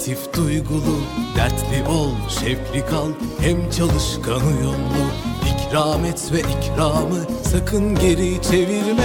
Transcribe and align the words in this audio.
Latif, 0.00 0.34
duygulu 0.36 1.00
Dertli 1.36 1.88
ol, 1.88 2.10
şevkli 2.28 2.86
kal, 2.90 3.08
hem 3.40 3.70
çalışkan 3.70 4.46
uyumlu 4.46 5.04
İkram 5.46 6.04
et 6.04 6.32
ve 6.32 6.40
ikramı 6.40 7.24
sakın 7.52 7.94
geri 7.94 8.42
çevirme. 8.42 9.04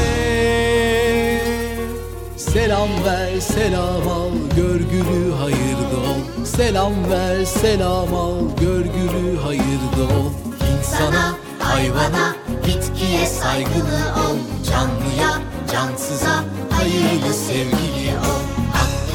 Selam 2.37 2.89
ver, 3.05 3.39
selam 3.39 4.07
al, 4.07 4.31
görgülü 4.55 5.33
hayırlı 5.39 5.97
ol. 5.97 6.45
Selam 6.45 6.93
ver, 7.11 7.45
selam 7.45 8.13
al, 8.15 8.39
görgülü 8.59 9.37
hayırlı 9.43 10.03
ol. 10.03 10.31
İnsana, 10.77 11.37
hayvana, 11.59 12.35
bitkiye 12.67 13.25
saygılı 13.25 14.13
ol. 14.29 14.37
Canlıya, 14.71 15.41
cansıza, 15.71 16.43
hayırlı 16.69 17.33
sevgili 17.33 18.17
ol 18.17 18.34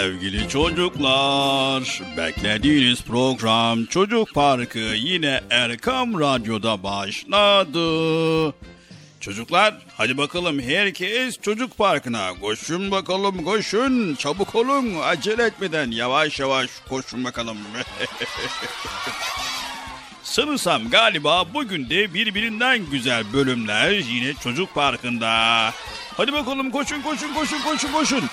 Sevgili 0.00 0.48
çocuklar. 0.48 2.02
Beklediğiniz 2.16 3.02
program 3.02 3.84
Çocuk 3.84 4.34
Parkı 4.34 4.78
yine 4.78 5.40
Erkam 5.50 6.20
Radyo'da 6.20 6.82
başladı. 6.82 8.54
Çocuklar 9.20 9.74
hadi 9.96 10.18
bakalım 10.18 10.60
herkes 10.60 11.40
çocuk 11.40 11.78
parkına 11.78 12.30
koşun 12.40 12.90
bakalım 12.90 13.44
koşun 13.44 14.14
çabuk 14.14 14.54
olun 14.54 14.94
acele 15.02 15.42
etmeden 15.42 15.90
yavaş 15.90 16.40
yavaş 16.40 16.70
koşun 16.88 17.24
bakalım. 17.24 17.58
Sanırsam 20.22 20.90
galiba 20.90 21.54
bugün 21.54 21.90
de 21.90 22.14
birbirinden 22.14 22.90
güzel 22.90 23.32
bölümler 23.32 23.90
yine 23.90 24.34
çocuk 24.34 24.74
parkında. 24.74 25.28
Hadi 26.16 26.32
bakalım 26.32 26.70
koşun 26.70 27.02
koşun 27.02 27.34
koşun 27.34 27.62
koşun 27.62 27.92
koşun. 27.92 28.24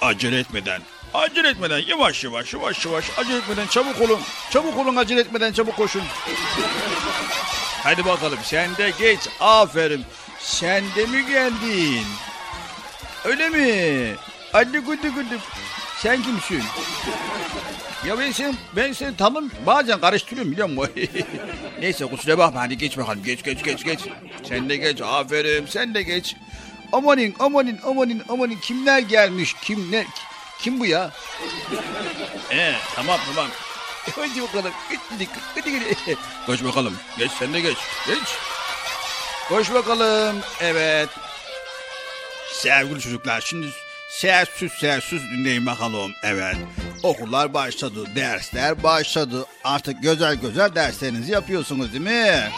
Acele 0.00 0.38
etmeden. 0.38 0.82
Acele 1.16 1.48
etmeden 1.48 1.78
yavaş 1.78 2.24
yavaş 2.24 2.54
yavaş 2.54 2.86
yavaş 2.86 3.10
acele 3.18 3.36
etmeden 3.36 3.66
çabuk 3.66 4.00
olun. 4.00 4.20
Çabuk 4.50 4.78
olun 4.78 4.96
acele 4.96 5.20
etmeden 5.20 5.52
çabuk 5.52 5.76
koşun. 5.76 6.02
Hadi 7.82 8.04
bakalım 8.04 8.38
sen 8.42 8.76
de 8.76 8.92
geç 8.98 9.20
aferin. 9.40 10.04
Sen 10.38 10.84
de 10.96 11.06
mi 11.06 11.26
geldin? 11.26 12.06
Öyle 13.24 13.48
mi? 13.48 14.14
Hadi 14.52 14.78
güdü 14.78 15.14
güdü. 15.14 15.38
Sen 15.98 16.22
kimsin? 16.22 16.62
Ya 18.06 18.18
ben 18.18 18.32
sen 18.32 18.54
ben 18.76 18.92
seni 18.92 19.16
tanım 19.16 19.50
bazen 19.66 20.00
karıştırıyorum 20.00 20.52
biliyor 20.52 20.68
musun? 20.68 20.92
Neyse 21.80 22.06
kusura 22.06 22.38
bakma 22.38 22.60
hadi 22.60 22.78
geç 22.78 22.98
bakalım 22.98 23.22
geç 23.24 23.42
geç 23.42 23.62
geç 23.62 23.84
geç. 23.84 24.00
Sen 24.48 24.68
de 24.68 24.76
geç 24.76 25.00
aferin 25.00 25.66
sen 25.66 25.94
de 25.94 26.02
geç. 26.02 26.36
Amanin 26.92 27.34
amanin 27.38 27.78
amanin 27.84 28.22
amanin 28.28 28.58
kimler 28.58 28.98
gelmiş 28.98 29.54
kimler 29.62 30.06
kim 30.58 30.80
bu 30.80 30.86
ya? 30.86 31.10
Ee 32.52 32.74
tamam 32.94 33.20
tamam. 33.34 33.50
Hadi 34.16 34.42
bakalım. 34.42 34.72
Hadi, 35.10 35.28
hadi, 35.54 35.70
hadi. 36.04 36.16
Koş 36.46 36.64
bakalım. 36.64 36.96
Geç 37.18 37.30
sen 37.38 37.52
de 37.54 37.60
geç. 37.60 37.76
Geç. 38.06 38.28
Koş 39.48 39.74
bakalım. 39.74 40.36
Evet. 40.60 41.08
Sevgili 42.52 43.00
çocuklar 43.00 43.40
şimdi 43.40 43.66
sessiz 44.10 44.72
sessiz 44.72 45.22
dinleyin 45.22 45.66
bakalım. 45.66 46.12
Evet. 46.22 46.56
Okullar 47.02 47.54
başladı. 47.54 48.04
Dersler 48.16 48.82
başladı. 48.82 49.46
Artık 49.64 50.02
güzel 50.02 50.34
güzel 50.34 50.74
derslerinizi 50.74 51.32
yapıyorsunuz 51.32 51.92
değil 51.92 52.04
mi? 52.04 52.10
Evet. 52.10 52.52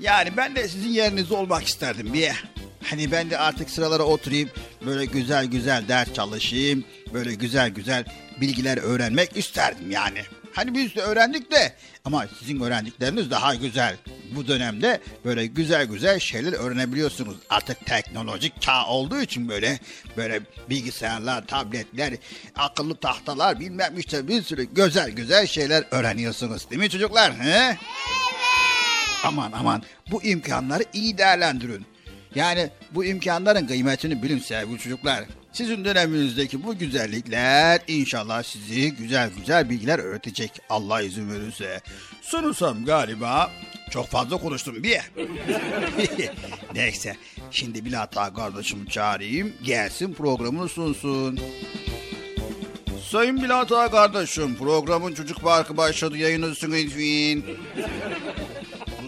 Yani 0.00 0.36
ben 0.36 0.56
de 0.56 0.68
sizin 0.68 0.88
yerinizde 0.90 1.34
olmak 1.34 1.68
isterdim 1.68 2.12
bir. 2.12 2.44
Hani 2.90 3.12
ben 3.12 3.30
de 3.30 3.38
artık 3.38 3.70
sıralara 3.70 4.02
oturayım. 4.02 4.50
Böyle 4.86 5.04
güzel 5.04 5.46
güzel 5.46 5.88
ders 5.88 6.12
çalışayım. 6.12 6.84
Böyle 7.12 7.34
güzel 7.34 7.70
güzel 7.70 8.04
bilgiler 8.40 8.78
öğrenmek 8.78 9.36
isterdim 9.36 9.90
yani. 9.90 10.22
Hani 10.52 10.74
biz 10.74 10.94
de 10.94 11.00
öğrendik 11.00 11.52
de 11.52 11.72
ama 12.04 12.26
sizin 12.38 12.60
öğrendikleriniz 12.60 13.30
daha 13.30 13.54
güzel. 13.54 13.96
Bu 14.36 14.48
dönemde 14.48 15.00
böyle 15.24 15.46
güzel 15.46 15.86
güzel 15.86 16.18
şeyler 16.18 16.52
öğrenebiliyorsunuz. 16.52 17.36
Artık 17.50 17.86
teknolojik 17.86 18.62
çağ 18.62 18.86
olduğu 18.86 19.20
için 19.20 19.48
böyle 19.48 19.78
böyle 20.16 20.40
bilgisayarlar, 20.70 21.46
tabletler, 21.46 22.14
akıllı 22.56 22.96
tahtalar 22.96 23.60
bilmem 23.60 23.98
işte 23.98 24.28
bir 24.28 24.42
sürü 24.42 24.62
güzel 24.62 25.10
güzel 25.10 25.46
şeyler 25.46 25.84
öğreniyorsunuz. 25.90 26.70
Değil 26.70 26.82
mi 26.82 26.90
çocuklar? 26.90 27.34
He? 27.34 27.50
Evet. 27.50 27.76
Aman 29.24 29.52
aman 29.52 29.82
bu 30.10 30.22
imkanları 30.22 30.84
iyi 30.92 31.18
değerlendirin. 31.18 31.86
Yani 32.38 32.70
bu 32.90 33.04
imkanların 33.04 33.66
kıymetini 33.66 34.22
bilin 34.22 34.38
sevgili 34.38 34.78
çocuklar. 34.78 35.24
Sizin 35.52 35.84
döneminizdeki 35.84 36.64
bu 36.64 36.78
güzellikler 36.78 37.80
inşallah 37.88 38.42
sizi 38.42 38.94
güzel 38.94 39.30
güzel 39.36 39.70
bilgiler 39.70 39.98
öğretecek 39.98 40.60
Allah 40.70 41.02
izin 41.02 41.30
verirse. 41.30 41.80
Sunursam 42.22 42.84
galiba 42.84 43.50
çok 43.90 44.06
fazla 44.06 44.36
konuştum 44.36 44.82
bir. 44.82 45.00
Neyse 46.74 47.16
şimdi 47.50 47.84
bir 47.84 47.92
hata 47.92 48.34
kardeşimi 48.34 48.88
çağırayım 48.88 49.52
gelsin 49.62 50.14
programını 50.14 50.68
sunsun. 50.68 51.40
Sayın 53.10 53.42
Bilata 53.42 53.90
kardeşim 53.90 54.56
programın 54.56 55.14
çocuk 55.14 55.40
parkı 55.40 55.76
başladı 55.76 56.16
yayınlısın 56.16 56.72
lütfen. 56.72 57.42
Bu 57.42 58.57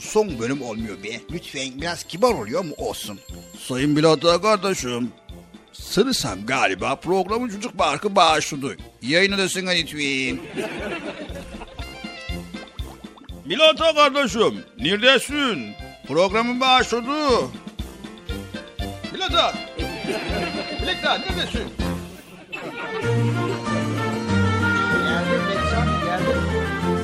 son 0.00 0.38
bölüm 0.38 0.62
olmuyor 0.62 1.02
be. 1.05 1.20
Lütfen 1.32 1.81
biraz 1.81 2.05
kibar 2.05 2.32
oluyor 2.35 2.64
mu 2.64 2.75
olsun. 2.76 3.20
Sayın 3.69 3.97
Bilata 3.97 4.43
kardeşim 4.43 5.12
Sırısam 5.73 6.47
galiba 6.47 6.97
programın 6.97 7.49
çocuk 7.49 7.79
parkı 7.79 8.17
başladı. 8.17 8.76
Yayınlısın 9.02 9.67
lütfen. 9.67 10.41
Bilata 13.47 13.94
kardeşim 13.94 14.64
neredesin? 14.81 15.73
Programın 16.08 16.61
başladı. 16.61 17.11
Bilata. 19.14 19.55
Bilata 20.82 21.19
neredesin? 21.19 21.69
Geldim 25.05 25.43
Beksan 25.50 25.88
geldim. 26.05 26.41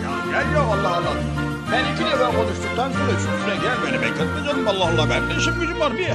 Ya 0.02 0.40
gel 0.42 0.54
ya 0.54 0.62
Allah 0.62 0.96
Allah. 0.96 1.45
Ben 1.72 1.92
iki 1.92 2.04
defa 2.04 2.32
konuştuktan 2.36 2.92
sonra 2.92 3.12
üçüncüsüne 3.12 3.56
gel 3.62 3.76
beni 3.86 4.02
bekletme 4.02 4.44
canım 4.46 4.68
Allah 4.68 4.84
Allah 4.84 5.10
ben 5.10 5.30
de 5.30 5.40
işim 5.40 5.60
gücüm 5.60 5.80
var 5.80 5.98
bir. 5.98 6.08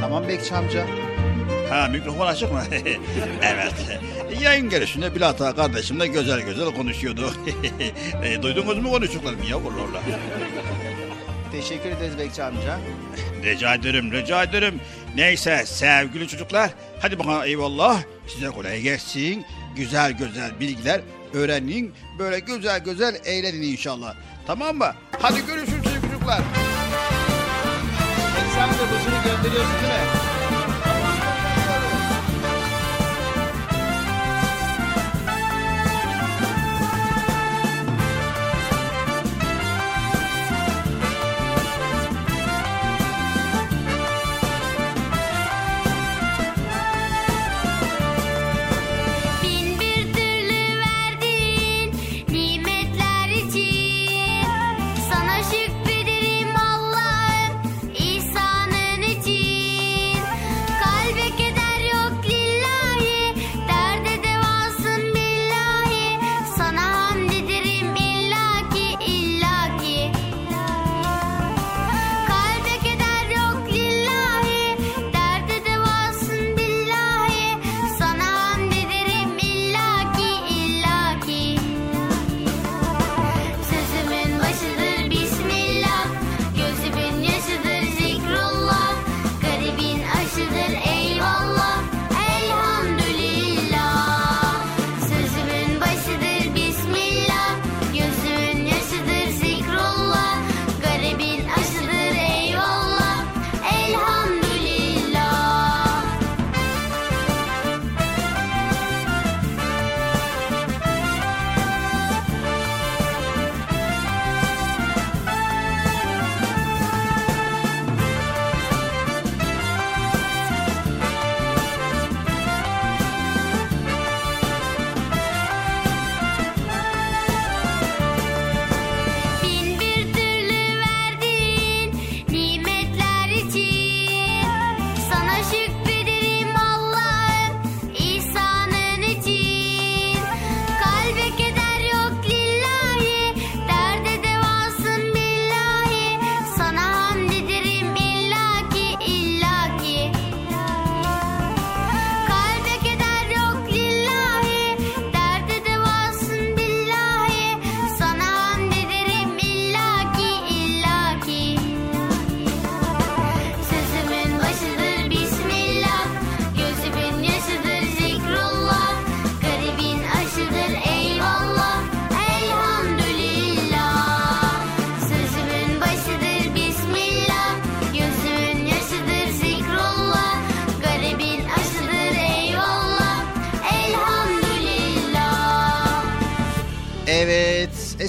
Tamam 0.00 0.28
Bekçi 0.28 0.54
amca. 0.54 0.86
Ha 1.70 1.88
mikrofon 1.88 2.26
açık 2.26 2.52
mı? 2.52 2.62
evet. 3.42 3.74
Yayın 4.42 4.70
gelişinde 4.70 5.14
Bilata 5.14 5.54
kardeşimle 5.54 6.06
güzel 6.06 6.40
güzel 6.40 6.74
konuşuyordu. 6.74 7.32
e, 8.24 8.42
duydunuz 8.42 8.78
mu 8.78 8.90
konuştuklarımı 8.90 9.46
ya 9.46 9.56
Allah. 9.56 10.02
Teşekkür 11.52 11.90
ederiz 11.90 12.18
Bekçi 12.18 12.42
amca. 12.42 12.78
Rica 13.44 13.74
ederim, 13.74 14.12
rica 14.12 14.42
ederim. 14.42 14.80
Neyse 15.16 15.62
sevgili 15.66 16.28
çocuklar, 16.28 16.70
hadi 17.00 17.18
bakalım 17.18 17.42
eyvallah. 17.44 18.02
Size 18.26 18.46
kolay 18.46 18.80
gelsin. 18.80 19.44
Güzel 19.76 20.12
güzel 20.12 20.60
bilgiler 20.60 21.00
öğrenin. 21.34 21.94
Böyle 22.18 22.38
güzel 22.38 22.84
güzel 22.84 23.20
eğlenin 23.24 23.62
inşallah. 23.62 24.14
Tamam 24.46 24.76
mı? 24.76 24.94
Hadi 25.20 25.46
görüşürüz 25.46 25.84
çocuklar. 25.84 26.40
Sen 28.54 28.68
de 28.68 28.72
dışını 28.74 29.24
gönderiyorsun 29.24 29.74
değil 29.82 29.92
mi? 29.92 30.15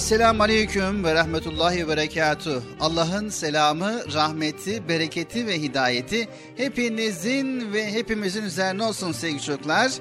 Esselamu 0.08 0.44
Aleyküm 0.44 1.04
ve 1.04 1.14
Rahmetullahi 1.14 1.78
ve 1.78 1.88
Berekatuh. 1.88 2.62
Allah'ın 2.80 3.30
selamı, 3.30 4.14
rahmeti, 4.14 4.90
bereketi 4.90 5.48
ve 5.48 5.62
hidayeti 5.62 6.28
hepinizin 6.58 7.74
ve 7.74 7.92
hepimizin 7.94 8.44
üzerine 8.44 8.84
olsun 8.84 9.12
sevgili 9.12 9.42
çocuklar. 9.42 9.92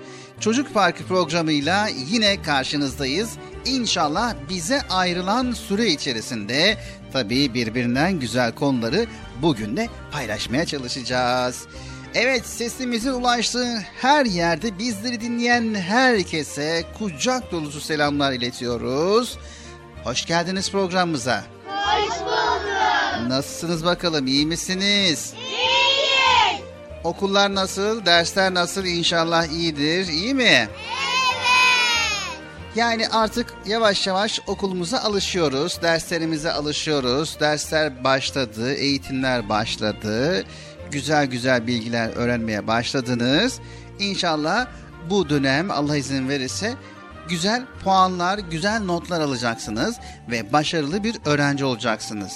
Çocuk 0.41 0.75
Parkı 0.75 1.05
programıyla 1.05 1.89
yine 2.11 2.43
karşınızdayız. 2.43 3.31
İnşallah 3.65 4.35
bize 4.49 4.83
ayrılan 4.91 5.53
süre 5.53 5.87
içerisinde 5.87 6.77
tabii 7.13 7.55
birbirinden 7.55 8.21
güzel 8.21 8.53
konuları 8.53 9.07
bugün 9.43 9.77
de 9.77 9.89
paylaşmaya 10.13 10.67
çalışacağız. 10.67 11.67
Evet 12.15 12.47
sesimizin 12.47 13.13
ulaştığı 13.13 13.79
her 14.01 14.25
yerde 14.27 14.79
bizleri 14.79 15.21
dinleyen 15.21 15.75
herkese 15.75 16.85
kucak 16.99 17.53
dolusu 17.53 17.81
selamlar 17.81 18.33
iletiyoruz. 18.33 19.39
Hoş 20.07 20.27
geldiniz 20.27 20.71
programımıza. 20.71 21.45
Hoş 21.67 22.21
bulduk. 22.21 23.29
Nasılsınız 23.29 23.85
bakalım 23.85 24.27
iyi 24.27 24.47
misiniz? 24.47 25.35
İyiyiz. 25.37 26.65
Okullar 27.05 27.55
nasıl, 27.55 28.07
dersler 28.07 28.55
nasıl 28.55 28.85
inşallah 28.85 29.47
iyidir, 29.47 30.07
iyi 30.07 30.35
mi? 30.35 30.43
Evet. 30.45 30.69
Yani 32.77 33.09
artık 33.09 33.55
yavaş 33.67 34.07
yavaş 34.07 34.41
okulumuza 34.47 34.99
alışıyoruz, 34.99 35.83
derslerimize 35.83 36.53
alışıyoruz. 36.53 37.41
Dersler 37.41 38.05
başladı, 38.05 38.75
eğitimler 38.75 39.49
başladı. 39.49 40.45
Güzel 40.91 41.27
güzel 41.27 41.67
bilgiler 41.67 42.11
öğrenmeye 42.17 42.67
başladınız. 42.67 43.61
İnşallah 43.99 44.67
bu 45.11 45.29
dönem 45.29 45.71
Allah 45.71 45.97
izin 45.97 46.29
verirse 46.29 46.75
güzel 47.29 47.67
puanlar, 47.85 48.39
güzel 48.39 48.83
notlar 48.85 49.21
alacaksınız 49.21 49.97
ve 50.31 50.53
başarılı 50.53 51.05
bir 51.05 51.17
öğrenci 51.25 51.65
olacaksınız. 51.65 52.33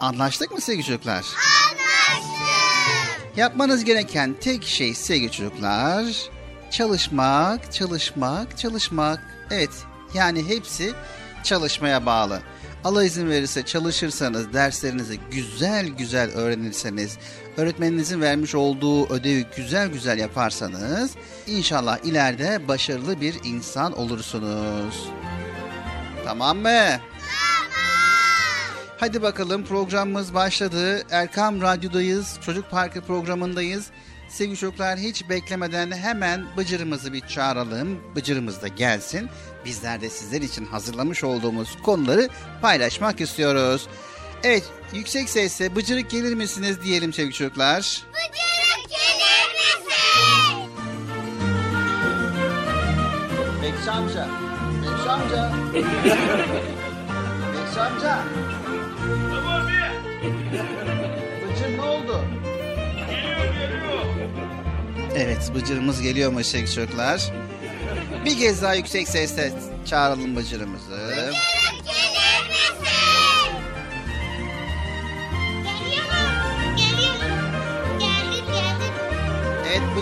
Anlaştık 0.00 0.52
mı 0.52 0.60
sevgili 0.60 0.84
çocuklar? 0.84 1.24
Anlaştık. 1.70 3.36
Yapmanız 3.36 3.84
gereken 3.84 4.34
tek 4.40 4.64
şey 4.64 4.94
sevgili 4.94 5.32
çocuklar 5.32 6.04
çalışmak, 6.70 7.72
çalışmak, 7.72 8.58
çalışmak. 8.58 9.20
Evet 9.50 9.70
yani 10.14 10.48
hepsi 10.48 10.92
çalışmaya 11.44 12.06
bağlı. 12.06 12.42
Allah 12.84 13.04
izin 13.04 13.30
verirse 13.30 13.62
çalışırsanız, 13.62 14.52
derslerinizi 14.52 15.20
güzel 15.30 15.86
güzel 15.86 16.30
öğrenirseniz, 16.30 17.18
öğretmeninizin 17.56 18.20
vermiş 18.20 18.54
olduğu 18.54 19.08
ödevi 19.08 19.46
güzel 19.56 19.88
güzel 19.88 20.18
yaparsanız 20.18 21.10
inşallah 21.46 21.98
ileride 22.04 22.68
başarılı 22.68 23.20
bir 23.20 23.34
insan 23.44 23.98
olursunuz. 23.98 25.08
Tamam 26.24 26.58
mı? 26.58 26.88
Hadi 28.98 29.22
bakalım 29.22 29.64
programımız 29.64 30.34
başladı. 30.34 31.02
Erkam 31.10 31.62
Radyo'dayız. 31.62 32.38
Çocuk 32.44 32.70
Parkı 32.70 33.00
programındayız. 33.00 33.90
Sevgili 34.28 34.56
çocuklar 34.56 34.98
hiç 34.98 35.28
beklemeden 35.28 35.92
hemen 35.92 36.44
Bıcır'ımızı 36.56 37.12
bir 37.12 37.20
çağıralım. 37.20 38.00
Bıcır'ımız 38.16 38.62
da 38.62 38.68
gelsin. 38.68 39.28
Bizler 39.64 40.00
de 40.00 40.10
sizler 40.10 40.42
için 40.42 40.64
hazırlamış 40.64 41.24
olduğumuz 41.24 41.78
konuları 41.82 42.28
paylaşmak 42.62 43.20
istiyoruz. 43.20 43.88
Evet 44.44 44.64
yüksek 44.92 45.30
sesle 45.30 45.76
Bıcırık 45.76 46.10
gelir 46.10 46.34
misiniz 46.34 46.82
diyelim 46.82 47.12
sevgili 47.12 47.34
çocuklar. 47.34 48.02
Bıcırık 48.12 48.90
gelir 48.90 49.54
misin? 49.54 50.70
Bekçi 53.62 53.90
amca. 53.90 54.28
Bekçi 54.82 55.10
amca. 55.10 55.52
Bekçi 57.54 57.80
amca. 57.80 58.18
Tamam 59.34 59.68
bir. 59.68 59.92
Bıcır 61.52 61.78
ne 61.78 61.82
oldu? 61.82 62.24
Geliyor 62.96 63.54
geliyor. 63.54 64.02
Evet 65.16 65.52
Bıcır'ımız 65.54 66.02
geliyormuş 66.02 66.46
sevgili 66.46 66.74
çocuklar. 66.74 67.32
Bir 68.24 68.38
kez 68.38 68.62
daha 68.62 68.74
yüksek 68.74 69.08
sesle 69.08 69.52
çağıralım 69.86 70.36
Bıcır'ımızı. 70.36 70.90
Bıcırık 70.90 71.34
gelir 71.84 72.41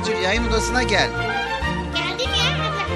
Bıcır 0.01 0.17
yayın 0.17 0.49
odasına 0.49 0.83
gel. 0.83 1.11
Geldim 1.97 2.31
ya 2.39 2.65
Allah. 2.65 2.87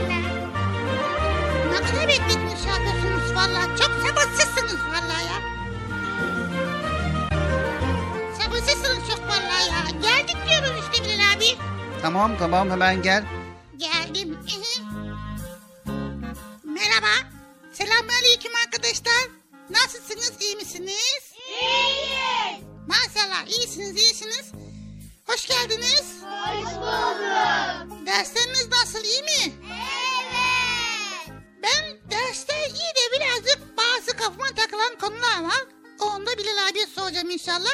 Ne 1.70 1.76
kadar 1.90 2.08
bekletmiş 2.08 2.66
yapıyorsunuz 2.66 3.34
valla. 3.34 3.76
Çok 3.76 3.90
sabırsızsınız 4.06 4.80
valla 4.88 5.20
ya. 5.20 5.38
Sabırsızsınız 8.40 9.08
çok 9.10 9.20
valla 9.20 9.60
ya. 9.70 9.84
Geldik 10.02 10.36
diyoruz 10.48 10.84
işte 10.92 11.04
Bilal 11.04 11.36
abi. 11.36 11.58
Tamam 12.02 12.32
tamam 12.38 12.70
hemen 12.70 13.02
gel. 13.02 13.24
Geldim. 13.76 14.38
Merhaba. 16.64 17.28
Selamünaleyküm 17.72 18.52
arkadaşlar. 18.66 19.28
Nasılsınız? 19.70 20.32
iyi 20.40 20.56
misiniz? 20.56 21.32
İyiyiz. 21.48 22.64
Maşallah 22.86 23.46
iyisiniz 23.46 23.96
iyisiniz. 23.96 24.52
Hoş 25.26 25.46
geldiniz. 25.48 26.04
Hoş 26.22 26.74
bulduk. 26.74 28.06
Dersleriniz 28.06 28.68
nasıl 28.70 29.04
iyi 29.04 29.22
mi? 29.22 29.52
Evet. 29.70 31.36
Ben 31.62 32.10
derste 32.10 32.54
iyi 32.68 32.90
de 32.96 33.16
birazcık 33.16 33.58
bazı 33.76 34.16
kafama 34.16 34.46
takılan 34.56 34.98
konular 35.00 35.42
var. 35.44 35.64
Onu 36.00 36.26
da 36.26 36.30
Bilal 36.38 36.68
abiye 36.70 36.86
soracağım 36.86 37.30
inşallah. 37.30 37.70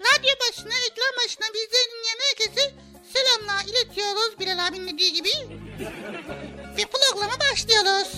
Radyo 0.00 0.34
başına, 0.48 0.72
ekran 0.90 1.14
başına 1.24 1.46
bizden 1.54 1.86
dinleyen 1.92 2.18
herkese 2.28 2.74
selamlar 3.12 3.64
iletiyoruz 3.64 4.40
Bilal 4.40 4.66
abinin 4.68 4.94
dediği 4.94 5.12
gibi. 5.12 5.30
Ve 6.76 6.84
programa 6.86 7.32
başlıyoruz. 7.52 8.08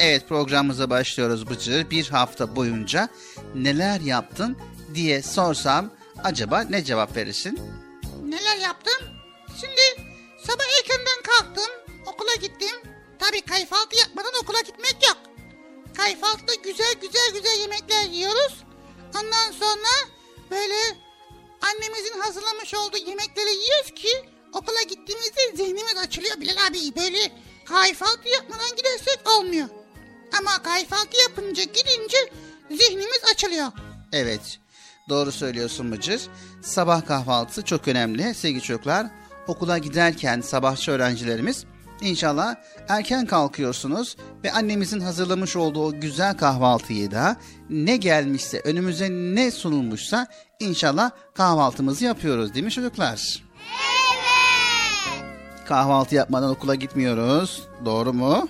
Evet 0.00 0.28
programımıza 0.28 0.90
başlıyoruz 0.90 1.50
Bıcır. 1.50 1.90
Bir 1.90 2.08
hafta 2.08 2.56
boyunca 2.56 3.08
neler 3.54 4.00
yaptın 4.00 4.58
diye 4.94 5.22
sorsam 5.22 5.90
acaba 6.24 6.60
ne 6.60 6.84
cevap 6.84 7.16
verirsin? 7.16 7.83
Neler 8.34 8.56
yaptım? 8.56 9.08
Şimdi 9.60 10.10
sabah 10.46 10.64
erkenden 10.78 11.22
kalktım, 11.22 11.70
okula 12.06 12.34
gittim. 12.34 12.76
Tabii 13.18 13.40
kayfaltı 13.40 13.98
yapmadan 13.98 14.32
okula 14.42 14.60
gitmek 14.60 14.96
yok. 15.08 15.16
Kayfaltıda 15.96 16.54
güzel 16.54 16.94
güzel 17.00 17.30
güzel 17.32 17.60
yemekler 17.60 18.04
yiyoruz. 18.04 18.64
Ondan 19.16 19.52
sonra 19.52 19.92
böyle 20.50 20.74
annemizin 21.62 22.20
hazırlamış 22.20 22.74
olduğu 22.74 22.96
yemekleri 22.96 23.50
yiyoruz 23.50 23.90
ki 23.94 24.08
okula 24.52 24.82
gittiğimizde 24.82 25.56
zihnimiz 25.56 25.96
açılıyor 25.96 26.40
Bilal 26.40 26.66
abi. 26.66 26.96
Böyle 26.96 27.32
kayfaltı 27.64 28.28
yapmadan 28.28 28.76
gidersek 28.76 29.20
olmuyor. 29.38 29.68
Ama 30.38 30.62
kayfaltı 30.62 31.20
yapınca 31.22 31.62
gidince 31.62 32.32
zihnimiz 32.70 33.20
açılıyor. 33.32 33.72
Evet 34.12 34.58
doğru 35.08 35.32
söylüyorsun 35.32 35.92
Bıcır. 35.92 36.22
Sabah 36.64 37.06
kahvaltısı 37.06 37.62
çok 37.62 37.88
önemli 37.88 38.34
sevgili 38.34 38.62
çocuklar. 38.62 39.06
Okula 39.46 39.78
giderken 39.78 40.40
sabahçı 40.40 40.90
öğrencilerimiz 40.90 41.64
inşallah 42.00 42.54
erken 42.88 43.26
kalkıyorsunuz 43.26 44.16
ve 44.44 44.52
annemizin 44.52 45.00
hazırlamış 45.00 45.56
olduğu 45.56 45.86
o 45.86 46.00
güzel 46.00 46.36
kahvaltıyı 46.36 47.10
da 47.10 47.36
ne 47.70 47.96
gelmişse 47.96 48.60
önümüze 48.60 49.10
ne 49.10 49.50
sunulmuşsa 49.50 50.26
inşallah 50.60 51.10
kahvaltımızı 51.34 52.04
yapıyoruz 52.04 52.54
değil 52.54 52.64
mi 52.64 52.70
çocuklar? 52.70 53.42
Evet. 54.14 55.68
Kahvaltı 55.68 56.14
yapmadan 56.14 56.50
okula 56.50 56.74
gitmiyoruz. 56.74 57.62
Doğru 57.84 58.12
mu? 58.12 58.48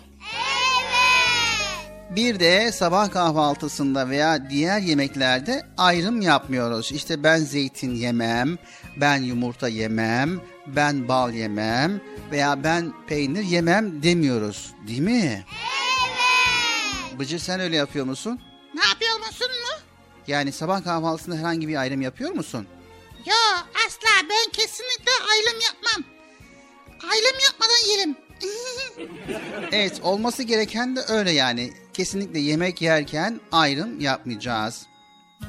Bir 2.16 2.40
de 2.40 2.73
sabah 2.73 3.11
kahvaltısında 3.11 4.09
veya 4.09 4.50
diğer 4.50 4.78
yemeklerde 4.80 5.66
ayrım 5.76 6.21
yapmıyoruz. 6.21 6.92
İşte 6.92 7.23
ben 7.23 7.38
zeytin 7.38 7.94
yemem, 7.94 8.59
ben 8.97 9.23
yumurta 9.23 9.68
yemem, 9.68 10.40
ben 10.66 11.09
bal 11.09 11.33
yemem 11.33 12.00
veya 12.30 12.64
ben 12.64 12.92
peynir 13.06 13.42
yemem 13.42 14.02
demiyoruz. 14.02 14.73
Değil 14.88 15.00
mi? 15.00 15.44
Evet. 15.54 17.18
Bıcır 17.18 17.38
sen 17.38 17.61
öyle 17.61 17.76
yapıyor 17.76 18.06
musun? 18.06 18.40
Ne 18.75 18.87
yapıyor 18.88 19.18
musun 19.18 19.49
mu? 19.49 19.78
Yani 20.26 20.52
sabah 20.52 20.85
kahvaltısında 20.85 21.37
herhangi 21.37 21.68
bir 21.68 21.76
ayrım 21.76 22.02
yapıyor 22.02 22.30
musun? 22.30 22.66
Yo 23.26 23.35
asla 23.87 24.28
ben 24.30 24.52
kesinlikle 24.52 25.12
aylım 25.30 25.61
yapmam. 25.61 26.04
Aylım 27.12 27.38
yapmadan 27.44 27.90
yerim. 27.90 28.23
Evet 29.72 30.00
olması 30.02 30.42
gereken 30.42 30.96
de 30.96 31.00
öyle 31.08 31.30
yani. 31.30 31.72
Kesinlikle 31.94 32.38
yemek 32.38 32.82
yerken 32.82 33.40
ayrım 33.52 34.00
yapmayacağız. 34.00 34.86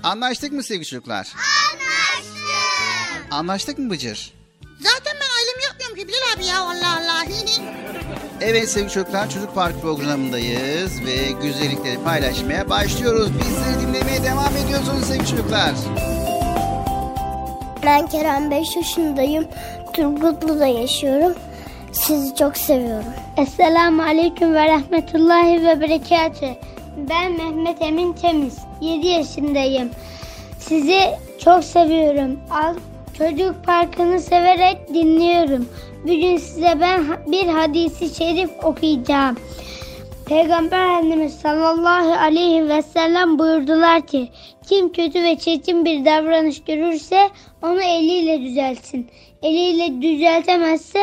Anlaştık 0.04 0.52
mı 0.52 0.64
sevgili 0.64 0.86
çocuklar? 0.86 1.34
Anlaştık. 1.36 3.32
Anlaştık 3.32 3.80
mı 3.80 3.90
Bıcır? 3.90 4.34
Zaten 4.80 5.14
ben 5.16 5.38
aylım 5.38 5.60
yapmıyorum 5.64 5.96
benimki 5.98 6.08
Bilal 6.08 6.36
abi 6.38 6.46
ya 6.46 6.60
Allah 6.62 6.98
Allah. 7.00 7.26
Evet 8.42 8.70
sevgili 8.70 8.92
çocuklar 8.94 9.30
Çocuk 9.30 9.56
Park 9.56 9.82
programındayız 9.82 11.02
ve 11.06 11.32
güzellikleri 11.42 12.04
paylaşmaya 12.04 12.70
başlıyoruz. 12.70 13.30
Bizleri 13.40 13.88
dinlemeye 13.88 14.24
devam 14.24 14.58
ediyorsunuz 14.58 15.08
sevgili 15.08 15.28
çocuklar. 15.28 15.72
Ben 17.86 18.08
Kerem 18.08 18.52
5 18.52 18.76
yaşındayım. 18.76 19.48
Turgutlu'da 19.94 20.66
yaşıyorum. 20.68 21.34
Sizi 21.96 22.36
çok 22.36 22.58
seviyorum. 22.58 23.14
Esselamu 23.38 24.04
Aleyküm 24.04 24.54
ve 24.54 24.68
Rahmetullahi 24.68 25.68
ve 25.68 25.82
Berekatü. 25.82 26.48
Ben 27.10 27.32
Mehmet 27.32 27.82
Emin 27.82 28.14
Temiz. 28.14 28.58
7 28.82 29.08
yaşındayım. 29.08 29.90
Sizi 30.60 31.00
çok 31.40 31.64
seviyorum. 31.64 32.40
Al 32.52 32.76
Çocuk 33.18 33.66
Parkı'nı 33.66 34.20
severek 34.20 34.94
dinliyorum. 34.94 35.70
Bugün 36.04 36.38
size 36.38 36.78
ben 36.82 37.06
bir 37.28 37.48
hadisi 37.48 38.16
şerif 38.16 38.50
okuyacağım. 38.64 39.38
Peygamber 40.26 40.86
Efendimiz 40.86 41.34
sallallahu 41.34 42.14
aleyhi 42.14 42.70
ve 42.70 42.82
sellem 42.82 43.40
buyurdular 43.40 44.08
ki 44.08 44.30
kim 44.70 44.92
kötü 44.92 45.24
ve 45.24 45.38
çirkin 45.38 45.86
bir 45.86 46.06
davranış 46.06 46.64
görürse 46.64 47.30
onu 47.64 47.82
eliyle 47.82 48.42
düzeltsin. 48.42 49.10
Eliyle 49.44 50.02
düzeltemezse 50.02 51.00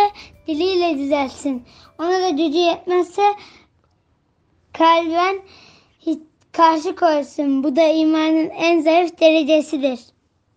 diliyle 0.46 0.98
düzeltsin. 0.98 1.66
Ona 1.98 2.22
da 2.22 2.28
gücü 2.28 2.58
yetmezse 2.58 3.22
kalben 4.72 5.36
karşı 6.52 6.96
koysun. 6.96 7.64
Bu 7.64 7.76
da 7.76 7.82
imanın 7.82 8.48
en 8.48 8.80
zayıf 8.80 9.20
derecesidir. 9.20 10.00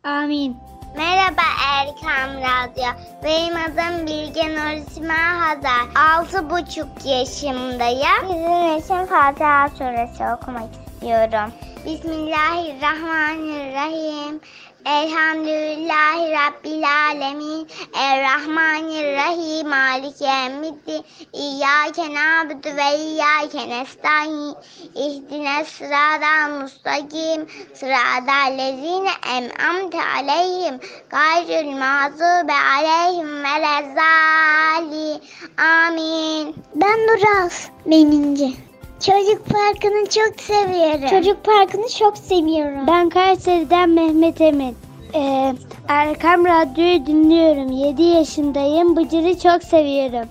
Amin. 0.03 0.57
Merhaba 0.97 1.41
Erkam 1.73 2.41
Radyo. 2.41 2.85
Benim 3.23 3.55
adım 3.55 4.07
Bilge 4.07 4.55
Nurisma 4.55 5.13
Hazar. 5.13 5.85
Altı 5.95 6.49
buçuk 6.49 6.87
yaşındayım. 7.05 8.27
Sizin 8.27 8.77
için 8.77 9.05
Fatiha 9.05 9.69
suresi 9.69 10.23
okumak 10.35 10.69
istiyorum. 10.73 11.51
Bismillahirrahmanirrahim. 11.85 14.41
Elhamdülillahi 14.85 16.31
Rabbil 16.31 16.83
Alemin. 16.83 17.67
Errahmanirrahim. 17.93 19.69
Maliki 19.69 20.23
yevmiddin. 20.23 21.05
İyyâke 21.33 22.13
na'budu 22.13 22.77
ve 22.77 22.97
iyyâke 22.97 23.69
nestaîn. 23.69 24.55
İhdine 24.95 25.65
sıradan 25.65 26.51
mustakim. 26.51 27.47
Sıradan 27.73 28.57
lezine 28.57 29.11
em'amte 29.37 30.01
aleyhim. 30.03 30.79
Gayrül 31.09 31.77
mağzubi 31.77 32.53
aleyhim 32.53 33.43
ve 33.43 33.61
lezzali. 33.61 35.21
Amin. 35.57 36.55
Ben 36.75 37.07
Nuraz 37.07 37.69
Meminci. 37.85 38.64
Çocuk 39.05 39.45
Parkı'nı 39.49 40.09
çok 40.09 40.41
seviyorum. 40.41 41.09
Çocuk 41.09 41.43
Parkı'nı 41.43 41.89
çok 41.89 42.17
seviyorum. 42.17 42.87
Ben 42.87 43.09
Kayseri'den 43.09 43.89
Mehmet 43.89 44.41
Emin. 44.41 44.77
Ee, 45.15 45.53
Erkam 45.87 46.45
Radyo'yu 46.45 47.05
dinliyorum. 47.05 47.71
7 47.71 48.01
yaşındayım. 48.03 48.95
Bıcır'ı 48.95 49.39
çok 49.39 49.63
seviyorum. 49.63 50.29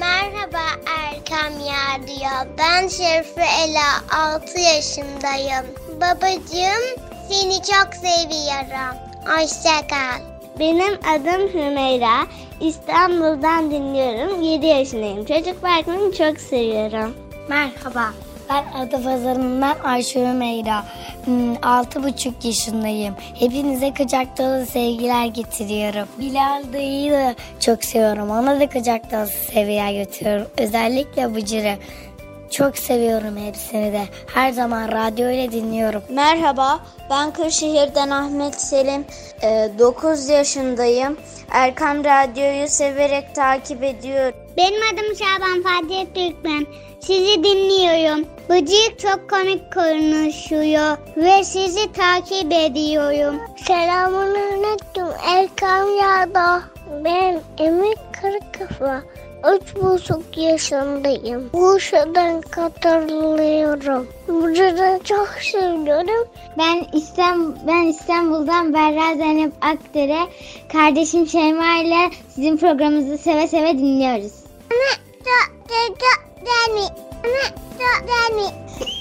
Merhaba 0.00 0.64
Erkam 0.98 1.52
Radyo. 1.52 2.54
Ben 2.58 2.88
Şerife 2.88 3.44
Ela. 3.64 4.20
6 4.34 4.60
yaşındayım. 4.60 5.66
Babacığım 6.00 7.04
seni 7.30 7.54
çok 7.54 7.94
seviyorum. 7.94 8.96
Hoşça 9.26 9.86
kal. 9.88 10.20
Benim 10.58 10.98
adım 11.14 11.48
Hümeyra. 11.54 12.26
İstanbul'dan 12.60 13.70
dinliyorum. 13.70 14.42
7 14.42 14.66
yaşındayım. 14.66 15.24
Çocuk 15.24 15.62
Parkı'nı 15.62 16.12
çok 16.12 16.40
seviyorum. 16.40 17.27
Merhaba. 17.48 18.12
Ben 18.50 18.64
Adapazarı'ndan 18.80 19.76
Ayşe 19.84 20.20
Ümeyra. 20.20 20.84
Hmm, 21.24 21.54
Altı 21.62 22.02
buçuk 22.02 22.44
yaşındayım. 22.44 23.14
Hepinize 23.34 23.94
kucak 23.94 24.38
dolu 24.38 24.66
sevgiler 24.66 25.26
getiriyorum. 25.26 26.08
Bilal 26.18 26.62
dayıyı 26.72 27.12
da 27.12 27.34
çok 27.60 27.84
seviyorum. 27.84 28.30
Ona 28.30 28.60
da 28.60 28.68
kucak 28.68 29.12
dolu 29.12 29.26
sevgiler 29.26 29.92
götürüyorum. 30.04 30.46
Özellikle 30.58 31.34
Bıcır'ı. 31.34 31.74
Çok 32.50 32.78
seviyorum 32.78 33.36
hepsini 33.46 33.92
de. 33.92 34.00
Her 34.34 34.52
zaman 34.52 34.88
radyo 34.92 35.30
ile 35.30 35.52
dinliyorum. 35.52 36.02
Merhaba, 36.10 36.80
ben 37.10 37.30
Kırşehir'den 37.32 38.10
Ahmet 38.10 38.60
Selim. 38.60 39.04
9 39.78 40.28
yaşındayım. 40.28 41.16
Erkam 41.50 42.04
Radyo'yu 42.04 42.68
severek 42.68 43.34
takip 43.34 43.82
ediyorum. 43.82 44.38
Benim 44.56 44.80
adım 44.94 45.16
Şaban 45.16 45.62
Fatih 45.62 46.06
Türkmen. 46.14 46.66
Sizi 47.00 47.44
dinliyorum. 47.44 48.26
Bıcık 48.48 48.98
çok 48.98 49.30
komik 49.30 49.72
konuşuyor 49.74 50.96
ve 51.16 51.44
sizi 51.44 51.92
takip 51.92 52.52
ediyorum. 52.52 53.40
Selamun 53.66 54.34
aleyküm 54.34 55.08
Erkam 55.26 55.96
Yağda. 55.96 56.62
Ben 57.04 57.40
Emir 57.58 57.96
Kırıkafa. 58.20 59.02
Üç 59.54 59.76
buçuk 59.76 60.38
yaşındayım. 60.38 61.50
Bursa'dan 61.52 62.40
katılıyorum. 62.40 64.08
Bursa'dan 64.28 64.98
çok 64.98 65.28
seviyorum. 65.28 66.28
Ben 66.58 66.86
İstanbul, 66.92 67.52
ben 67.66 67.86
İstanbul'dan 67.86 68.74
Berra 68.74 69.16
Zeynep 69.16 69.52
Akdere. 69.60 70.20
Kardeşim 70.72 71.26
Şeyma 71.26 71.74
ile 71.84 72.10
sizin 72.28 72.56
programınızı 72.56 73.18
seve 73.18 73.48
seve 73.48 73.78
dinliyoruz. 73.78 74.32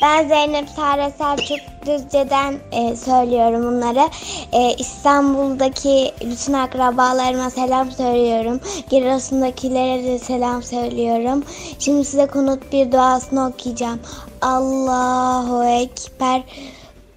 Ben 0.02 0.28
Zeynep 0.28 0.70
Sare 0.70 1.12
Selçuk 1.18 1.60
Düzce'den 1.86 2.56
e, 2.72 2.96
söylüyorum 2.96 3.64
bunları. 3.64 4.10
E, 4.54 4.74
İstanbul'daki 4.74 6.12
bütün 6.26 6.54
akrabalarıma 6.54 7.50
selam 7.50 7.92
söylüyorum. 7.92 8.60
Giresun'dakilere 8.90 10.04
de 10.04 10.20
selam 10.20 10.64
söylüyorum. 10.64 11.44
Şimdi 11.80 12.06
size 12.06 12.28
kunut 12.28 12.72
bir 12.72 12.92
duasını 12.92 13.48
okuyacağım. 13.48 14.00
Allahu 14.42 15.64
Ekber. 15.64 16.44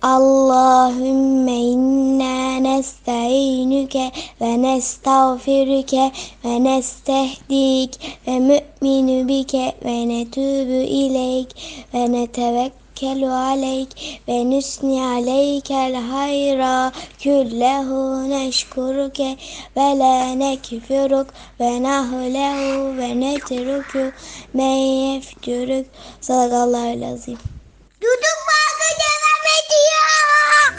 Allahümme 0.02 1.56
inna 1.56 2.56
nestainuke 2.56 4.12
ve 4.40 4.62
nestağfiruke 4.62 6.12
ve 6.44 6.64
nestehdik 6.64 8.00
ve 8.26 8.38
mü'minu 8.38 9.28
bike 9.28 9.72
ve 9.84 10.08
netübü 10.08 10.82
ileyk 10.84 11.48
ve 11.94 12.12
netevekkelu 12.12 13.32
aleyk 13.32 13.88
ve 14.28 14.50
nüsni 14.50 15.02
aleykel 15.02 15.94
hayra 15.94 16.92
küllehu 17.18 18.30
neşkuruke 18.30 19.36
ve 19.76 19.98
la 19.98 20.32
nekfuruk 20.32 21.26
ve 21.60 21.82
nahlehu 21.82 22.96
ve 22.96 23.20
netruku 23.20 24.12
men 24.54 24.76
yefcuruk 24.76 25.86
sadakallahu 26.20 27.00
lazim. 27.00 27.59
Duduk 28.02 28.38
Parkı 28.48 28.90
devam 29.02 29.44
ediyor. 29.58 30.08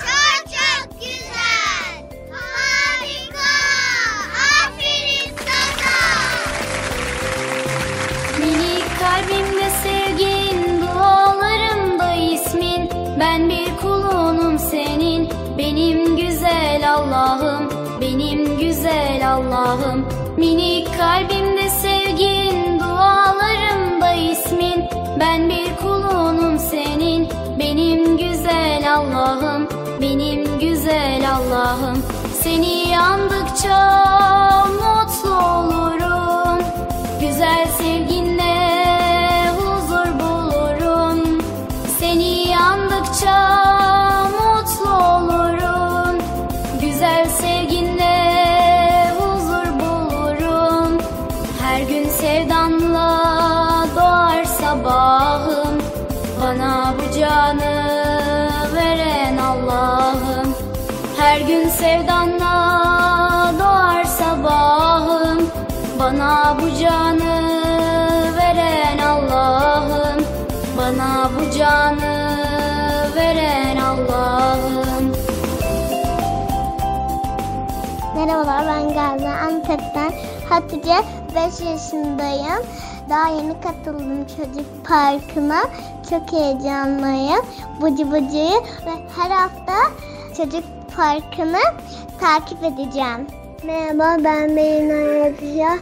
Çok 0.06 0.44
çok 0.54 1.02
güzel. 1.02 1.94
Harika. 2.32 3.52
Aferin 4.64 5.36
sana. 5.46 5.98
Minik 8.40 8.86
kalbimde 9.00 9.70
sevgin, 9.84 10.82
dualarımda 10.82 12.14
ismin. 12.14 12.90
Ben 13.20 13.50
bir 13.50 13.78
kulunum 13.78 14.60
senin, 14.60 15.30
benim 15.58 16.18
güzel 16.18 16.94
Allah'ım, 16.94 17.70
benim 18.02 18.60
güzel 18.60 19.34
Allah'ım. 19.34 20.08
Minik 20.38 20.98
kalbimde 20.98 21.70
sevgin, 21.70 22.80
dualarımda 22.80 24.14
ismin. 24.14 24.86
Ben 25.20 25.50
bir 25.50 25.71
benim 27.72 28.18
güzel 28.18 28.94
Allah'ım, 28.96 29.68
benim 30.02 30.60
güzel 30.60 31.32
Allah'ım. 31.36 32.04
Seni 32.44 33.00
andıkça 33.00 34.31
her 61.32 61.42
gün 61.42 61.70
sevdanla 61.70 62.54
doğar 63.60 64.06
Bana 66.00 66.58
bu 66.62 66.80
canı 66.80 67.54
veren 68.38 68.98
Allah'ım 68.98 70.26
Bana 70.78 71.30
bu 71.36 71.58
canı 71.58 72.38
veren 73.16 73.78
Allah'ım 73.78 75.12
Merhabalar 78.16 78.66
ben 78.68 78.94
Gaziantep'ten 78.94 80.12
Hatice 80.50 80.96
5 81.36 81.70
yaşındayım. 81.70 82.66
Daha 83.10 83.30
yeni 83.30 83.62
katıldım 83.62 84.28
çocuk 84.38 84.86
parkına. 84.88 85.62
Çok 86.10 86.32
heyecanlıyım. 86.32 87.46
Bıcı 87.82 88.12
bıcıyı 88.12 88.62
ve 88.86 88.92
her 89.18 89.32
hafta 89.32 89.74
çocuk 90.38 90.81
parkını 90.98 91.60
takip 92.20 92.64
edeceğim. 92.64 93.28
Merhaba 93.64 94.24
ben 94.24 94.52
Melina 94.52 95.26
Yapıya. 95.26 95.78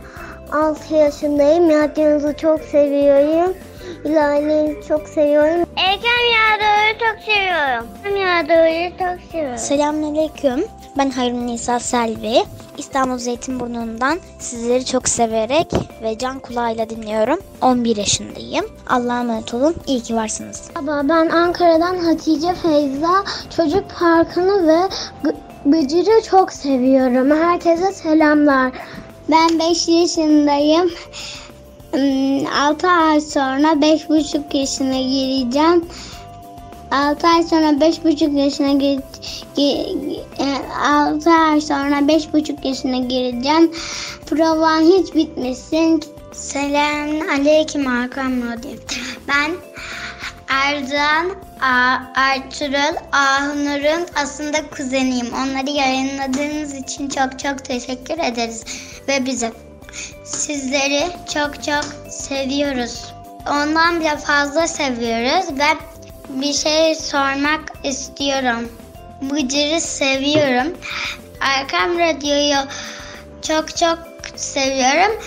6 0.52 0.96
yaşındayım. 0.96 1.70
Radyonuzu 1.70 2.38
çok 2.38 2.62
seviyorum. 2.62 3.54
İlahi'yi 4.06 4.78
çok 4.88 5.10
seviyorum. 5.10 5.66
Erken 5.78 6.24
Yağdır'ı 6.34 7.00
çok 7.00 7.24
seviyorum. 7.24 7.88
Erken 8.06 8.16
Yağdır'ı 8.16 8.90
çok 9.00 9.32
seviyorum. 9.32 9.58
Selamünaleyküm. 9.58 10.66
Ben 11.00 11.10
Harun 11.10 11.48
Nisa 11.48 11.80
Selvi. 11.80 12.44
İstanbul 12.78 13.18
Zeytinburnu'ndan 13.18 14.20
sizleri 14.40 14.86
çok 14.86 15.10
severek 15.10 15.68
ve 16.04 16.18
can 16.18 16.40
kulağıyla 16.40 16.90
dinliyorum. 16.90 17.40
11 17.62 17.98
yaşındayım. 17.98 18.66
Allah'a 18.88 19.20
emanet 19.20 19.54
olun. 19.54 19.76
İyi 19.88 20.02
ki 20.02 20.16
varsınız. 20.16 20.70
Merhaba 20.76 21.10
ben 21.10 21.30
Ankara'dan 21.30 21.98
Hatice 21.98 22.54
Feyza. 22.54 23.24
Çocuk 23.56 23.84
Parkı'nı 24.00 24.68
ve 24.68 24.80
Bıcır'ı 25.66 26.22
çok 26.30 26.54
seviyorum. 26.54 27.32
Herkese 27.32 27.94
selamlar. 27.94 28.72
Ben 29.32 29.60
5 29.60 29.88
yaşındayım. 29.88 30.92
6 32.62 32.88
ay 32.88 33.22
sonra 33.22 33.68
5,5 33.68 34.58
yaşına 34.58 35.00
gireceğim. 35.02 35.86
6 36.92 37.28
ay 37.28 37.44
sonra 37.44 37.70
5,5 37.80 38.38
yaşına 38.40 38.72
gir, 38.72 39.00
gi- 39.58 40.20
e, 40.40 40.46
6 40.88 41.30
ay 41.32 41.62
sonra 41.62 42.08
5,5 42.08 42.66
yaşına 42.68 42.98
gireceğim. 42.98 43.72
Provan 44.26 44.82
hiç 44.82 45.16
bitmesin. 45.16 46.04
Selam 46.34 47.30
aleyküm 47.30 47.86
Hakan 47.86 48.32
Radyo. 48.32 48.72
Ben 49.28 49.52
Erdoğan, 50.50 51.32
A- 51.62 51.98
Ertuğrul, 52.16 52.96
Ahunur'un 53.12 54.06
aslında 54.16 54.70
kuzeniyim. 54.70 55.28
Onları 55.34 55.70
yayınladığınız 55.70 56.74
için 56.76 57.10
çok 57.10 57.40
çok 57.40 57.66
teşekkür 57.66 58.14
ederiz. 58.20 58.64
Ve 59.08 59.26
bize 59.26 59.52
sizleri 60.24 61.04
çok 61.34 61.64
çok 61.64 61.84
seviyoruz. 62.10 63.14
Ondan 63.52 64.00
bile 64.00 64.18
fazla 64.18 64.68
seviyoruz 64.68 65.46
ve 65.60 65.68
bir 66.30 66.54
şey 66.54 66.96
sormak 66.96 67.62
istiyorum. 67.84 68.70
Bıcır'ı 69.22 69.82
seviyorum. 69.82 70.74
Erkam 71.42 72.00
Radyo'yu 72.00 72.58
çok 73.42 73.78
çok 73.78 74.00
seviyorum. 74.36 75.24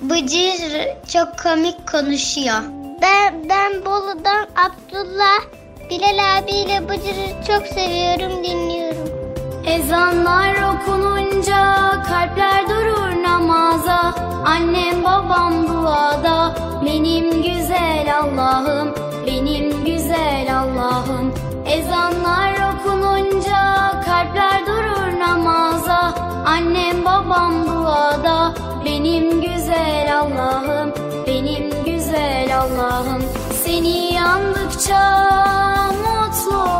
Bıcır 0.00 0.88
çok 1.12 1.38
komik 1.42 1.92
konuşuyor. 1.92 2.62
Ben, 3.02 3.48
ben 3.48 3.84
Bolu'dan 3.84 4.48
Abdullah. 4.56 5.40
Bilal 5.90 6.38
abiyle 6.38 6.88
Bıcır'ı 6.88 7.46
çok 7.46 7.66
seviyorum, 7.66 8.44
dinliyorum. 8.44 9.17
Ezanlar 9.74 10.54
okununca 10.70 11.62
kalpler 12.08 12.68
durur 12.68 13.22
namaza. 13.22 14.14
Annem 14.46 15.04
babam 15.04 15.68
duada 15.68 16.54
benim 16.84 17.42
güzel 17.42 18.06
Allah'ım 18.20 18.94
benim 19.26 19.84
güzel 19.84 20.46
Allah'ım. 20.60 21.34
Ezanlar 21.66 22.52
okununca 22.70 23.60
kalpler 24.04 24.66
durur 24.66 25.18
namaza. 25.20 26.14
Annem 26.46 27.04
babam 27.04 27.66
duada 27.66 28.54
benim 28.84 29.40
güzel 29.40 30.18
Allah'ım 30.20 30.92
benim 31.26 31.84
güzel 31.84 32.58
Allah'ım. 32.60 33.22
Seni 33.64 34.14
yandıkça 34.14 35.28
mutlu 36.02 36.77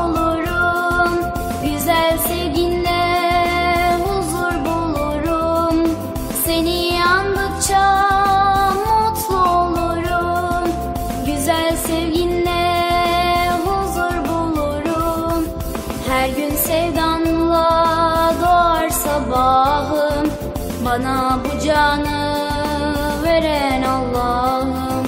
Allah'ım 24.18 25.06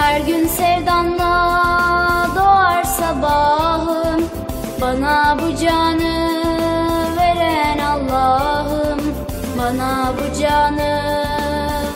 Her 0.00 0.20
gün 0.20 0.46
sevdanla 0.46 1.32
doğar 2.36 2.84
sabahım. 2.84 4.24
Bana 4.80 5.36
bu 5.38 5.56
canı 5.56 6.30
veren 7.16 7.78
Allah'ım. 7.78 9.00
Bana 9.58 10.12
bu 10.16 10.40
canı 10.40 11.02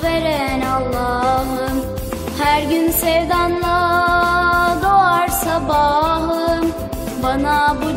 veren 0.03 0.61
Allah'ım. 0.61 1.85
Her 2.42 2.62
gün 2.62 2.90
sevdanla 2.90 3.77
doğar 4.83 5.29
sabahım. 5.29 6.73
Bana 7.23 7.77
bu 7.83 7.96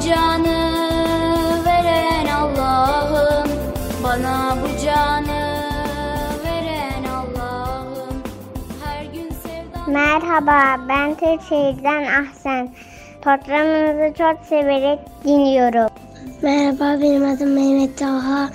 Merhaba, 10.00 10.88
ben 10.90 11.16
Türkçe'den 11.16 12.04
Ahsen. 12.04 12.70
Programınızı 13.22 14.18
çok 14.18 14.46
severek 14.46 15.00
dinliyorum. 15.24 15.90
Merhaba, 16.42 17.02
benim 17.02 17.26
adım 17.26 17.54
Mehmet 17.54 17.98
Taha. 17.98 18.50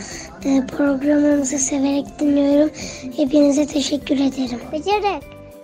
Ee, 0.44 0.62
Programınızı 0.76 1.58
severek 1.58 2.18
dinliyorum. 2.18 2.70
Hepinize 3.16 3.66
teşekkür 3.66 4.14
ederim. 4.14 4.60
Bıcırık, 4.72 5.22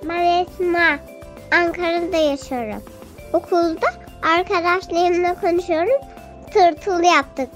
ben 0.08 0.44
Esma. 0.44 0.98
Ankara'da 1.52 2.16
yaşıyorum. 2.16 2.82
Okulda 3.32 3.86
arkadaşlarımla 4.36 5.34
konuşuyorum. 5.40 6.00
Tırtıl 6.54 7.02
yaptık. 7.02 7.50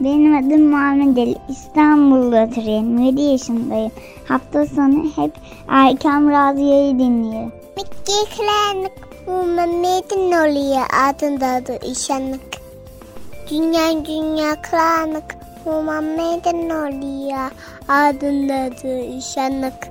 Benim 0.00 0.36
adım 0.36 0.70
Muhammed 0.70 1.16
Ali. 1.16 1.36
İstanbul'da 1.48 2.44
oturuyorum. 2.44 2.98
7 2.98 3.22
yaşındayım. 3.22 3.92
Hafta 4.28 4.66
sonu 4.66 5.04
hep 5.16 5.32
Erkam 5.68 6.30
Raziye'yi 6.30 6.98
dinliyorum. 6.98 7.52
Mikrofonluk 7.76 8.92
Muhammed'in 9.26 10.32
oluyor 10.32 10.84
adında 11.08 11.46
adı 11.46 11.86
işanlık. 11.86 12.40
Dünya 13.50 14.04
dünya 14.04 14.62
klanık 14.62 15.36
Muhammed'in 15.64 16.70
oluyor 16.70 17.50
adında 17.88 18.54
adı 18.54 18.98
işanlık. 18.98 19.88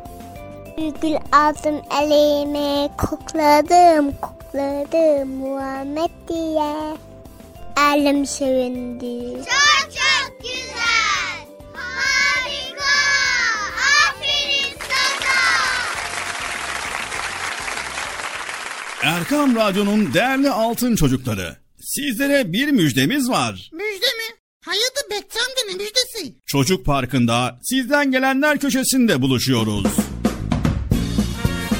Gül 1.01 1.15
aldım 1.31 1.81
elime 2.01 2.89
kokladım 2.97 4.11
kokladım 4.21 5.29
Muhammed 5.29 6.11
diye. 6.27 7.10
Elim 7.77 8.25
sevindi. 8.25 9.33
Çok 9.35 9.91
çok 9.91 10.41
güzel. 10.41 11.47
Harika. 11.73 12.93
Aferin 14.09 14.77
sana. 14.79 15.41
Erkam 19.15 19.55
Radyo'nun 19.55 20.13
değerli 20.13 20.49
altın 20.49 20.95
çocukları. 20.95 21.55
Sizlere 21.81 22.53
bir 22.53 22.71
müjdemiz 22.71 23.29
var. 23.29 23.69
Müjde 23.73 24.05
mi? 24.05 24.35
Hayırdır 24.65 25.09
Bekçi 25.11 25.39
amca 25.39 25.61
ne 25.71 25.73
müjdesi? 25.83 26.35
Çocuk 26.45 26.85
Parkı'nda 26.85 27.59
sizden 27.63 28.11
gelenler 28.11 28.57
köşesinde 28.59 29.21
buluşuyoruz. 29.21 29.85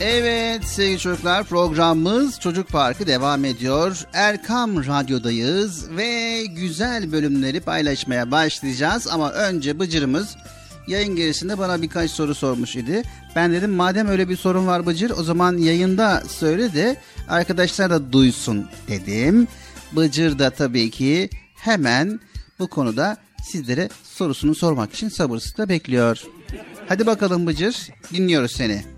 Evet 0.00 0.64
sevgili 0.64 0.98
çocuklar 0.98 1.44
programımız 1.44 2.40
Çocuk 2.40 2.68
Parkı 2.68 3.06
devam 3.06 3.44
ediyor. 3.44 4.06
Erkam 4.12 4.86
Radyo'dayız 4.86 5.90
ve 5.90 6.44
güzel 6.46 7.12
bölümleri 7.12 7.60
paylaşmaya 7.60 8.30
başlayacağız. 8.30 9.06
Ama 9.06 9.32
önce 9.32 9.78
Bıcır'ımız 9.78 10.36
yayın 10.86 11.16
gerisinde 11.16 11.58
bana 11.58 11.82
birkaç 11.82 12.10
soru 12.10 12.34
sormuş 12.34 12.76
idi. 12.76 13.02
Ben 13.36 13.52
dedim 13.52 13.70
madem 13.70 14.08
öyle 14.08 14.28
bir 14.28 14.36
sorun 14.36 14.66
var 14.66 14.86
Bıcır 14.86 15.10
o 15.10 15.22
zaman 15.22 15.56
yayında 15.56 16.22
söyle 16.28 16.74
de 16.74 16.96
arkadaşlar 17.28 17.90
da 17.90 18.12
duysun 18.12 18.68
dedim. 18.88 19.48
Bıcır 19.92 20.38
da 20.38 20.50
tabii 20.50 20.90
ki 20.90 21.30
hemen 21.54 22.20
bu 22.58 22.68
konuda 22.68 23.16
sizlere 23.42 23.88
sorusunu 24.04 24.54
sormak 24.54 24.94
için 24.94 25.08
sabırsızlıkla 25.08 25.68
bekliyor. 25.68 26.22
Hadi 26.88 27.06
bakalım 27.06 27.46
Bıcır 27.46 27.76
dinliyoruz 28.12 28.52
seni. 28.52 28.97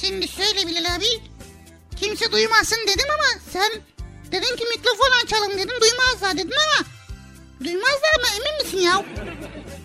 Şimdi 0.00 0.28
söyle 0.28 0.66
Bilal 0.66 0.94
abi. 0.96 1.04
Kimse 1.96 2.32
duymasın 2.32 2.78
dedim 2.88 3.06
ama 3.14 3.40
sen 3.52 3.72
dedin 4.32 4.56
ki 4.56 4.64
mikrofon 4.76 5.24
açalım 5.24 5.50
dedim 5.58 5.76
duymazlar 5.80 6.36
dedim 6.38 6.58
ama 6.68 6.86
duymazlar 7.64 8.14
mı 8.20 8.26
emin 8.36 8.64
misin 8.64 8.78
ya? 8.78 9.04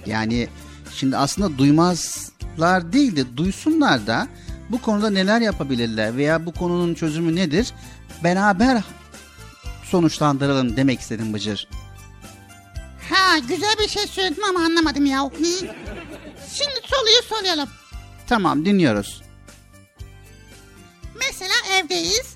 Yani 0.05 0.47
şimdi 0.95 1.17
aslında 1.17 1.57
duymazlar 1.57 2.93
değil 2.93 3.15
de 3.15 3.38
duysunlar 3.38 4.07
da 4.07 4.27
bu 4.69 4.81
konuda 4.81 5.09
neler 5.09 5.41
yapabilirler 5.41 6.17
veya 6.17 6.45
bu 6.45 6.51
konunun 6.53 6.93
çözümü 6.93 7.35
nedir? 7.35 7.73
Beraber 8.23 8.83
sonuçlandıralım 9.83 10.77
demek 10.77 10.99
istedim 10.99 11.33
Bıcır. 11.33 11.67
Ha 13.09 13.38
güzel 13.39 13.75
bir 13.79 13.88
şey 13.88 14.07
söyledin 14.07 14.41
ama 14.49 14.59
anlamadım 14.59 15.05
ya. 15.05 15.29
Şimdi 16.53 16.79
soruyu 16.85 17.23
soralım. 17.29 17.69
Tamam 18.27 18.65
dinliyoruz. 18.65 19.21
Mesela 21.19 21.53
evdeyiz. 21.79 22.36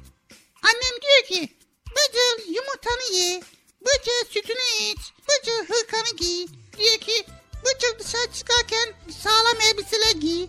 Annem 0.64 1.02
diyor 1.02 1.24
ki 1.28 1.58
Bıcır 1.92 2.48
yumurtanı 2.56 3.18
ye. 3.18 3.42
Bıcır 3.82 4.34
sütünü 4.34 4.92
iç. 4.92 5.00
Bıcır 5.28 5.70
hırkanı 5.76 6.16
giy. 6.18 6.48
Diyor 6.78 6.98
ki 6.98 7.26
Bıcır 7.66 8.00
dışarı 8.00 8.32
çıkarken 8.34 8.94
sağlam 9.20 9.62
elbiseler 9.62 10.16
giy. 10.22 10.48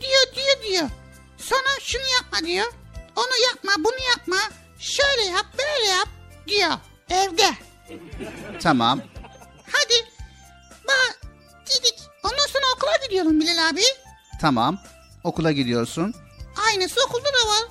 Diyor 0.00 0.34
diyor 0.34 0.62
diyor. 0.68 0.90
Sonra 1.38 1.80
şunu 1.80 2.02
yapma 2.02 2.46
diyor. 2.46 2.72
Onu 3.16 3.36
yapma 3.48 3.72
bunu 3.78 3.98
yapma. 4.08 4.36
Şöyle 4.78 5.22
yap 5.22 5.46
böyle 5.58 5.86
yap 5.86 6.08
diyor. 6.48 6.72
Evde. 7.10 7.54
Tamam. 8.62 9.00
Hadi. 9.72 10.08
Bak 10.88 11.20
dedik. 11.66 11.94
Ondan 12.24 12.46
sonra 12.52 12.64
okula 12.76 12.96
gidiyorum 13.06 13.40
Bilal 13.40 13.68
abi. 13.68 13.82
Tamam. 14.40 14.78
Okula 15.24 15.52
gidiyorsun. 15.52 16.14
Aynısı 16.56 17.00
okulda 17.06 17.24
da 17.28 17.48
var. 17.48 17.68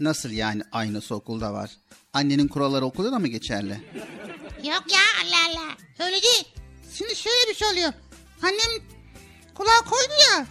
Nasıl 0.00 0.30
yani 0.30 0.62
aynısı 0.72 1.14
okulda 1.14 1.52
var? 1.52 1.70
Annenin 2.12 2.48
kuralları 2.48 2.84
okulda 2.84 3.12
da 3.12 3.18
mı 3.18 3.28
geçerli? 3.28 3.80
Yok 4.64 4.82
ya 4.92 5.00
Allah 5.22 5.48
Allah. 5.48 5.76
Öyle 6.06 6.22
değil. 6.22 6.48
Şimdi 6.94 7.16
şöyle 7.16 7.50
bir 7.50 7.54
şey 7.54 7.68
oluyor. 7.68 7.92
Annem 8.42 8.82
kulağı 9.54 9.84
koydu 9.84 10.12
ya. 10.30 10.46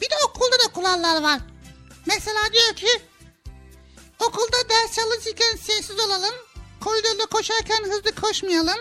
Bir 0.00 0.10
de 0.10 0.14
okulda 0.28 0.58
da 0.64 0.72
kurallar 0.72 1.22
var. 1.22 1.40
Mesela 2.06 2.40
diyor 2.52 2.74
ki 2.76 3.02
okulda 4.20 4.68
ders 4.68 4.94
çalışırken 4.94 5.56
sessiz 5.56 6.00
olalım. 6.00 6.34
Koridorda 6.80 7.26
koşarken 7.26 7.84
hızlı 7.84 8.14
koşmayalım. 8.14 8.78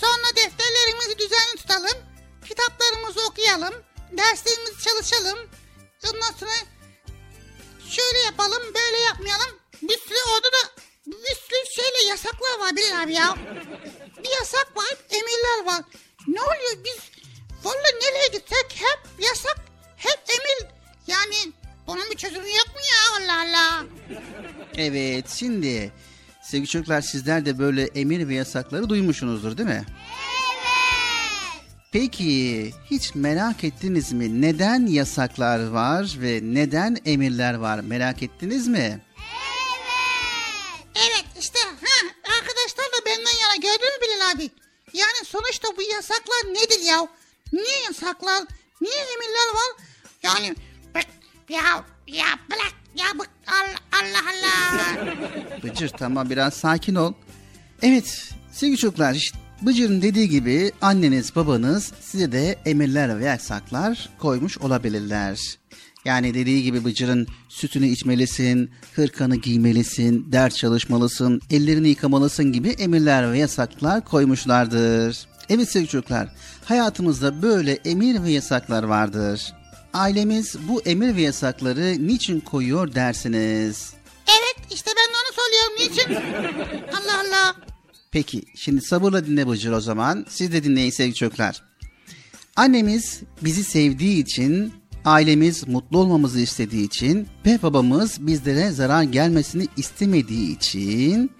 Sonra 0.00 0.36
defterlerimizi 0.36 1.18
düzenli 1.18 1.56
tutalım. 1.56 1.98
Kitaplarımızı 2.48 3.20
okuyalım. 3.30 3.74
Derslerimizi 4.12 4.84
çalışalım. 4.84 5.38
Ondan 6.06 6.32
sonra 6.40 6.50
şöyle 7.90 8.18
yapalım 8.24 8.62
böyle 8.74 8.98
yapmayalım. 9.08 9.58
Bir 9.82 9.98
sürü 9.98 10.18
orada 10.34 10.46
da 10.46 10.82
bir 11.06 11.34
sürü 11.34 11.74
şeyle 11.74 12.08
yasaklar 12.08 12.58
var 12.60 12.76
Bilal 12.76 13.02
abi 13.02 13.12
ya. 13.14 13.34
Bir 14.24 14.30
yasak 14.40 14.76
var 14.76 14.96
emirler 15.10 15.66
var. 15.66 15.84
Ne 16.26 16.42
oluyor 16.42 16.84
biz 16.84 16.98
valla 17.64 17.88
nereye 18.02 18.26
gitsek 18.28 18.66
hep 18.74 19.24
yasak 19.24 19.56
hep 19.96 20.18
emir. 20.28 20.70
Yani 21.06 21.52
bunun 21.86 22.10
bir 22.10 22.16
çözümü 22.16 22.48
yok 22.48 22.66
mu 22.74 22.80
ya 22.80 23.16
Allah 23.26 23.42
Allah. 23.42 23.84
Evet 24.76 25.28
şimdi 25.36 25.92
sevgili 26.42 26.68
çocuklar 26.68 27.00
sizler 27.00 27.46
de 27.46 27.58
böyle 27.58 27.84
emir 27.86 28.28
ve 28.28 28.34
yasakları 28.34 28.88
duymuşsunuzdur 28.88 29.58
değil 29.58 29.68
mi? 29.68 29.84
Peki 31.96 32.72
hiç 32.90 33.14
merak 33.14 33.64
ettiniz 33.64 34.12
mi 34.12 34.42
neden 34.42 34.86
yasaklar 34.86 35.68
var 35.68 36.16
ve 36.16 36.40
neden 36.42 36.96
emirler 37.04 37.54
var 37.54 37.80
merak 37.80 38.22
ettiniz 38.22 38.68
mi? 38.68 39.00
Evet 40.96 41.24
işte 41.40 41.58
ha, 41.58 42.06
arkadaşlar 42.24 42.86
da 42.86 43.06
benden 43.06 43.38
yana 43.42 43.56
gördün 43.56 43.94
mü 43.94 44.00
Bilal 44.02 44.30
abi? 44.30 44.50
Yani 44.92 45.24
sonuçta 45.26 45.68
bu 45.76 45.82
yasaklar 45.82 46.54
nedir 46.54 46.80
ya? 46.86 47.08
Niye 47.52 47.82
yasaklar? 47.84 48.42
Niye 48.80 48.96
emirler 48.96 49.54
var? 49.54 49.84
Yani 50.22 50.54
bık, 50.94 51.06
ya 51.48 51.84
ya 52.06 52.26
bırak 52.50 52.74
ya 52.94 53.18
bık 53.18 53.30
Allah 53.46 54.00
Allah 54.02 54.30
Allah. 54.30 55.62
Bıcır 55.62 55.88
tamam 55.88 56.30
biraz 56.30 56.54
sakin 56.54 56.94
ol. 56.94 57.12
Evet 57.82 58.32
sevgili 58.52 58.78
çocuklar 58.78 59.14
işte 59.14 59.45
Bıcır'ın 59.62 60.02
dediği 60.02 60.28
gibi 60.28 60.72
anneniz 60.80 61.36
babanız 61.36 61.92
size 62.00 62.32
de 62.32 62.56
emirler 62.66 63.20
ve 63.20 63.24
yasaklar 63.24 64.08
koymuş 64.18 64.58
olabilirler. 64.58 65.40
Yani 66.04 66.34
dediği 66.34 66.62
gibi 66.62 66.84
Bıcır'ın 66.84 67.26
sütünü 67.48 67.86
içmelisin, 67.86 68.70
hırkanı 68.94 69.36
giymelisin, 69.36 70.32
ders 70.32 70.56
çalışmalısın, 70.56 71.40
ellerini 71.50 71.88
yıkamalısın 71.88 72.52
gibi 72.52 72.68
emirler 72.68 73.32
ve 73.32 73.38
yasaklar 73.38 74.04
koymuşlardır. 74.04 75.26
Evet 75.48 75.68
sevgili 75.70 75.90
çocuklar, 75.90 76.28
hayatımızda 76.64 77.42
böyle 77.42 77.78
emir 77.84 78.22
ve 78.22 78.30
yasaklar 78.30 78.82
vardır. 78.82 79.52
Ailemiz 79.94 80.56
bu 80.68 80.82
emir 80.82 81.16
ve 81.16 81.22
yasakları 81.22 82.06
niçin 82.06 82.40
koyuyor 82.40 82.94
dersiniz? 82.94 83.92
Evet 84.28 84.72
işte 84.74 84.90
ben 84.96 85.14
de 85.14 85.16
onu 85.22 85.32
soruyorum. 85.34 85.74
Niçin? 85.80 86.14
Allah 86.92 87.20
Allah. 87.20 87.75
Peki 88.16 88.42
şimdi 88.54 88.82
sabırla 88.82 89.26
dinle 89.26 89.48
Bıcır 89.48 89.72
o 89.72 89.80
zaman. 89.80 90.26
Siz 90.28 90.52
de 90.52 90.64
dinleyin 90.64 90.90
sevgili 90.90 91.14
çocuklar. 91.14 91.62
Annemiz 92.56 93.20
bizi 93.44 93.64
sevdiği 93.64 94.22
için, 94.22 94.72
ailemiz 95.04 95.68
mutlu 95.68 95.98
olmamızı 95.98 96.40
istediği 96.40 96.86
için 96.86 97.28
ve 97.46 97.58
babamız 97.62 98.26
bizlere 98.26 98.70
zarar 98.70 99.02
gelmesini 99.02 99.66
istemediği 99.76 100.56
için 100.56 101.30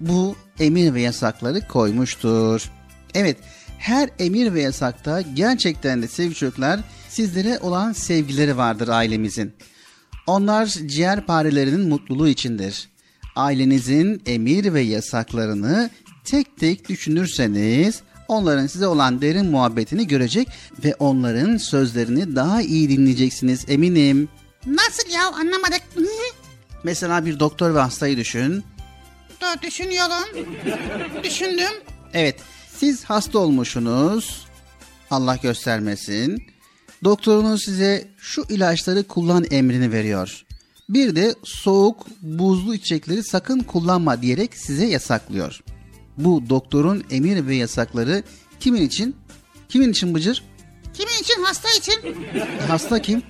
bu 0.00 0.36
emir 0.58 0.94
ve 0.94 1.00
yasakları 1.00 1.68
koymuştur. 1.68 2.70
Evet 3.14 3.36
her 3.78 4.10
emir 4.18 4.54
ve 4.54 4.62
yasakta 4.62 5.20
gerçekten 5.20 6.02
de 6.02 6.08
sevgili 6.08 6.34
çocuklar 6.34 6.80
sizlere 7.08 7.58
olan 7.58 7.92
sevgileri 7.92 8.56
vardır 8.56 8.88
ailemizin. 8.88 9.52
Onlar 10.26 10.66
ciğerparelerinin 10.66 11.88
mutluluğu 11.88 12.28
içindir. 12.28 12.88
Ailenizin 13.36 14.22
emir 14.26 14.74
ve 14.74 14.80
yasaklarını 14.80 15.90
tek 16.24 16.56
tek 16.56 16.88
düşünürseniz 16.88 18.02
onların 18.28 18.66
size 18.66 18.86
olan 18.86 19.20
derin 19.20 19.46
muhabbetini 19.46 20.06
görecek 20.06 20.48
ve 20.84 20.94
onların 20.98 21.56
sözlerini 21.56 22.36
daha 22.36 22.62
iyi 22.62 22.88
dinleyeceksiniz 22.88 23.64
eminim. 23.68 24.28
Nasıl 24.66 25.10
ya 25.10 25.26
anlamadık. 25.26 25.82
Mesela 26.84 27.26
bir 27.26 27.40
doktor 27.40 27.74
ve 27.74 27.78
hastayı 27.78 28.16
düşün. 28.16 28.64
Dur 29.40 29.62
düşünüyorum. 29.62 30.52
Düşündüm. 31.24 31.72
Evet, 32.14 32.36
siz 32.76 33.04
hasta 33.04 33.38
olmuşsunuz. 33.38 34.46
Allah 35.10 35.36
göstermesin. 35.36 36.42
Doktorunuz 37.04 37.64
size 37.64 38.08
şu 38.18 38.44
ilaçları 38.48 39.02
kullan 39.02 39.44
emrini 39.50 39.92
veriyor. 39.92 40.44
Bir 40.88 41.16
de 41.16 41.34
soğuk, 41.44 42.06
buzlu 42.22 42.74
içecekleri 42.74 43.24
sakın 43.24 43.60
kullanma 43.60 44.22
diyerek 44.22 44.54
size 44.54 44.86
yasaklıyor. 44.86 45.60
Bu 46.24 46.42
doktorun 46.48 47.04
emir 47.10 47.46
ve 47.46 47.56
yasakları 47.56 48.22
kimin 48.60 48.82
için? 48.82 49.16
Kimin 49.68 49.90
için 49.90 50.14
Bıcır? 50.14 50.44
Kimin 50.94 51.22
için? 51.22 51.42
Hasta 51.42 51.68
için. 51.78 52.16
Hasta 52.68 53.02
kim? 53.02 53.22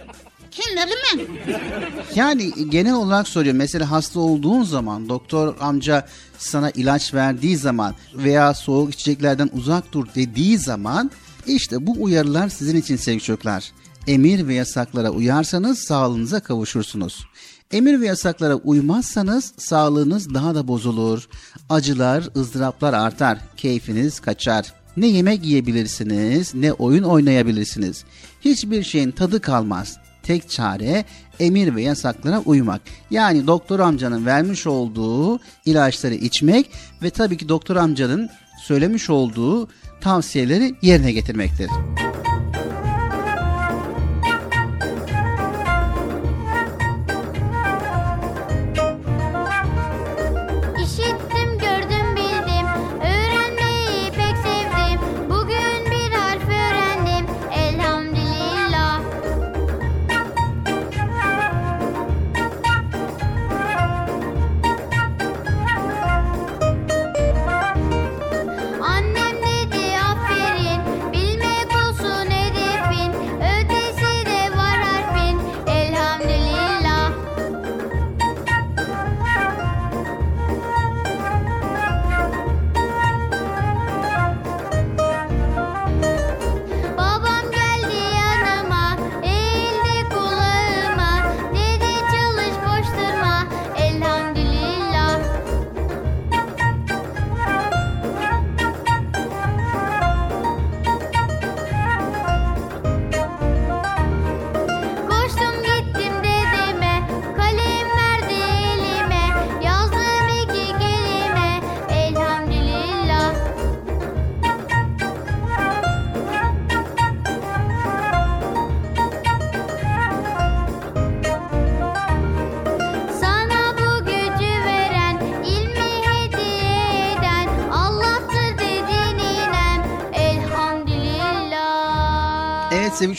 Kim 0.50 0.64
bileyim 0.72 0.98
ben. 1.12 1.54
Yani 2.14 2.70
genel 2.70 2.94
olarak 2.94 3.28
soruyorum. 3.28 3.58
Mesela 3.58 3.90
hasta 3.90 4.20
olduğun 4.20 4.62
zaman 4.62 5.08
doktor 5.08 5.54
amca 5.60 6.06
sana 6.38 6.70
ilaç 6.70 7.14
verdiği 7.14 7.56
zaman 7.56 7.94
veya 8.14 8.54
soğuk 8.54 8.94
içeceklerden 8.94 9.50
uzak 9.52 9.92
dur 9.92 10.06
dediği 10.14 10.58
zaman 10.58 11.10
işte 11.46 11.86
bu 11.86 11.96
uyarılar 11.98 12.48
sizin 12.48 12.76
için 12.76 12.96
sevgili 12.96 13.22
çocuklar. 13.22 13.72
Emir 14.06 14.48
ve 14.48 14.54
yasaklara 14.54 15.10
uyarsanız 15.10 15.78
sağlığınıza 15.78 16.40
kavuşursunuz. 16.40 17.26
Emir 17.72 18.00
ve 18.00 18.06
yasaklara 18.06 18.54
uymazsanız 18.54 19.52
sağlığınız 19.56 20.34
daha 20.34 20.54
da 20.54 20.68
bozulur. 20.68 21.28
Acılar, 21.68 22.28
ızdıraplar 22.36 22.94
artar, 22.94 23.38
keyfiniz 23.56 24.20
kaçar. 24.20 24.72
Ne 24.96 25.06
yemek 25.06 25.44
yiyebilirsiniz, 25.44 26.54
ne 26.54 26.72
oyun 26.72 27.02
oynayabilirsiniz. 27.02 28.04
Hiçbir 28.40 28.82
şeyin 28.82 29.10
tadı 29.10 29.40
kalmaz. 29.40 29.96
Tek 30.22 30.50
çare 30.50 31.04
emir 31.40 31.74
ve 31.74 31.82
yasaklara 31.82 32.40
uymak. 32.40 32.80
Yani 33.10 33.46
doktor 33.46 33.80
amcanın 33.80 34.26
vermiş 34.26 34.66
olduğu 34.66 35.40
ilaçları 35.64 36.14
içmek 36.14 36.70
ve 37.02 37.10
tabii 37.10 37.36
ki 37.36 37.48
doktor 37.48 37.76
amcanın 37.76 38.30
söylemiş 38.62 39.10
olduğu 39.10 39.68
tavsiyeleri 40.00 40.74
yerine 40.82 41.12
getirmektir. 41.12 41.66
İşittim, 41.66 42.09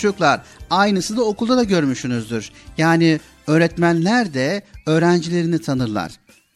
çocuklar 0.01 0.41
aynısı 0.69 1.17
da 1.17 1.23
okulda 1.23 1.57
da 1.57 1.63
görmüşsünüzdür. 1.63 2.51
Yani 2.77 3.19
öğretmenler 3.47 4.33
de 4.33 4.61
öğrencilerini 4.85 5.59
tanırlar. 5.59 6.11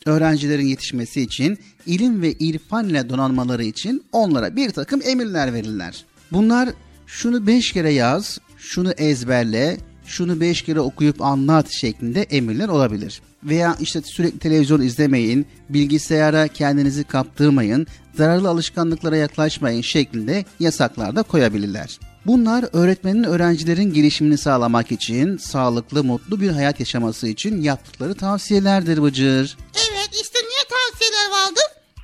Öğrencilerin 0.06 0.66
yetişmesi 0.66 1.22
için 1.22 1.58
ilim 1.86 2.22
ve 2.22 2.32
irfan 2.32 2.90
ile 2.90 3.10
donanmaları 3.10 3.64
için 3.64 4.04
onlara 4.12 4.56
bir 4.56 4.70
takım 4.70 5.02
emirler 5.06 5.54
verirler. 5.54 6.06
Bunlar 6.32 6.70
şunu 7.08 7.48
beş 7.48 7.72
kere 7.72 7.94
yaz, 7.94 8.40
şunu 8.58 8.92
ezberle, 8.92 9.78
şunu 10.06 10.40
beş 10.40 10.62
kere 10.62 10.80
okuyup 10.80 11.22
anlat 11.22 11.72
şeklinde 11.72 12.24
emirler 12.24 12.68
olabilir. 12.68 13.22
Veya 13.44 13.78
işte 13.80 14.02
sürekli 14.02 14.40
televizyon 14.40 14.82
izlemeyin, 14.82 15.46
bilgisayara 15.70 16.48
kendinizi 16.48 17.04
kaptırmayın, 17.04 17.88
zararlı 18.18 18.50
alışkanlıklara 18.50 19.18
yaklaşmayın 19.18 19.82
şeklinde 19.82 20.46
yasaklar 20.60 21.16
da 21.16 21.24
koyabilirler. 21.24 22.00
Bunlar 22.26 22.66
öğretmenin 22.74 23.24
öğrencilerin 23.24 23.94
gelişimini 23.94 24.38
sağlamak 24.38 24.92
için, 24.92 25.38
sağlıklı, 25.38 26.04
mutlu 26.04 26.42
bir 26.42 26.50
hayat 26.50 26.80
yaşaması 26.80 27.28
için 27.28 27.62
yaptıkları 27.62 28.16
tavsiyelerdir 28.16 29.04
Bıcır. 29.04 29.58
Evet 29.76 30.10
işte 30.14 30.40
niye 30.40 30.64
tavsiyeler 30.70 31.32
vardı? 31.32 31.60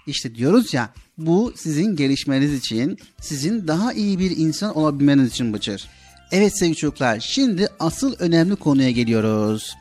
İşte 0.07 0.35
diyoruz 0.35 0.73
ya 0.73 0.89
bu 1.17 1.53
sizin 1.55 1.95
gelişmeniz 1.95 2.53
için, 2.53 2.97
sizin 3.21 3.67
daha 3.67 3.93
iyi 3.93 4.19
bir 4.19 4.37
insan 4.37 4.77
olabilmeniz 4.77 5.27
için 5.27 5.53
Bıcır. 5.53 5.87
Evet 6.31 6.57
sevgili 6.57 6.75
çocuklar 6.75 7.19
şimdi 7.19 7.67
asıl 7.79 8.15
önemli 8.19 8.55
konuya 8.55 8.91
geliyoruz. 8.91 9.75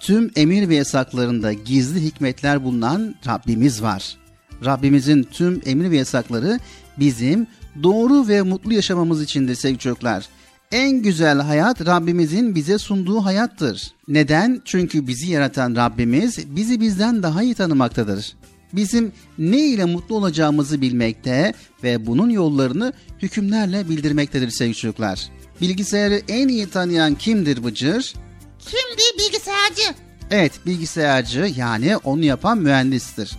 Tüm 0.00 0.30
emir 0.36 0.68
ve 0.68 0.74
yasaklarında 0.74 1.52
gizli 1.52 2.04
hikmetler 2.04 2.64
bulunan 2.64 3.14
Rabbimiz 3.26 3.82
var. 3.82 4.16
Rabbimizin 4.64 5.22
tüm 5.22 5.62
emir 5.66 5.90
ve 5.90 5.96
yasakları 5.96 6.60
bizim 6.98 7.46
doğru 7.82 8.28
ve 8.28 8.42
mutlu 8.42 8.72
yaşamamız 8.72 9.22
içindir 9.22 9.54
sevgili 9.54 9.78
çocuklar. 9.78 10.28
En 10.72 11.02
güzel 11.02 11.40
hayat 11.40 11.86
Rabbimizin 11.86 12.54
bize 12.54 12.78
sunduğu 12.78 13.24
hayattır. 13.24 13.92
Neden? 14.08 14.62
Çünkü 14.64 15.06
bizi 15.06 15.30
yaratan 15.30 15.76
Rabbimiz 15.76 16.56
bizi 16.56 16.80
bizden 16.80 17.22
daha 17.22 17.42
iyi 17.42 17.54
tanımaktadır. 17.54 18.36
bizim 18.72 19.12
ne 19.38 19.58
ile 19.58 19.84
mutlu 19.84 20.16
olacağımızı 20.16 20.80
bilmekte 20.80 21.54
ve 21.82 22.06
bunun 22.06 22.30
yollarını 22.30 22.92
hükümlerle 23.22 23.88
bildirmektedir 23.88 24.50
sevgili 24.50 24.76
çocuklar. 24.76 25.28
Bilgisayarı 25.60 26.22
en 26.28 26.48
iyi 26.48 26.70
tanıyan 26.70 27.14
kimdir 27.14 27.64
Bıcır? 27.64 28.14
Kimdi 28.58 29.18
bilgisayarcı? 29.18 29.98
Evet 30.30 30.52
bilgisayarcı 30.66 31.52
yani 31.56 31.96
onu 31.96 32.24
yapan 32.24 32.58
mühendistir. 32.58 33.36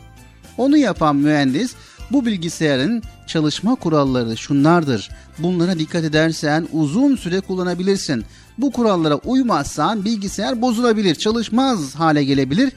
Onu 0.57 0.77
yapan 0.77 1.15
mühendis 1.15 1.75
bu 2.11 2.25
bilgisayarın 2.25 3.03
çalışma 3.27 3.75
kuralları 3.75 4.37
şunlardır. 4.37 5.09
Bunlara 5.39 5.79
dikkat 5.79 6.03
edersen 6.03 6.67
uzun 6.73 7.15
süre 7.15 7.39
kullanabilirsin. 7.39 8.25
Bu 8.57 8.71
kurallara 8.71 9.15
uymazsan 9.15 10.05
bilgisayar 10.05 10.61
bozulabilir, 10.61 11.15
çalışmaz 11.15 11.95
hale 11.95 12.23
gelebilir 12.23 12.71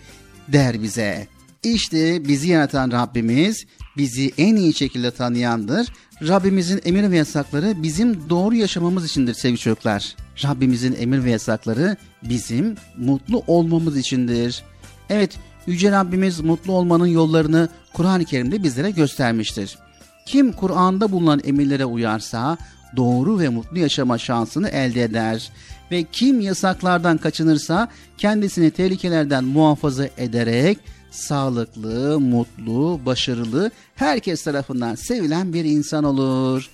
der 0.49 0.83
bize. 0.83 1.27
İşte 1.63 2.29
bizi 2.29 2.49
yaratan 2.49 2.91
Rabbimiz 2.91 3.67
bizi 3.97 4.33
en 4.39 4.57
iyi 4.57 4.75
şekilde 4.75 5.11
tanıyandır. 5.11 5.89
Rabbimizin 6.29 6.81
emir 6.85 7.11
ve 7.11 7.17
yasakları 7.17 7.83
bizim 7.83 8.31
doğru 8.31 8.55
yaşamamız 8.55 9.05
içindir 9.05 9.35
sevgili 9.35 9.59
çocuklar. 9.59 10.17
Rabbimizin 10.45 10.97
emir 10.99 11.25
ve 11.25 11.31
yasakları 11.31 11.97
bizim 12.23 12.77
mutlu 12.99 13.43
olmamız 13.47 13.97
içindir. 13.97 14.63
Evet, 15.11 15.39
Yüce 15.67 15.91
Rabbimiz 15.91 16.41
mutlu 16.41 16.73
olmanın 16.73 17.07
yollarını 17.07 17.69
Kur'an-ı 17.95 18.25
Kerim'de 18.25 18.63
bizlere 18.63 18.91
göstermiştir. 18.91 19.79
Kim 20.27 20.53
Kur'an'da 20.53 21.13
bulunan 21.13 21.41
emirlere 21.45 21.85
uyarsa 21.85 22.59
doğru 22.97 23.39
ve 23.39 23.49
mutlu 23.49 23.79
yaşama 23.79 24.19
şansını 24.19 24.69
elde 24.69 25.03
eder 25.03 25.53
ve 25.91 26.05
kim 26.13 26.41
yasaklardan 26.41 27.19
kaçınırsa 27.19 27.89
kendisini 28.19 28.71
tehlikelerden 28.71 29.45
muhafaza 29.45 30.09
ederek 30.19 30.79
sağlıklı, 31.11 32.21
mutlu, 32.21 33.01
başarılı, 33.07 33.71
herkes 33.95 34.45
tarafından 34.45 34.95
sevilen 34.95 35.53
bir 35.53 35.65
insan 35.65 36.05
olur. 36.05 36.71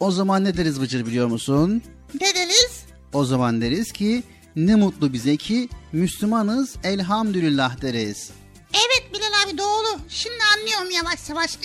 O 0.00 0.10
zaman 0.10 0.44
ne 0.44 0.56
deriz 0.56 0.80
Bıcır 0.80 1.06
biliyor 1.06 1.26
musun? 1.26 1.82
Ne 2.14 2.34
deriz? 2.34 2.84
O 3.12 3.24
zaman 3.24 3.60
deriz 3.60 3.92
ki 3.92 4.22
ne 4.56 4.74
mutlu 4.74 5.12
bize 5.12 5.36
ki 5.36 5.68
Müslümanız 5.92 6.76
elhamdülillah 6.84 7.82
deriz. 7.82 8.30
Evet 8.72 9.14
Bilal 9.14 9.46
abi 9.46 9.58
doğru. 9.58 10.00
Şimdi 10.08 10.38
anlıyorum 10.56 10.90
yavaş 10.90 11.28
yavaş. 11.28 11.58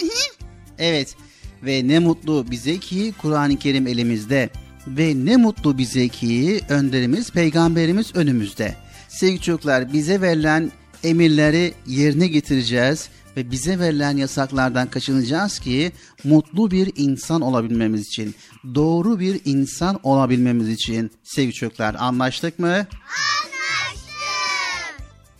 Evet 0.79 1.15
ve 1.63 1.87
ne 1.87 1.99
mutlu 1.99 2.51
bize 2.51 2.77
ki 2.77 3.13
Kur'an-ı 3.21 3.57
Kerim 3.57 3.87
elimizde 3.87 4.49
ve 4.87 5.13
ne 5.15 5.37
mutlu 5.37 5.77
bize 5.77 6.07
ki 6.07 6.61
önderimiz 6.69 7.31
peygamberimiz 7.31 8.15
önümüzde. 8.15 8.75
Sevgili 9.07 9.41
çocuklar 9.41 9.93
bize 9.93 10.21
verilen 10.21 10.71
emirleri 11.03 11.73
yerine 11.87 12.27
getireceğiz 12.27 13.09
ve 13.37 13.51
bize 13.51 13.79
verilen 13.79 14.17
yasaklardan 14.17 14.89
kaçınacağız 14.89 15.59
ki 15.59 15.91
mutlu 16.23 16.71
bir 16.71 16.91
insan 16.95 17.41
olabilmemiz 17.41 18.07
için, 18.07 18.35
doğru 18.75 19.19
bir 19.19 19.41
insan 19.45 19.99
olabilmemiz 20.03 20.69
için 20.69 21.11
sevgili 21.23 21.53
çocuklar 21.53 21.95
anlaştık 21.99 22.59
mı? 22.59 22.67
Anlaştık. 22.67 23.42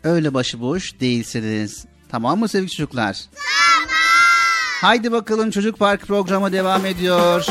Öyle 0.04 0.34
başıboş 0.34 1.00
değilsiniz. 1.00 1.86
Tamam 2.10 2.40
mı 2.40 2.48
sevgili 2.48 2.72
çocuklar? 2.72 3.18
Tamam. 3.36 3.90
Haydi 4.82 5.12
bakalım 5.12 5.52
Çocuk 5.52 5.80
Park 5.80 6.02
programı 6.02 6.52
devam 6.52 6.86
ediyor. 6.86 7.46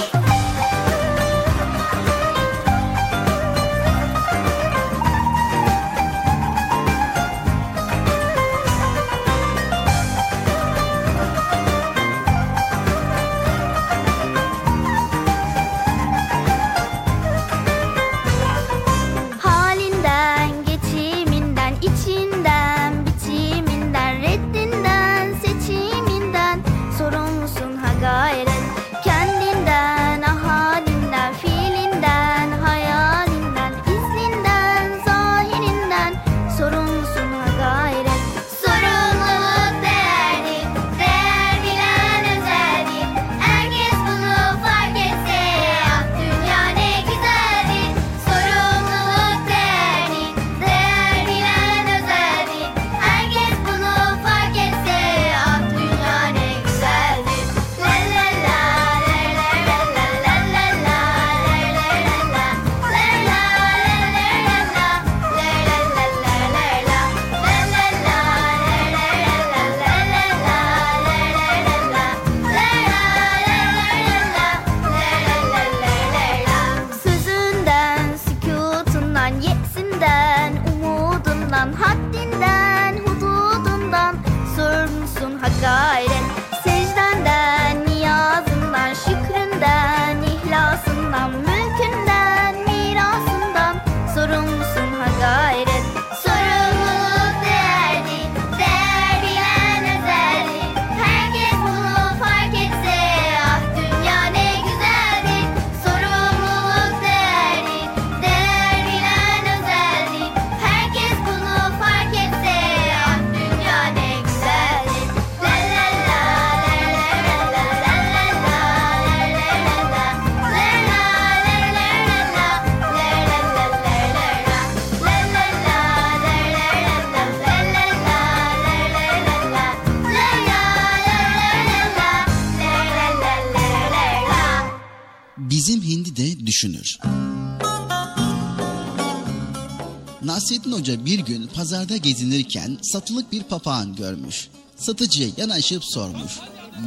Pazarda 141.63 141.97
gezinirken 141.97 142.79
satılık 142.83 143.33
bir 143.33 143.43
papağan 143.43 143.97
görmüş. 143.97 144.49
Satıcıya 144.77 145.29
yanaşıp 145.37 145.85
sormuş. 145.85 146.33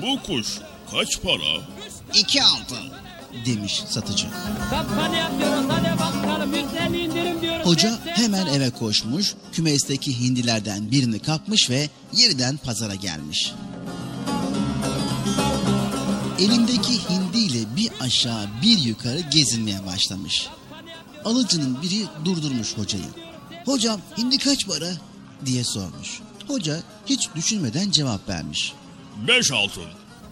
Bu 0.01 0.23
kuş 0.23 0.47
kaç 0.91 1.21
para? 1.21 1.67
İki 2.13 2.43
altın 2.43 2.91
demiş 3.45 3.83
satıcı. 3.89 4.27
Hoca 7.63 7.99
hemen 8.05 8.47
eve 8.47 8.69
koşmuş, 8.69 9.35
kümesteki 9.53 10.19
hindilerden 10.19 10.91
birini 10.91 11.19
kapmış 11.19 11.69
ve 11.69 11.89
yeniden 12.13 12.57
pazara 12.57 12.95
gelmiş. 12.95 13.53
Elindeki 16.39 17.09
hindiyle 17.09 17.75
bir 17.75 17.89
aşağı 17.99 18.47
bir 18.61 18.77
yukarı 18.77 19.19
gezinmeye 19.19 19.85
başlamış. 19.85 20.47
Alıcının 21.25 21.81
biri 21.81 22.05
durdurmuş 22.25 22.77
hocayı. 22.77 23.24
Hocam 23.65 24.01
hindi 24.17 24.37
kaç 24.37 24.67
para? 24.67 24.91
diye 25.45 25.63
sormuş. 25.63 26.19
Hoca 26.47 26.83
hiç 27.05 27.29
düşünmeden 27.35 27.91
cevap 27.91 28.29
vermiş. 28.29 28.73
Beş 29.27 29.51
altın. 29.51 29.85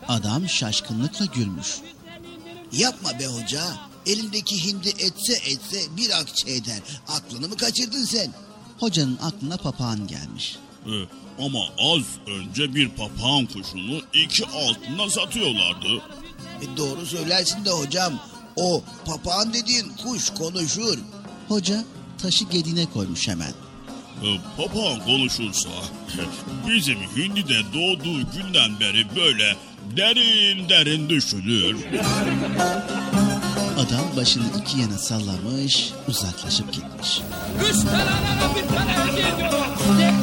Adam 0.08 0.50
şaşkınlıkla 0.50 1.26
gülmüş. 1.26 1.68
Yapma 2.72 3.20
be 3.20 3.28
hoca. 3.28 3.64
Elindeki 4.06 4.66
hindi 4.66 4.90
etse 4.90 5.34
etse 5.34 5.78
bir 5.98 6.20
akçe 6.20 6.52
eder. 6.52 6.80
Aklını 7.08 7.48
mı 7.48 7.58
kaçırdın 7.58 8.06
sen? 8.06 8.34
Hocanın 8.80 9.18
aklına 9.22 9.58
papağan 9.58 10.08
gelmiş. 10.08 10.58
Ee, 10.86 10.90
ama 11.46 11.60
az 11.80 12.04
önce 12.28 12.76
bir 12.76 12.90
papağan 12.90 13.46
kuşunu 13.46 14.02
iki 14.14 14.46
altına 14.46 15.10
satıyorlardı. 15.10 16.02
E 16.62 16.78
doğru 16.78 17.06
söylersin 17.06 17.66
de 17.66 17.70
hocam. 17.70 18.14
O 18.56 18.84
papağan 19.06 19.54
dediğin 19.54 19.90
kuş 20.04 20.30
konuşur. 20.30 20.98
Hoca 21.48 21.84
taşı 22.24 22.46
gedine 22.46 22.86
koymuş 22.86 23.28
hemen. 23.28 23.52
Ee, 24.24 24.38
papağan 24.58 25.06
konuşursa 25.06 25.70
bizim 26.68 26.98
Hindi'de 27.00 27.60
doğduğu 27.74 28.32
günden 28.32 28.80
beri 28.80 29.16
böyle 29.16 29.56
derin 29.98 30.70
derin 30.70 31.10
düşünür. 31.10 31.76
Adam 33.78 34.18
başını 34.18 34.44
iki 34.62 34.80
yana 34.80 34.98
sallamış, 34.98 35.92
uzaklaşıp 36.08 36.74
gitmiş. 36.74 37.22
Üç 37.70 37.84
tane 37.84 38.56
bir 38.56 38.76
tane 38.76 40.23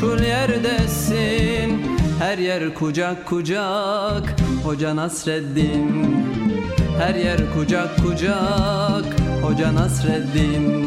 meçhul 0.00 0.22
yerdesin. 0.22 1.82
Her 2.18 2.38
yer 2.38 2.74
kucak 2.74 3.26
kucak 3.26 4.36
Hoca 4.64 4.96
Nasreddin. 4.96 6.16
Her 6.98 7.14
yer 7.14 7.40
kucak 7.54 7.98
kucak 7.98 9.04
Hoca 9.42 9.74
Nasreddin 9.74 10.86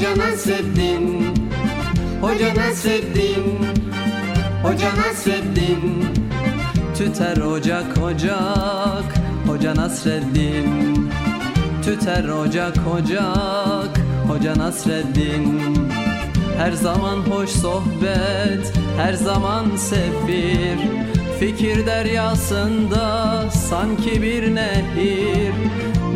Hoca 0.00 0.16
Nasreddin 0.16 1.34
Hoca 2.22 2.54
Nasreddin 2.54 3.44
Hoca 4.62 4.90
Nasreddin 4.96 6.04
Tüter 6.94 7.36
ocak 7.36 7.98
ocak 7.98 9.04
Hoca 9.46 9.74
Nasreddin. 9.76 11.10
Tüter 11.84 12.28
ocak 12.28 12.76
ocak 12.94 14.00
Hoca 14.28 14.58
Nasreddin. 14.58 15.60
Her 16.58 16.72
zaman 16.72 17.16
hoş 17.16 17.50
sohbet 17.50 18.72
Her 18.96 19.12
zaman 19.12 19.76
sefir 19.76 20.78
Fikir 21.40 21.86
deryasında 21.86 23.44
sanki 23.50 24.22
bir 24.22 24.54
nehir 24.54 25.52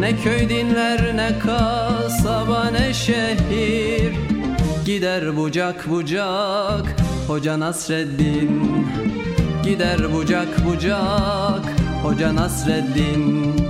Ne 0.05 0.17
köy 0.17 0.49
dinler 0.49 1.17
ne 1.17 1.39
kasaba 1.39 2.65
ne 2.71 2.95
şehir. 2.95 4.15
Gider 4.87 5.37
bucak 5.37 5.91
bucak 5.91 6.97
Hoca 7.27 7.61
Nasreddin. 7.61 8.87
Gider 9.65 10.13
bucak 10.13 10.67
bucak 10.67 11.65
Hoca 12.03 12.35
Nasreddin 12.35 13.64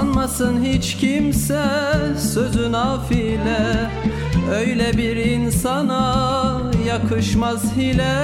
Sanmasın 0.00 0.64
hiç 0.64 0.96
kimse 0.96 1.64
sözü 2.34 2.72
nafile 2.72 3.90
Öyle 4.52 4.96
bir 4.96 5.16
insana 5.16 6.60
yakışmaz 6.86 7.76
hile. 7.76 8.14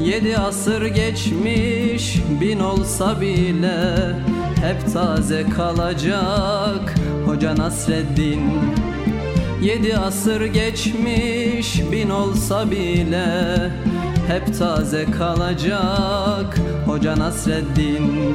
Yedi 0.00 0.38
asır 0.38 0.86
geçmiş 0.86 2.18
bin 2.40 2.60
olsa 2.60 3.20
bile. 3.20 3.96
Hep 4.62 4.92
taze 4.92 5.44
kalacak 5.56 6.94
Hoca 7.26 7.56
Nasreddin. 7.56 8.42
Yedi 9.62 9.96
asır 9.96 10.44
geçmiş 10.44 11.82
bin 11.92 12.10
olsa 12.10 12.70
bile. 12.70 13.26
Hep 14.28 14.58
taze 14.58 15.04
kalacak 15.04 16.60
Hoca 16.86 17.18
Nasreddin 17.18 18.34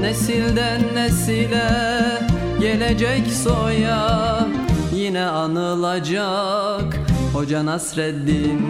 Nesilden 0.00 0.82
nesile 0.94 1.70
gelecek 2.60 3.26
soya 3.44 4.46
Yine 4.94 5.24
anılacak. 5.24 6.98
Hoca 7.32 7.66
Nasreddin 7.66 8.60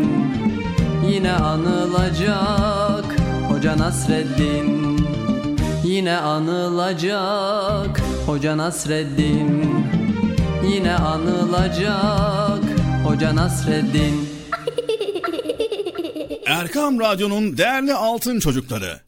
Yine 1.10 1.32
anılacak. 1.32 3.04
Hoca 3.48 3.78
Nasreddin 3.78 4.98
Yine 5.84 6.16
anılacak. 6.16 8.00
Hoca 8.26 8.56
Nasreddin 8.56 9.68
yine 10.72 10.94
anılacak. 10.94 12.64
Hoca 13.04 13.36
Nasreddin. 13.36 14.28
Erkam 16.46 17.00
Radyo'nun 17.00 17.56
değerli 17.56 17.94
altın 17.94 18.40
çocukları. 18.40 19.07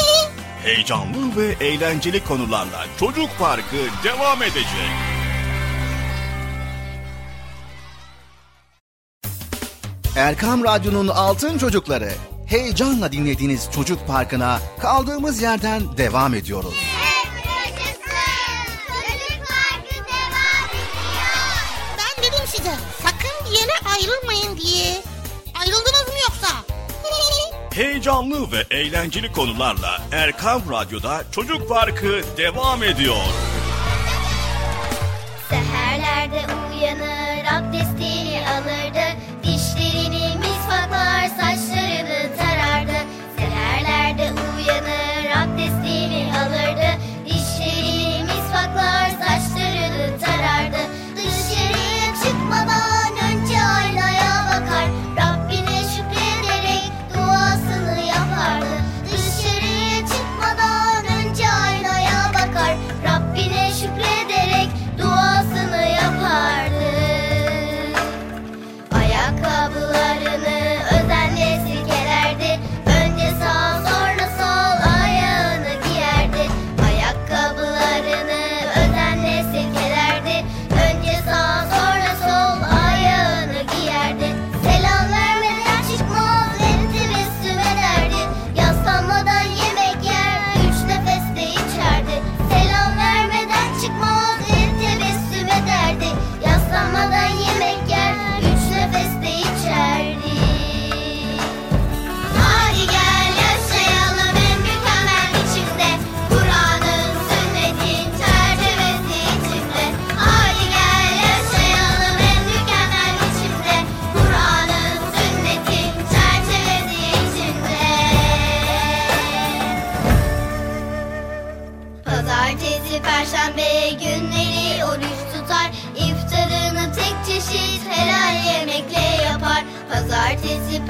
Heyecanlı 0.63 1.37
ve 1.37 1.65
eğlenceli 1.65 2.23
konularla 2.23 2.85
Çocuk 2.99 3.29
Parkı 3.39 3.75
devam 4.03 4.43
edecek. 4.43 4.91
Erkam 10.15 10.63
Radyo'nun 10.63 11.07
Altın 11.07 11.57
Çocukları 11.57 12.11
heyecanla 12.47 13.11
dinlediğiniz 13.11 13.69
Çocuk 13.75 14.07
Parkı'na 14.07 14.59
kaldığımız 14.79 15.41
yerden 15.41 15.97
devam 15.97 16.33
ediyoruz. 16.33 16.73
Ben 21.97 22.23
dedim 22.23 22.45
size 22.47 22.73
sakın 23.03 23.45
bir 23.51 23.55
yere 23.59 23.73
ayrılmayın 23.95 24.57
diye. 24.57 25.01
Ayrıldınız 25.59 26.07
mı 26.07 26.13
yoksa? 26.29 26.70
Heyecanlı 27.73 28.51
ve 28.51 28.75
eğlenceli 28.75 29.31
konularla 29.31 30.01
Erkam 30.11 30.61
Radyo'da 30.71 31.23
Çocuk 31.31 31.69
Parkı 31.69 32.21
devam 32.37 32.83
ediyor. 32.83 33.15
Seherlerde 35.49 36.41
uyanır 36.73 37.45
abdestini 37.45 38.41
alırdı 38.49 39.19
Dişlerini 39.43 40.37
misvaklar 40.37 41.27
saçlarını 41.27 42.37
tarardı 42.37 42.97
Seherlerde 43.37 44.31
uyanır 44.31 45.00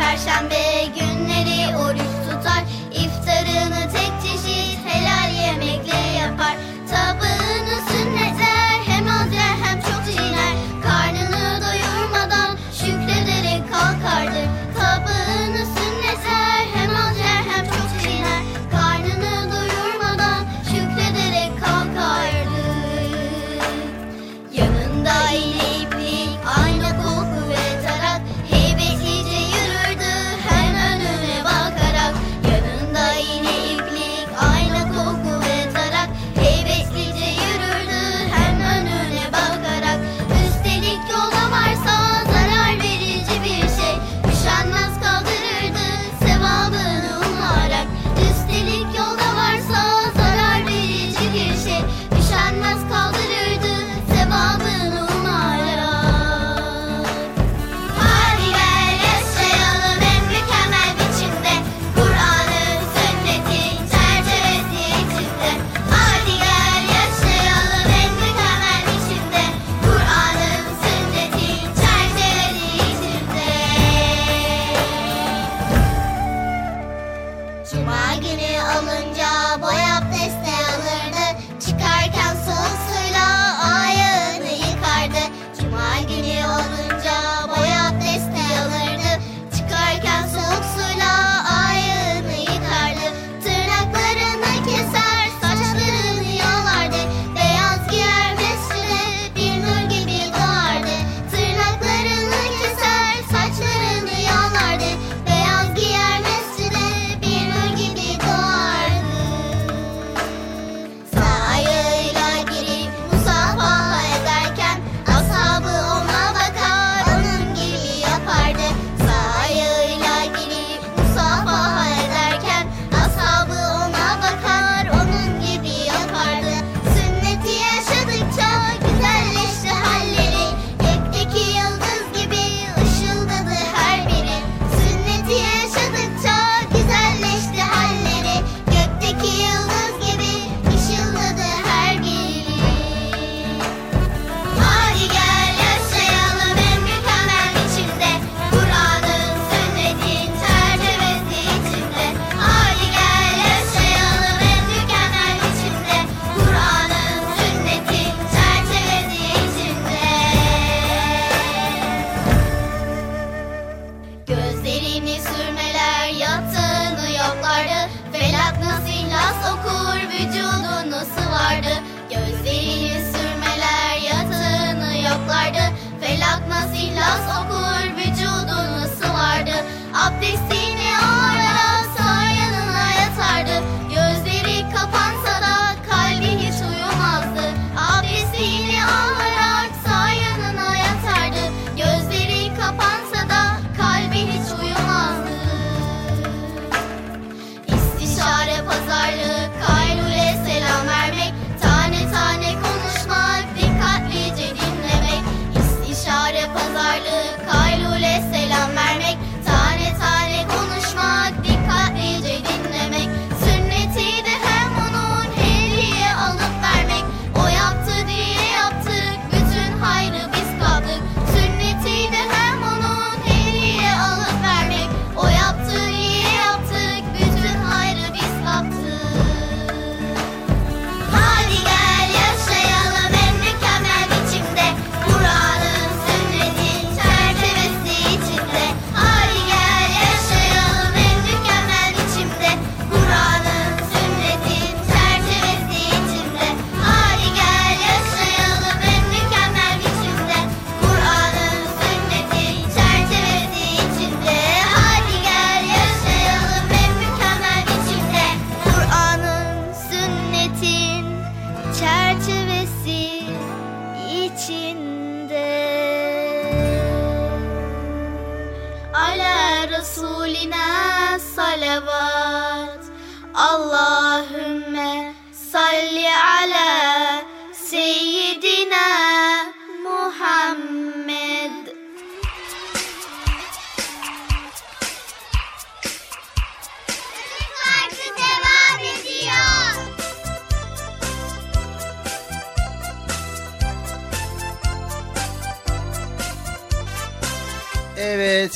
perşembe 0.01 0.85
günleri 0.95 1.10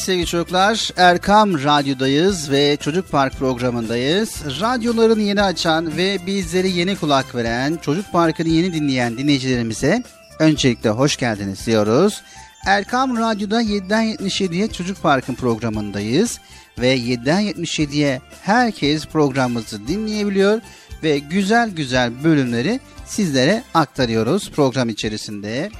sevgili 0.05 0.25
çocuklar 0.25 0.89
Erkam 0.97 1.63
Radyo'dayız 1.63 2.51
ve 2.51 2.77
Çocuk 2.77 3.11
Park 3.11 3.33
programındayız. 3.33 4.61
Radyolarını 4.61 5.21
yeni 5.21 5.41
açan 5.41 5.97
ve 5.97 6.17
bizleri 6.25 6.71
yeni 6.71 6.95
kulak 6.97 7.35
veren, 7.35 7.77
Çocuk 7.81 8.11
Parkı'nı 8.11 8.49
yeni 8.49 8.73
dinleyen 8.73 9.17
dinleyicilerimize 9.17 10.03
öncelikle 10.39 10.89
hoş 10.89 11.17
geldiniz 11.17 11.65
diyoruz. 11.65 12.21
Erkam 12.65 13.17
Radyo'da 13.17 13.61
7'den 13.61 14.05
77'ye 14.05 14.67
Çocuk 14.67 15.01
Park'ın 15.01 15.35
programındayız 15.35 16.39
ve 16.79 16.97
7'den 16.97 17.43
77'ye 17.43 18.21
herkes 18.41 19.05
programımızı 19.05 19.87
dinleyebiliyor 19.87 20.61
ve 21.03 21.19
güzel 21.19 21.69
güzel 21.69 22.23
bölümleri 22.23 22.79
sizlere 23.05 23.63
aktarıyoruz 23.73 24.51
program 24.51 24.89
içerisinde. 24.89 25.71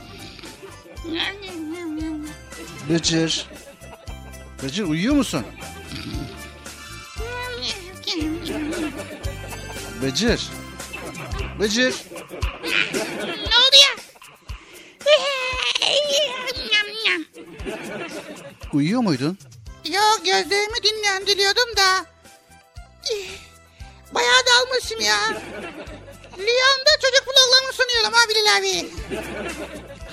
Bıcır. 2.89 3.54
Bıcır 4.66 4.84
uyuyor 4.84 5.16
musun? 5.16 5.45
Bıcır. 10.01 10.49
Bıcır. 11.59 11.95
Ne 13.24 13.57
oldu 13.57 13.76
ya? 13.76 13.95
Uyuyor 18.74 19.01
muydun? 19.01 19.38
Yok 19.86 20.22
gözlerimi 20.26 20.84
dinlendiriyordum 20.84 21.76
da. 21.78 22.05
Bayağı 24.13 24.41
dalmışım 24.45 25.01
ya. 25.01 25.18
Rüyamda 26.38 26.91
çocuk 27.01 27.28
vloglarını 27.28 27.74
sunuyorum 27.74 28.13
ha 28.13 28.30
Bilal 28.30 28.57
abi. 28.59 28.89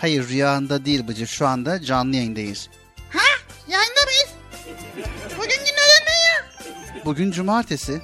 Hayır 0.00 0.28
rüyanda 0.28 0.84
değil 0.84 1.08
Bıcır. 1.08 1.26
Şu 1.26 1.46
anda 1.46 1.82
canlı 1.82 2.16
yayındayız. 2.16 2.68
Ha? 3.12 3.26
Yayında 3.68 4.00
mıyız? 4.04 4.41
Bugün 5.38 5.58
günlerden 5.58 6.04
ne 6.06 6.12
ya? 6.28 7.04
Bugün 7.04 7.30
cumartesi. 7.30 8.02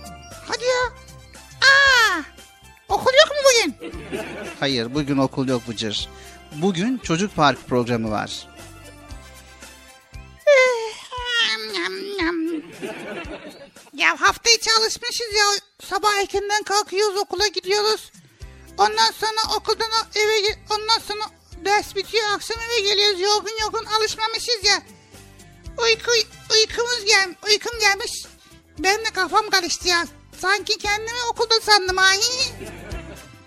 Hadi 0.48 0.64
ya. 0.64 0.92
Aa, 1.60 2.22
okul 2.88 3.12
yok 3.12 3.30
mu 3.30 3.36
bugün? 3.44 3.92
Hayır 4.60 4.94
bugün 4.94 5.18
okul 5.18 5.48
yok 5.48 5.68
Bıcır. 5.68 6.08
Bugün 6.52 6.98
çocuk 6.98 7.36
park 7.36 7.68
programı 7.68 8.10
var. 8.10 8.48
Ya 13.92 14.20
hafta 14.20 14.50
içi 14.50 14.70
alışmışız 14.72 15.34
ya. 15.34 15.44
Sabah 15.84 16.14
erkenden 16.20 16.62
kalkıyoruz 16.62 17.16
okula 17.16 17.46
gidiyoruz. 17.46 18.12
Ondan 18.78 19.10
sonra 19.12 19.56
okuldan 19.56 19.90
eve 20.14 20.54
ondan 20.70 20.98
sonra 21.08 21.24
ders 21.64 21.96
bitiyor 21.96 22.24
akşam 22.34 22.56
eve 22.60 22.80
geliyoruz 22.88 23.20
yorgun 23.20 23.60
yorgun 23.62 23.84
alışmamışız 23.84 24.64
ya. 24.64 24.82
Uyku 25.78 26.10
uykumuz 26.50 27.04
gel 27.06 27.34
uykum 27.52 27.72
gelmiş. 27.80 28.24
Ben 28.78 28.98
de 28.98 29.10
kafam 29.14 29.50
karıştı 29.50 29.88
ya. 29.88 30.06
Sanki 30.38 30.78
kendimi 30.78 31.18
okulda 31.32 31.54
sandım 31.62 31.98
ahi. 31.98 32.52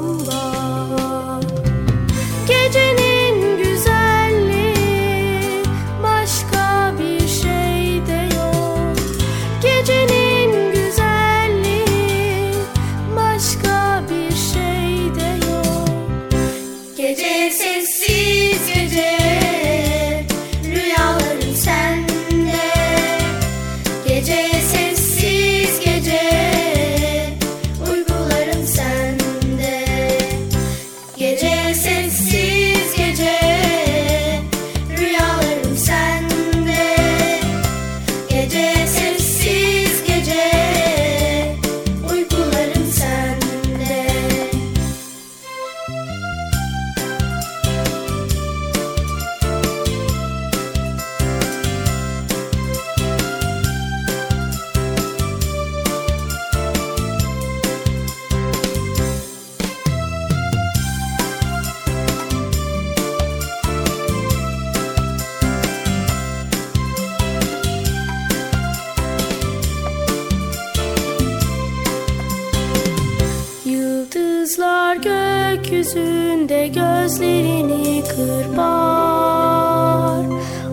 gözlerini 77.06 78.02
kırpar 78.08 78.56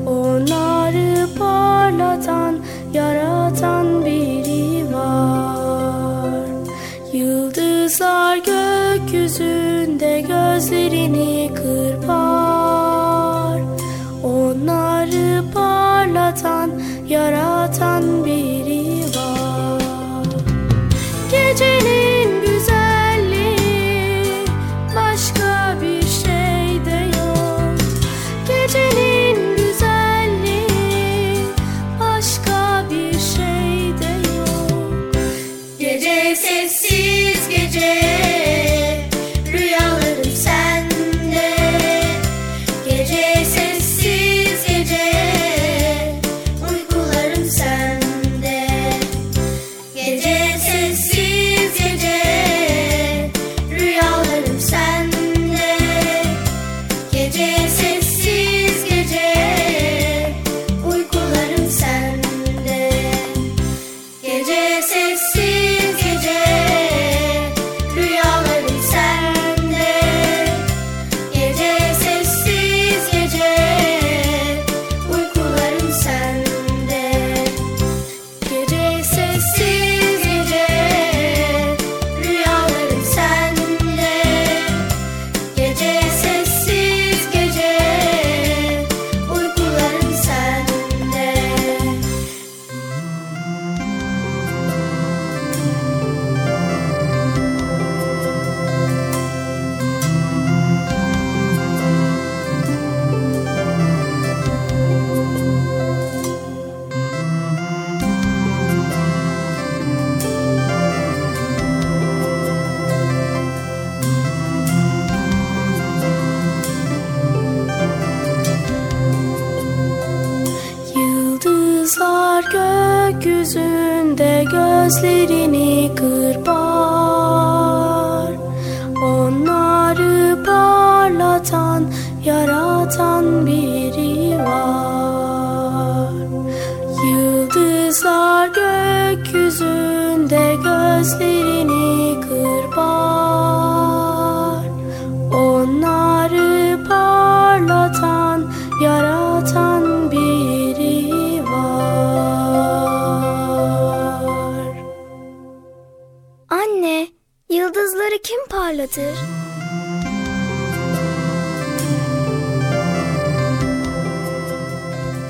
Onları 0.07 1.27
parlatan, 1.39 2.55
yaratan 2.93 4.05
biri 4.05 4.93
var. 4.93 6.47
Yıldızlar 7.13 8.37
gökyüzünde 8.37 10.21
gözlerini 10.21 11.51
kırpar 11.55 13.61
Onları 14.23 15.43
parlatan, 15.53 16.71
yaratan 17.07 18.22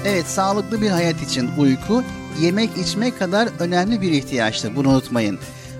Evet 0.06 0.26
sağlıklı 0.26 0.82
bir 0.82 0.89
hayat 0.89 1.22
için 1.22 1.49
uyku 1.58 2.04
yemek 2.41 2.70
içmek 2.78 3.20
kadar 3.20 3.49
önemli 3.60 4.01
bir 4.01 4.12
ihtiyaçtır. 4.12 4.76
Bunu 4.76 4.89
unutmayın. 4.89 5.39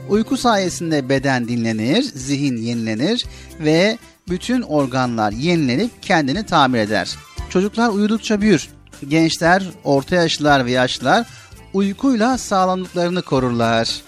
Uyku 0.09 0.38
sayesinde 0.38 1.09
beden 1.09 1.47
dinlenir, 1.47 2.03
zihin 2.03 2.57
yenilenir 2.57 3.26
ve 3.59 3.97
bütün 4.30 4.61
organlar 4.61 5.32
yenilenip 5.32 5.91
kendini 6.01 6.45
tamir 6.45 6.80
eder. 6.80 7.15
Çocuklar 7.49 7.89
uyudukça 7.89 8.41
büyür. 8.41 8.69
Gençler, 9.07 9.63
orta 9.84 10.15
yaşlılar 10.15 10.65
ve 10.65 10.71
yaşlılar 10.71 11.28
uykuyla 11.74 12.38
sağlamlıklarını 12.38 13.21
korurlar. 13.21 14.01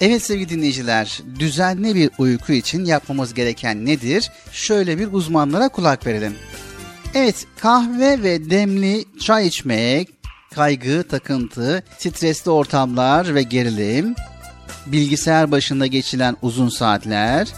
Evet 0.00 0.22
sevgili 0.22 0.48
dinleyiciler, 0.48 1.20
düzenli 1.38 1.94
bir 1.94 2.10
uyku 2.18 2.52
için 2.52 2.84
yapmamız 2.84 3.34
gereken 3.34 3.86
nedir? 3.86 4.30
Şöyle 4.52 4.98
bir 4.98 5.12
uzmanlara 5.12 5.68
kulak 5.68 6.06
verelim. 6.06 6.34
Evet, 7.14 7.46
kahve 7.60 8.22
ve 8.22 8.50
demli 8.50 9.04
çay 9.20 9.46
içmek, 9.46 10.08
kaygı, 10.54 11.08
takıntı, 11.08 11.82
stresli 11.98 12.50
ortamlar 12.50 13.34
ve 13.34 13.42
gerilim, 13.42 14.14
bilgisayar 14.86 15.50
başında 15.50 15.86
geçilen 15.86 16.36
uzun 16.42 16.68
saatler 16.68 17.48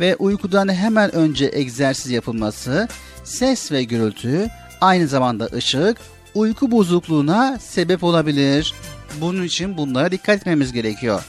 ve 0.00 0.16
uykudan 0.16 0.74
hemen 0.74 1.14
önce 1.14 1.50
egzersiz 1.54 2.12
yapılması, 2.12 2.88
ses 3.24 3.72
ve 3.72 3.82
gürültü, 3.82 4.48
aynı 4.80 5.08
zamanda 5.08 5.44
ışık, 5.44 5.96
uyku 6.34 6.70
bozukluğuna 6.70 7.58
sebep 7.58 8.04
olabilir. 8.04 8.74
Bunun 9.20 9.42
için 9.42 9.76
bunlara 9.76 10.12
dikkat 10.12 10.36
etmemiz 10.36 10.72
gerekiyor. 10.72 11.24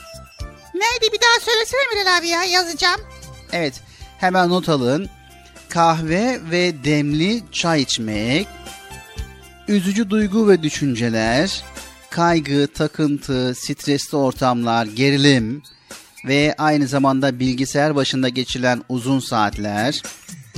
Neydi 0.73 1.13
bir 1.13 1.19
daha 1.21 1.39
söylesene 1.39 1.81
Bilal 1.91 2.17
abi 2.17 2.27
ya 2.27 2.43
yazacağım. 2.43 3.01
Evet, 3.53 3.73
hemen 4.17 4.49
not 4.49 4.69
alın. 4.69 5.09
Kahve 5.71 6.39
ve 6.51 6.83
demli 6.83 7.43
çay 7.51 7.81
içmek, 7.81 8.47
üzücü 9.67 10.09
duygu 10.09 10.49
ve 10.49 10.63
düşünceler, 10.63 11.63
kaygı, 12.09 12.67
takıntı, 12.73 13.55
stresli 13.55 14.17
ortamlar, 14.17 14.85
gerilim 14.85 15.61
ve 16.27 16.55
aynı 16.57 16.87
zamanda 16.87 17.39
bilgisayar 17.39 17.95
başında 17.95 18.29
geçilen 18.29 18.83
uzun 18.89 19.19
saatler 19.19 20.01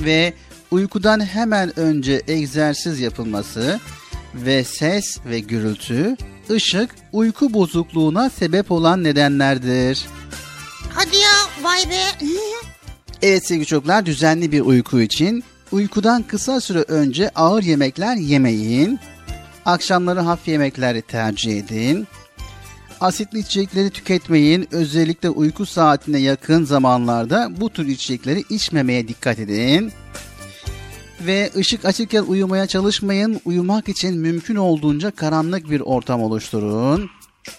ve 0.00 0.34
uykudan 0.70 1.26
hemen 1.26 1.78
önce 1.78 2.22
egzersiz 2.28 3.00
yapılması 3.00 3.80
ve 4.34 4.64
ses 4.64 5.18
ve 5.26 5.40
gürültü, 5.40 6.16
ışık 6.50 6.90
uyku 7.12 7.54
bozukluğuna 7.54 8.30
sebep 8.30 8.70
olan 8.70 9.04
nedenlerdir. 9.04 10.04
Hadi 10.94 11.16
ya 11.16 11.32
vay 11.62 11.90
be. 11.90 12.02
Evet 13.22 13.46
sevgili 13.46 13.66
çocuklar 13.66 14.06
düzenli 14.06 14.52
bir 14.52 14.60
uyku 14.60 15.00
için 15.00 15.44
uykudan 15.72 16.22
kısa 16.22 16.60
süre 16.60 16.84
önce 16.88 17.30
ağır 17.34 17.62
yemekler 17.62 18.16
yemeyin. 18.16 19.00
Akşamları 19.64 20.20
hafif 20.20 20.48
yemekleri 20.48 21.02
tercih 21.02 21.58
edin. 21.58 22.06
Asitli 23.00 23.38
içecekleri 23.38 23.90
tüketmeyin. 23.90 24.68
Özellikle 24.72 25.30
uyku 25.30 25.66
saatine 25.66 26.18
yakın 26.18 26.64
zamanlarda 26.64 27.50
bu 27.60 27.70
tür 27.70 27.86
içecekleri 27.86 28.44
içmemeye 28.50 29.08
dikkat 29.08 29.38
edin. 29.38 29.92
Ve 31.26 31.50
ışık 31.56 31.84
açıkken 31.84 32.22
uyumaya 32.22 32.66
çalışmayın. 32.66 33.40
Uyumak 33.44 33.88
için 33.88 34.18
mümkün 34.18 34.56
olduğunca 34.56 35.10
karanlık 35.10 35.70
bir 35.70 35.80
ortam 35.80 36.22
oluşturun. 36.22 37.10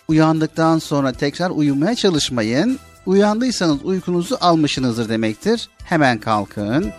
Uyandıktan 0.08 0.80
sonra 0.80 1.12
tekrar 1.12 1.50
uyumaya 1.50 1.96
çalışmayın. 1.96 2.80
Uyandıysanız 3.06 3.86
uykunuzu 3.86 4.38
almışsınızdır 4.42 5.10
demektir. 5.10 5.70
Hemen 5.84 6.20
kalkın. 6.20 6.92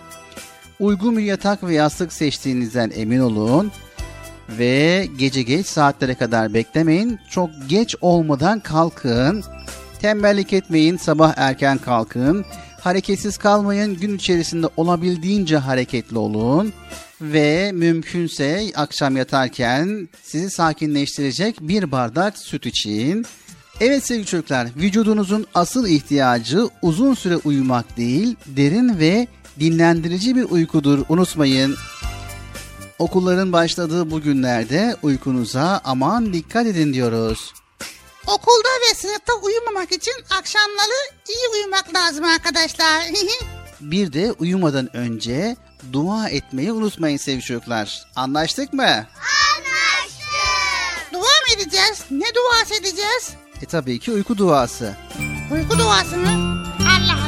Uygun 0.79 1.17
bir 1.17 1.23
yatak 1.23 1.63
ve 1.63 1.73
yastık 1.73 2.13
seçtiğinizden 2.13 2.91
emin 2.95 3.19
olun. 3.19 3.71
Ve 4.49 5.07
gece 5.17 5.43
geç 5.43 5.65
saatlere 5.65 6.15
kadar 6.15 6.53
beklemeyin. 6.53 7.19
Çok 7.29 7.49
geç 7.67 7.95
olmadan 8.01 8.59
kalkın. 8.59 9.43
Tembellik 10.01 10.53
etmeyin, 10.53 10.97
sabah 10.97 11.33
erken 11.37 11.77
kalkın. 11.77 12.45
Hareketsiz 12.81 13.37
kalmayın. 13.37 13.95
Gün 13.95 14.15
içerisinde 14.15 14.67
olabildiğince 14.77 15.57
hareketli 15.57 16.17
olun. 16.17 16.73
Ve 17.21 17.71
mümkünse 17.71 18.71
akşam 18.75 19.17
yatarken 19.17 20.09
sizi 20.23 20.49
sakinleştirecek 20.49 21.55
bir 21.61 21.91
bardak 21.91 22.37
süt 22.37 22.65
için. 22.65 23.25
Evet 23.81 24.05
sevgili 24.05 24.25
çocuklar, 24.25 24.67
vücudunuzun 24.75 25.47
asıl 25.53 25.87
ihtiyacı 25.87 26.69
uzun 26.81 27.13
süre 27.13 27.37
uyumak 27.37 27.97
değil, 27.97 28.35
derin 28.45 28.99
ve 28.99 29.27
dinlendirici 29.59 30.35
bir 30.35 30.43
uykudur. 30.43 31.05
Unutmayın. 31.09 31.75
Okulların 32.99 33.53
başladığı 33.53 34.11
bu 34.11 34.21
günlerde 34.21 34.95
uykunuza 35.03 35.81
aman 35.83 36.33
dikkat 36.33 36.67
edin 36.67 36.93
diyoruz. 36.93 37.53
Okulda 38.27 38.69
ve 38.89 38.95
sınıfta 38.95 39.33
uyumamak 39.33 39.91
için 39.91 40.13
akşamları 40.29 41.11
iyi 41.29 41.49
uyumak 41.53 41.93
lazım 41.93 42.25
arkadaşlar. 42.25 43.03
Bir 43.81 44.13
de 44.13 44.31
uyumadan 44.31 44.95
önce 44.95 45.55
dua 45.93 46.29
etmeyi 46.29 46.71
unutmayın 46.71 47.17
sevgili 47.17 47.43
çocuklar. 47.43 48.03
Anlaştık 48.15 48.73
mı? 48.73 48.83
Anlaştık. 48.83 50.27
Dua 51.13 51.19
mı 51.19 51.55
edeceğiz? 51.55 52.03
Ne 52.11 52.25
duası 52.35 52.75
edeceğiz? 52.75 53.36
E 53.61 53.65
tabii 53.65 53.99
ki 53.99 54.11
uyku 54.11 54.37
duası. 54.37 54.95
Uyku 55.51 55.79
duası 55.79 56.17
mı? 56.17 56.27
Allah 56.79 57.26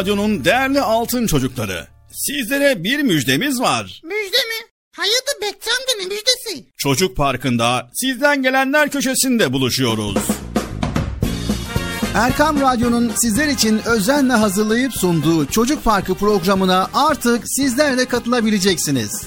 Radyo'nun 0.00 0.44
değerli 0.44 0.80
altın 0.80 1.26
çocukları. 1.26 1.86
Sizlere 2.12 2.84
bir 2.84 3.02
müjdemiz 3.02 3.60
var. 3.60 4.00
Müjde 4.04 4.36
mi? 4.36 4.66
Hayırdır 4.96 5.40
Bekçi 5.42 5.70
amca 5.70 5.92
ne 5.98 6.04
müjdesi? 6.04 6.64
Çocuk 6.76 7.16
Parkı'nda 7.16 7.90
sizden 7.94 8.42
gelenler 8.42 8.90
köşesinde 8.90 9.52
buluşuyoruz. 9.52 10.16
Erkam 12.14 12.60
Radyo'nun 12.60 13.12
sizler 13.16 13.48
için 13.48 13.80
özenle 13.86 14.32
hazırlayıp 14.32 14.92
sunduğu 14.92 15.46
Çocuk 15.46 15.84
Parkı 15.84 16.14
programına 16.14 16.90
artık 16.94 17.44
sizler 17.46 17.98
de 17.98 18.04
katılabileceksiniz. 18.04 19.10
Nasıl 19.12 19.26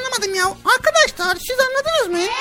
anlamadım 0.11 0.35
ya. 0.35 0.45
Arkadaşlar 0.45 1.35
siz 1.35 1.57
anladınız 1.59 2.19
mı? 2.19 2.31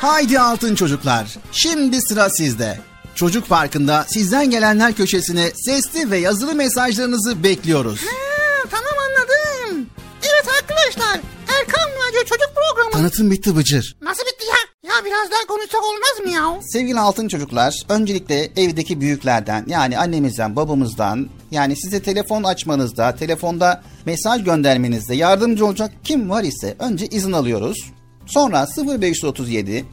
Haydi 0.00 0.40
altın 0.40 0.74
çocuklar. 0.74 1.36
Şimdi 1.52 2.00
sıra 2.02 2.30
sizde. 2.30 2.78
Çocuk 3.14 3.48
Parkı'nda 3.48 4.04
sizden 4.08 4.50
gelenler 4.50 4.92
köşesine 4.94 5.50
sesli 5.54 6.10
ve 6.10 6.18
yazılı 6.18 6.54
mesajlarınızı 6.54 7.42
bekliyoruz. 7.42 8.00
Ha, 8.02 8.68
tamam 8.70 8.92
anladım. 9.06 9.86
Evet 10.22 10.48
arkadaşlar 10.60 11.20
Erkan 11.60 11.90
Radyo 11.90 12.20
Çocuk 12.24 12.50
Programı. 12.54 12.90
Tanıtım 12.92 13.30
bitti 13.30 13.56
Bıcır. 13.56 13.96
Nasıl 14.02 14.22
bitti 14.22 14.46
ya? 14.46 14.90
Ya 14.94 15.04
biraz 15.04 15.30
daha 15.30 15.46
konuşsak 15.48 15.82
olmaz 15.84 16.20
mı 16.24 16.30
ya? 16.30 16.62
Sevgili 16.72 17.00
altın 17.00 17.28
çocuklar, 17.28 17.74
öncelikle 17.88 18.50
evdeki 18.56 19.00
büyüklerden 19.00 19.64
yani 19.68 19.98
annemizden, 19.98 20.56
babamızdan 20.56 21.28
yani 21.54 21.76
size 21.76 22.02
telefon 22.02 22.42
açmanızda, 22.42 23.16
telefonda 23.16 23.82
mesaj 24.06 24.44
göndermenizde 24.44 25.14
yardımcı 25.14 25.66
olacak 25.66 25.92
kim 26.04 26.30
var 26.30 26.42
ise 26.42 26.76
önce 26.78 27.06
izin 27.06 27.32
alıyoruz. 27.32 27.78
Sonra 28.26 28.66
0537 29.00 29.84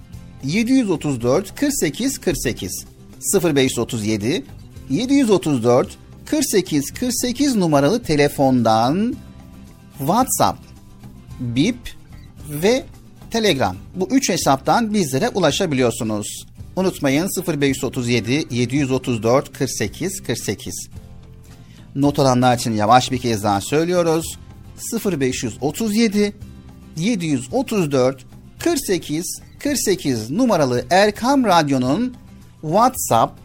734 0.44 1.56
48 1.56 2.18
48 2.18 2.86
0537 3.44 4.46
734 4.90 5.98
48 6.26 6.92
48 6.92 7.56
numaralı 7.56 8.04
telefondan 8.04 9.16
WhatsApp, 9.98 10.60
Bip 11.40 11.78
ve 12.50 12.84
Telegram. 13.32 13.78
Bu 13.96 14.08
üç 14.12 14.30
hesaptan 14.30 14.94
bizlere 14.94 15.30
ulaşabiliyorsunuz. 15.30 16.46
Unutmayın 16.76 17.30
0537 17.48 18.48
734 18.52 19.54
48 19.58 20.24
48. 20.24 20.90
Not 21.96 22.20
alanlar 22.20 22.58
için 22.58 22.74
yavaş 22.74 23.12
bir 23.12 23.18
kez 23.18 23.44
daha 23.44 23.62
söylüyoruz. 23.62 24.38
0537 25.06 26.34
734 26.98 28.26
48 28.60 29.42
48 29.60 30.32
numaralı 30.32 30.86
Erkam 30.90 31.46
Radyo'nun 31.46 32.16
WhatsApp, 32.62 33.40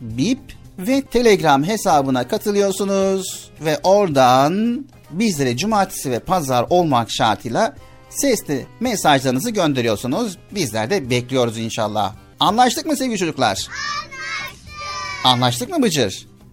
Bip 0.00 0.38
ve 0.78 1.02
Telegram 1.02 1.64
hesabına 1.64 2.28
katılıyorsunuz 2.28 3.50
ve 3.60 3.78
oradan 3.82 4.84
bizlere 5.10 5.56
cumartesi 5.56 6.10
ve 6.10 6.18
pazar 6.18 6.66
olmak 6.70 7.10
şartıyla 7.10 7.76
sesli 8.10 8.66
mesajlarınızı 8.80 9.50
gönderiyorsunuz. 9.50 10.38
Bizler 10.50 10.90
de 10.90 11.10
bekliyoruz 11.10 11.58
inşallah. 11.58 12.14
Anlaştık 12.40 12.86
mı 12.86 12.96
sevgili 12.96 13.18
çocuklar? 13.18 13.48
Anlaştık. 13.48 15.24
Anlaştık 15.24 15.70
mı 15.70 15.82
Bıcır? 15.82 16.26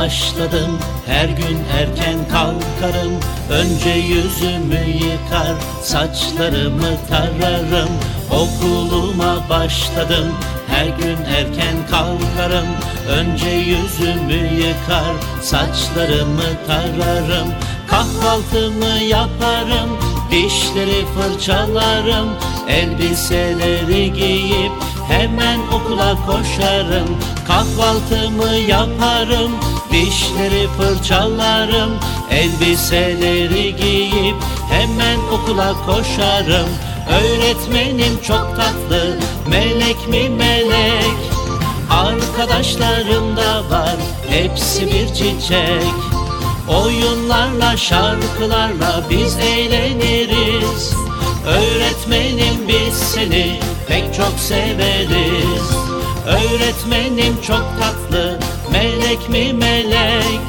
Başladım. 0.00 0.78
Her 1.06 1.28
gün 1.28 1.58
erken 1.78 2.18
kalkarım. 2.32 3.12
Önce 3.50 3.90
yüzümü 3.90 4.90
yıkar 4.90 5.54
saçlarımı 5.82 6.96
tararım. 7.08 7.88
Okuluma 8.30 9.48
başladım. 9.50 10.26
Her 10.68 10.86
gün 10.86 11.16
erken 11.24 11.76
kalkarım. 11.90 12.66
Önce 13.08 13.48
yüzümü 13.48 14.54
yıkar 14.54 15.14
saçlarımı 15.42 16.66
tararım. 16.66 17.48
Kahvaltımı 17.88 19.04
yaparım 19.04 19.98
dişleri 20.30 21.04
fırçalarım. 21.06 22.28
Elbiseleri 22.68 24.12
giyip 24.12 24.72
hemen 25.08 25.58
okula 25.72 26.16
koşarım. 26.26 27.18
Kahvaltımı 27.46 28.56
yaparım 28.56 29.52
dişleri 29.92 30.68
fırçalarım 30.78 31.90
Elbiseleri 32.30 33.76
giyip 33.76 34.36
hemen 34.70 35.18
okula 35.32 35.74
koşarım. 35.86 36.68
Öğretmenim 37.10 38.18
çok 38.22 38.56
tatlı 38.56 39.16
melek 39.48 40.08
mi 40.08 40.28
melek? 40.28 41.16
Arkadaşlarım 41.90 43.36
da 43.36 43.70
var 43.70 43.96
hepsi 44.28 44.86
bir 44.86 45.08
çiçek. 45.14 45.94
Oyunlarla 46.68 47.76
şarkılarla 47.76 49.04
biz 49.10 49.36
eğleniriz. 49.36 50.94
Öğretmenim 51.46 52.68
biz 52.68 52.94
seni 52.94 53.60
pek 53.88 54.14
çok 54.14 54.38
severiz. 54.38 55.70
Öğretmenim 56.26 57.36
çok 57.46 57.64
tatlı 57.80 58.38
melek 58.72 59.28
mi 59.28 59.52
melek? 59.52 60.40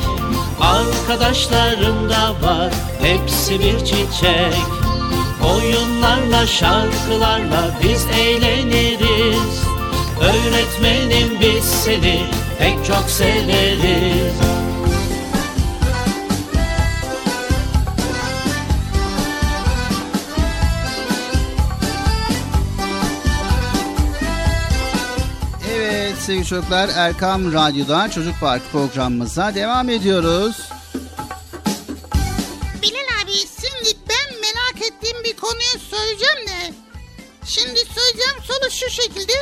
Arkadaşlarım 0.61 2.10
da 2.10 2.48
var 2.48 2.73
hepsi 3.02 3.60
bir 3.60 3.80
çiçek. 3.80 4.61
Oyunlarla 5.53 6.48
şarkılarla 6.48 7.72
biz 7.84 8.06
eğleniriz. 8.19 9.64
Öğretmenim 10.22 11.39
biz 11.41 11.64
seni 11.64 12.22
pek 12.60 12.85
çok 12.85 13.10
severiz 13.10 14.60
sevgili 26.22 26.45
çocuklar 26.45 26.89
Erkam 26.95 27.53
Radyo'da 27.53 28.11
Çocuk 28.11 28.39
Park 28.39 28.72
programımıza 28.72 29.56
devam 29.56 29.89
ediyoruz. 29.89 30.69
Bilal 32.81 33.23
abi 33.23 33.31
şimdi 33.31 33.98
ben 34.10 34.39
merak 34.41 34.91
ettiğim 34.91 35.23
bir 35.23 35.35
konuyu 35.35 35.80
söyleyeceğim 35.89 36.48
de. 36.48 36.73
Şimdi 37.45 37.80
söyleyeceğim 37.80 38.43
soru 38.43 38.72
şu 38.72 38.89
şekilde. 38.89 39.34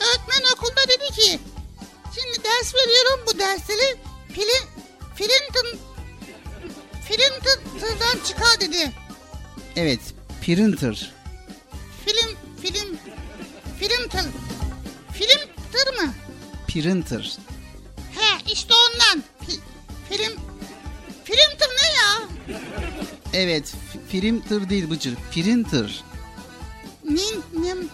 Öğretmen 0.00 0.52
okulda 0.54 0.80
dedi 0.88 1.20
ki. 1.20 1.38
Şimdi 2.14 2.44
ders 2.44 2.74
veriyorum 2.74 3.20
bu 3.26 3.38
dersleri. 3.38 3.96
Filin, 4.28 4.66
Filinton, 5.14 5.78
Filinton'dan 7.08 8.24
çıkar 8.24 8.60
dedi. 8.60 8.92
Evet 9.76 10.00
printer. 10.42 11.12
Film, 12.06 12.36
film, 12.62 12.98
Filinton. 13.80 14.43
Filinton 15.74 16.06
mı? 16.06 16.14
Printer. 16.68 17.36
He 18.14 18.52
işte 18.52 18.74
ondan. 18.74 19.22
Fi, 19.46 19.60
Film... 20.08 20.32
Tır 21.24 21.68
ne 21.68 21.86
ya? 21.96 22.28
Evet, 23.32 23.72
tır 24.40 24.70
değil 24.70 24.90
Bıcır, 24.90 25.14
printer. 25.32 26.04
Nin, 27.04 27.44
nim... 27.52 27.88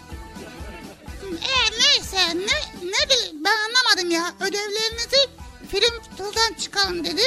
E, 1.23 1.81
neyse 1.81 2.29
ne, 2.29 2.87
ne 2.89 3.09
de- 3.11 3.33
ben 3.45 3.57
anlamadım 3.69 4.11
ya. 4.11 4.35
Ödevlerinizi 4.41 5.29
film 5.71 6.03
tırdan 6.17 6.55
çıkarın 6.61 7.05
dedi. 7.05 7.23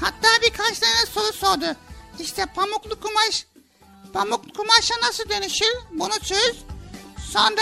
Hatta 0.00 0.28
birkaç 0.42 0.78
tane 0.78 1.06
soru 1.14 1.32
sordu. 1.32 1.76
İşte 2.20 2.46
pamuklu 2.46 3.00
kumaş, 3.00 3.46
pamuklu 4.12 4.52
kumaşa 4.52 4.94
nasıl 5.02 5.28
dönüşür? 5.28 5.74
Bunu 5.92 6.18
çöz. 6.22 6.56
Sonra 7.32 7.60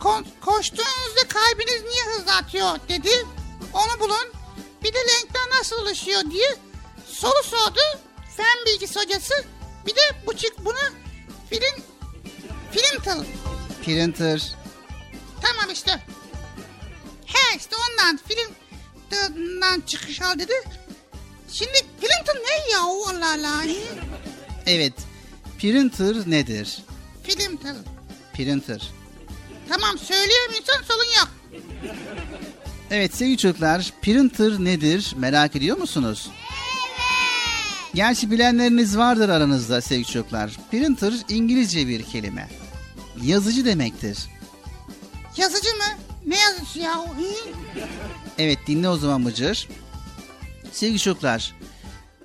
ko- 0.00 0.24
koştuğunuzda 0.40 1.28
kalbiniz 1.28 1.82
niye 1.82 2.04
hızlı 2.16 2.32
atıyor 2.34 2.78
dedi. 2.88 3.10
Onu 3.72 4.00
bulun. 4.00 4.32
Bir 4.84 4.92
de 4.94 4.98
renkler 4.98 5.58
nasıl 5.58 5.76
oluşuyor 5.76 6.20
diye 6.30 6.56
soru 7.06 7.42
sordu. 7.44 7.80
Fen 8.36 8.56
bilgisi 8.66 9.00
hocası. 9.00 9.34
Bir 9.86 9.96
de 9.96 10.00
bu 10.26 10.36
çık 10.36 10.64
bunu 10.64 10.78
film 11.50 11.82
tır. 13.02 13.26
Printer. 13.84 14.52
Tamam 15.42 15.70
işte. 15.72 16.00
He 17.26 17.56
işte 17.56 17.76
ondan 17.76 18.18
film 18.28 18.54
tırından 19.10 19.80
çıkış 19.80 20.22
al 20.22 20.38
dedi. 20.38 20.52
Şimdi 21.52 21.72
tır 22.00 22.36
ne 22.36 22.72
ya 22.72 22.80
Allah 22.80 23.32
Allah. 23.32 23.64
Evet, 24.66 24.92
printer 25.58 26.30
nedir? 26.30 26.78
Tır. 27.24 27.76
Printer. 28.34 28.90
Tamam 29.68 29.98
söyleyemiyorsan 29.98 30.82
sorun 30.88 31.18
yok. 31.18 31.28
Evet 32.90 33.14
sevgili 33.14 33.36
çocuklar, 33.36 33.92
printer 34.02 34.52
nedir 34.64 35.14
merak 35.16 35.56
ediyor 35.56 35.76
musunuz? 35.76 36.30
Gerçi 37.94 38.30
bilenleriniz 38.30 38.98
vardır 38.98 39.28
aranızda 39.28 39.80
sevgili 39.80 40.06
çocuklar. 40.06 40.56
Printer 40.70 41.14
İngilizce 41.28 41.88
bir 41.88 42.02
kelime. 42.02 42.48
Yazıcı 43.22 43.64
demektir. 43.64 44.18
Yazıcı 45.36 45.68
mı? 45.68 45.84
Ne 46.26 46.38
yazıcı 46.38 46.78
ya? 46.78 46.98
Hı? 46.98 47.06
Evet 48.38 48.58
dinle 48.66 48.88
o 48.88 48.96
zaman 48.96 49.24
Bıcır. 49.24 49.68
Sevgili 50.72 50.98
çocuklar, 50.98 51.54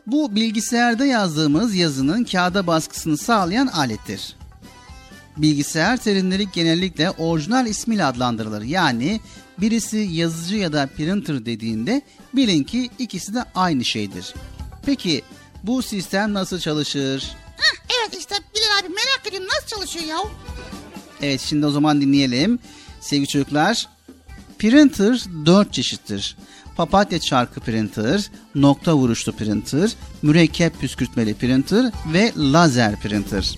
bu 0.08 0.36
bilgisayarda 0.36 1.06
yazdığımız 1.06 1.76
yazının 1.76 2.24
kağıda 2.24 2.68
baskısını 2.68 3.18
sağlayan 3.18 3.68
alettir. 3.68 4.36
Bilgisayar 5.38 5.98
terimleri 5.98 6.48
genellikle 6.54 7.12
orijinal 7.12 7.68
ismiyle 7.68 8.06
adlandırılır. 8.06 8.62
Yani 8.62 9.20
birisi 9.58 9.98
yazıcı 9.98 10.56
ya 10.56 10.74
da 10.74 10.90
printer 10.98 11.46
dediğinde 11.46 12.02
bilin 12.34 12.64
ki 12.64 12.90
ikisi 13.00 13.34
de 13.34 13.44
aynı 13.56 13.86
şeydir. 13.86 14.34
Peki 14.86 15.22
bu 15.64 15.82
sistem 15.82 16.34
nasıl 16.34 16.60
çalışır? 16.60 17.32
Hah, 17.58 17.96
evet 18.00 18.20
işte 18.20 18.36
Bilal 18.56 18.80
abi 18.80 18.94
merak 18.94 19.28
ediyorum 19.28 19.48
nasıl 19.48 19.78
çalışıyor 19.78 20.06
ya? 20.06 20.18
Evet 21.22 21.42
şimdi 21.42 21.66
o 21.66 21.72
zaman 21.72 22.02
dinleyelim. 22.02 22.60
Sevgili 23.02 23.28
çocuklar, 23.28 23.88
printer 24.60 25.24
dört 25.46 25.74
çeşittir. 25.74 26.38
Papatya 26.78 27.20
çarkı 27.20 27.60
printer, 27.60 28.32
nokta 28.56 28.96
vuruşlu 28.96 29.32
printer, 29.32 29.92
mürekkep 30.22 30.80
püskürtmeli 30.80 31.34
printer 31.34 31.92
ve 32.14 32.32
lazer 32.38 33.00
printer. 33.00 33.58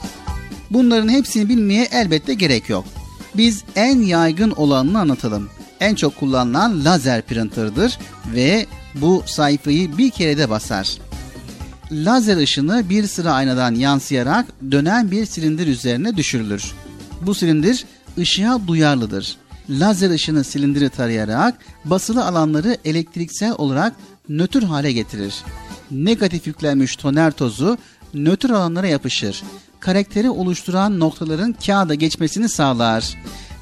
Bunların 0.72 1.10
hepsini 1.10 1.50
bilmeye 1.50 1.88
elbette 1.92 2.34
gerek 2.34 2.70
yok. 2.70 2.86
Biz 3.36 3.64
en 3.76 4.00
yaygın 4.00 4.52
olanını 4.52 5.00
anlatalım. 5.00 5.50
En 5.80 5.96
çok 5.96 6.20
kullanılan 6.20 6.86
lazer 6.86 7.22
printer'dır 7.22 7.98
ve 8.36 8.66
bu 8.96 9.24
sayfayı 9.26 9.98
bir 9.98 10.10
kerede 10.10 10.50
basar. 10.50 10.98
Lazer 11.92 12.38
ışını 12.38 12.90
bir 12.90 13.08
sıra 13.08 13.32
aynadan 13.32 13.76
yansıyarak 13.76 14.46
dönen 14.72 15.12
bir 15.12 15.26
silindir 15.26 15.68
üzerine 15.68 16.18
düşürülür. 16.18 16.74
Bu 17.22 17.36
silindir 17.36 17.86
ışığa 18.18 18.68
duyarlıdır. 18.68 19.38
Lazer 19.70 20.10
ışını 20.10 20.44
silindiri 20.44 20.90
tarayarak 20.90 21.56
basılı 21.86 22.26
alanları 22.26 22.78
elektriksel 22.86 23.54
olarak 23.58 23.94
nötr 24.30 24.64
hale 24.64 24.92
getirir. 24.92 25.36
Negatif 25.92 26.48
yüklenmiş 26.48 26.96
toner 26.96 27.32
tozu 27.32 27.78
nötr 28.16 28.50
alanlara 28.50 28.88
yapışır. 28.88 29.44
Karakteri 29.80 30.30
oluşturan 30.30 31.00
noktaların 31.00 31.56
kağıda 31.66 31.96
geçmesini 31.96 32.50
sağlar. 32.50 33.18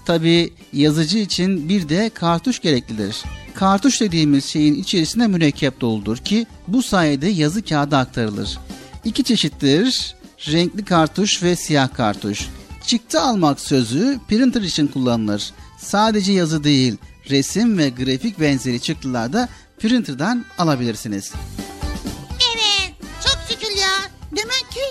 Tabi 0.05 0.53
yazıcı 0.73 1.17
için 1.17 1.69
bir 1.69 1.89
de 1.89 2.11
kartuş 2.13 2.59
gereklidir. 2.59 3.23
Kartuş 3.55 4.01
dediğimiz 4.01 4.45
şeyin 4.45 4.75
içerisinde 4.75 5.27
mürekkep 5.27 5.81
doludur 5.81 6.17
ki 6.17 6.47
bu 6.67 6.83
sayede 6.83 7.27
yazı 7.27 7.63
kağıda 7.63 7.97
aktarılır. 7.97 8.59
İki 9.05 9.23
çeşittir. 9.23 10.15
Renkli 10.47 10.85
kartuş 10.85 11.43
ve 11.43 11.55
siyah 11.55 11.93
kartuş. 11.93 12.47
Çıktı 12.87 13.21
almak 13.21 13.59
sözü 13.59 14.19
printer 14.27 14.61
için 14.61 14.87
kullanılır. 14.87 15.51
Sadece 15.77 16.31
yazı 16.31 16.63
değil, 16.63 16.97
resim 17.29 17.77
ve 17.77 17.89
grafik 17.89 18.39
benzeri 18.39 18.79
çıktılar 18.79 19.33
da 19.33 19.49
printer'dan 19.79 20.45
alabilirsiniz. 20.57 21.33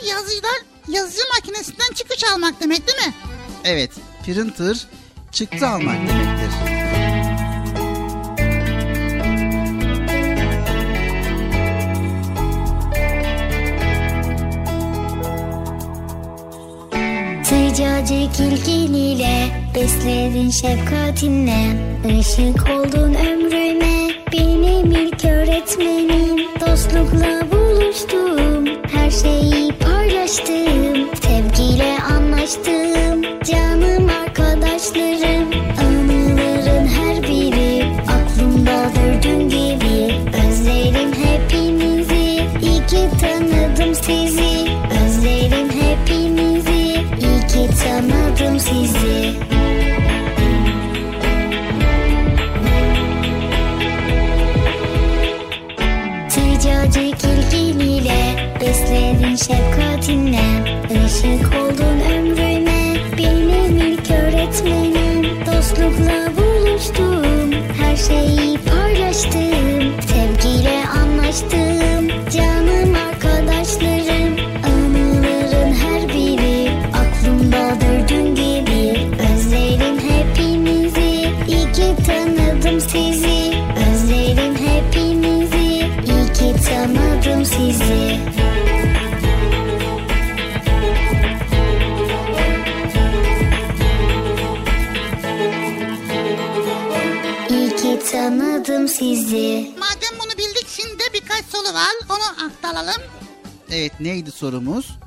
Yazıcılar 0.08 0.58
yazıcı 0.88 1.22
makinesinden 1.34 1.92
çıkış 1.94 2.24
almak 2.32 2.60
demek 2.60 2.86
değil 2.86 3.08
mi? 3.08 3.14
Evet, 3.64 3.90
printer 4.24 4.86
çıktı 5.32 5.68
almak 5.68 5.96
demektir. 6.08 6.50
Sıcacık 17.44 18.40
ilgiliyle 18.40 19.48
besledin 19.74 20.50
şefkatinle 20.50 21.76
Işık 22.20 22.70
oldun 22.70 23.14
ömrüme 23.14 24.10
benim 24.32 24.90
ilk 24.90 25.24
öğretmenim 25.24 26.38
Dostlukla 26.60 27.50
buluştum 27.50 28.66
her 28.92 29.10
şeyi 29.10 29.72
paylaştım 30.12 31.09
Sevgiyle 31.22 31.97
anlaştım 32.12 33.22
canım 33.44 34.10
arkadaşlarım 34.24 35.51
Anıların 35.80 36.86
her 36.86 37.22
biri 37.22 37.84
aklımda 38.09 38.90
dördün 38.97 39.48
gibi. 39.48 40.14
Özlerim 40.47 41.12
hepinizi 41.12 42.47
iyi 42.62 42.86
ki 42.86 43.09
tanıdım 43.20 43.94
sizi. 43.94 44.66
Özlerim 45.05 45.70
hepinizi 45.70 46.82
iyi 47.20 47.47
ki 47.47 47.70
tanıdım 47.84 48.60
sizi 48.60 49.01
Işık 61.22 61.54
oldun 61.54 62.00
ömrüme 62.00 62.96
benim 63.18 63.76
ilk 63.76 64.10
öğretmenim. 64.10 65.46
Dostlukla 65.46 66.32
buluştum 66.36 67.52
her 67.80 67.96
şeyi 67.96 68.58
paylaştım 68.58 70.00
Sevgiyle 70.00 70.82
anlaştım 70.88 71.91
aktaralım. 102.72 103.02
Evet 103.70 104.00
neydi 104.00 104.30
sorumuz? 104.30 104.98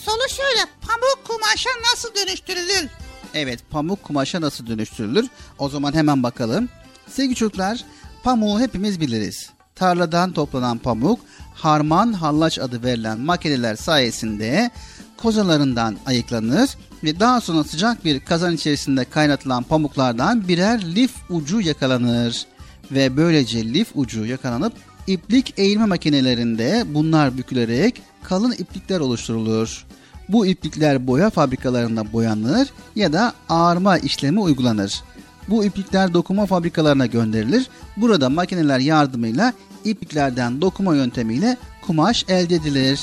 Soru 0.00 0.28
şöyle 0.28 0.70
pamuk 0.80 1.24
kumaşa 1.28 1.70
nasıl 1.92 2.14
dönüştürülür? 2.14 2.90
Evet 3.34 3.60
pamuk 3.70 4.02
kumaşa 4.02 4.40
nasıl 4.40 4.66
dönüştürülür? 4.66 5.28
O 5.58 5.68
zaman 5.68 5.92
hemen 5.92 6.22
bakalım. 6.22 6.68
Sevgili 7.08 7.34
çocuklar 7.34 7.84
pamuğu 8.22 8.60
hepimiz 8.60 9.00
biliriz. 9.00 9.50
Tarladan 9.74 10.32
toplanan 10.32 10.78
pamuk 10.78 11.20
harman 11.54 12.12
hallaç 12.12 12.58
adı 12.58 12.82
verilen 12.82 13.20
makineler 13.20 13.76
sayesinde 13.76 14.70
kozalarından 15.16 15.96
ayıklanır 16.06 16.70
ve 17.04 17.20
daha 17.20 17.40
sonra 17.40 17.64
sıcak 17.64 18.04
bir 18.04 18.20
kazan 18.20 18.54
içerisinde 18.54 19.04
kaynatılan 19.04 19.62
pamuklardan 19.62 20.48
birer 20.48 20.94
lif 20.94 21.12
ucu 21.30 21.60
yakalanır 21.60 22.46
ve 22.90 23.16
böylece 23.16 23.64
lif 23.64 23.88
ucu 23.94 24.26
yakalanıp 24.26 24.72
İplik 25.06 25.58
eğilme 25.58 25.86
makinelerinde 25.86 26.84
bunlar 26.86 27.38
bükülerek 27.38 28.02
kalın 28.22 28.52
iplikler 28.52 29.00
oluşturulur. 29.00 29.86
Bu 30.28 30.46
iplikler 30.46 31.06
boya 31.06 31.30
fabrikalarında 31.30 32.12
boyanır 32.12 32.68
ya 32.96 33.12
da 33.12 33.32
ağarma 33.48 33.98
işlemi 33.98 34.40
uygulanır. 34.40 35.02
Bu 35.48 35.64
iplikler 35.64 36.14
dokuma 36.14 36.46
fabrikalarına 36.46 37.06
gönderilir. 37.06 37.66
Burada 37.96 38.30
makineler 38.30 38.78
yardımıyla 38.78 39.52
ipliklerden 39.84 40.60
dokuma 40.60 40.96
yöntemiyle 40.96 41.56
kumaş 41.86 42.24
elde 42.28 42.54
edilir. 42.54 43.00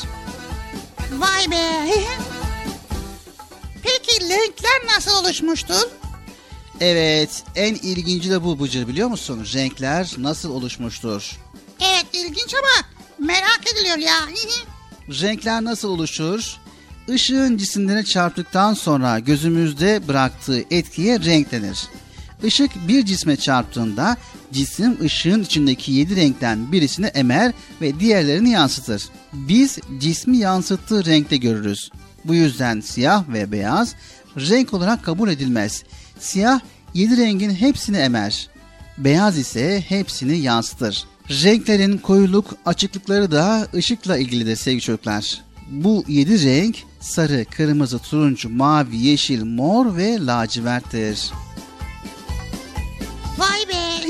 Vay 1.20 1.52
be. 1.52 1.62
Peki 3.84 4.30
renkler 4.30 4.96
nasıl 4.96 5.12
oluşmuştur? 5.24 5.88
Evet, 6.80 7.44
en 7.56 7.76
ilginci 7.76 8.30
de 8.32 8.44
bu 8.44 8.60
Bıcır 8.60 8.88
biliyor 8.88 9.08
musun? 9.08 9.46
Renkler 9.54 10.16
nasıl 10.18 10.52
oluşmuştur? 10.52 11.38
İlginç 12.14 12.54
ama 12.54 12.88
merak 13.28 13.62
ediliyor 13.74 13.98
ya. 13.98 14.28
Renkler 15.10 15.64
nasıl 15.64 15.90
oluşur? 15.90 16.58
Işığın 17.08 17.58
cisimlere 17.58 18.04
çarptıktan 18.04 18.74
sonra 18.74 19.20
gözümüzde 19.20 20.08
bıraktığı 20.08 20.64
etkiye 20.72 21.20
renk 21.20 21.52
denir. 21.52 21.78
Işık 22.44 22.88
bir 22.88 23.06
cisme 23.06 23.36
çarptığında 23.38 24.18
cisim 24.52 24.98
ışığın 25.04 25.44
içindeki 25.44 25.92
yedi 25.92 26.16
renkten 26.16 26.72
birisini 26.72 27.06
emer 27.06 27.54
ve 27.82 28.00
diğerlerini 28.00 28.50
yansıtır. 28.50 29.04
Biz 29.34 29.78
cismi 30.00 30.38
yansıttığı 30.38 31.06
renkte 31.06 31.38
görürüz. 31.38 31.90
Bu 32.26 32.36
yüzden 32.36 32.82
siyah 32.82 33.30
ve 33.30 33.52
beyaz 33.52 33.96
renk 34.38 34.74
olarak 34.74 35.06
kabul 35.06 35.30
edilmez. 35.30 35.84
Siyah 36.20 36.60
yedi 36.94 37.18
rengin 37.18 37.56
hepsini 37.56 37.98
emer. 37.98 38.50
Beyaz 38.98 39.38
ise 39.38 39.84
hepsini 39.88 40.38
yansıtır. 40.38 41.06
Renklerin 41.32 41.98
koyuluk 41.98 42.46
açıklıkları 42.66 43.32
da 43.32 43.68
ışıkla 43.74 44.18
ilgilidir 44.18 44.56
sevgili 44.56 44.82
çocuklar. 44.82 45.42
Bu 45.68 46.04
yedi 46.08 46.46
renk 46.46 46.78
sarı, 47.00 47.46
kırmızı, 47.46 48.00
turuncu, 48.00 48.50
mavi, 48.50 48.98
yeşil, 48.98 49.44
mor 49.44 49.98
ve 49.98 50.26
laciverttir. 50.26 51.32
Vay 53.38 53.68
be. 53.68 53.74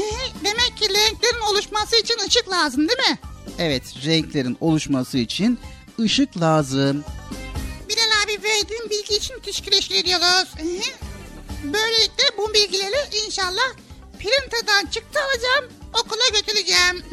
Demek 0.45 0.77
ki 0.77 0.89
renklerin 0.89 1.41
oluşması 1.52 1.95
için 1.95 2.18
ışık 2.27 2.49
lazım 2.49 2.88
değil 2.88 3.10
mi? 3.10 3.19
Evet, 3.60 3.84
renklerin 4.06 4.57
oluşması 4.61 5.18
için 5.18 5.60
ışık 5.99 6.41
lazım. 6.41 7.03
Bilal 7.89 8.23
abi 8.26 8.43
verdiğin 8.43 8.89
bilgi 8.89 9.15
için 9.15 9.35
teşekkür 9.43 9.95
ediyoruz. 9.95 10.48
Böylelikle 11.64 12.23
bu 12.38 12.53
bilgileri 12.53 13.26
inşallah 13.26 13.73
printer'dan 14.19 14.85
çıktı 14.85 15.19
alacağım, 15.19 15.80
okula 15.93 16.30
götüreceğim. 16.34 17.03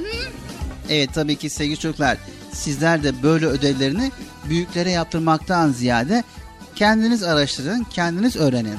Evet 0.89 1.11
tabii 1.15 1.37
ki 1.37 1.51
sevgili 1.51 1.79
çocuklar, 1.79 2.19
sizler 2.53 3.03
de 3.03 3.23
böyle 3.23 3.47
ödevlerini 3.47 4.13
büyüklere 4.49 4.91
yaptırmaktan 4.91 5.73
ziyade 5.73 6.25
kendiniz 6.75 7.23
araştırın, 7.23 7.85
kendiniz 7.85 8.37
öğrenin. 8.37 8.79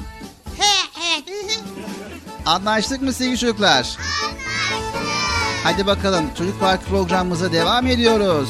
He 0.58 1.00
evet. 1.16 1.60
Anlaştık 2.46 3.02
mı 3.02 3.12
sevgili 3.12 3.38
çocuklar? 3.38 3.70
Anlaştık. 3.76 4.00
Hadi 5.64 5.86
bakalım 5.86 6.24
Çocuk 6.38 6.60
Park 6.60 6.86
programımıza 6.86 7.52
devam 7.52 7.86
ediyoruz. 7.86 8.48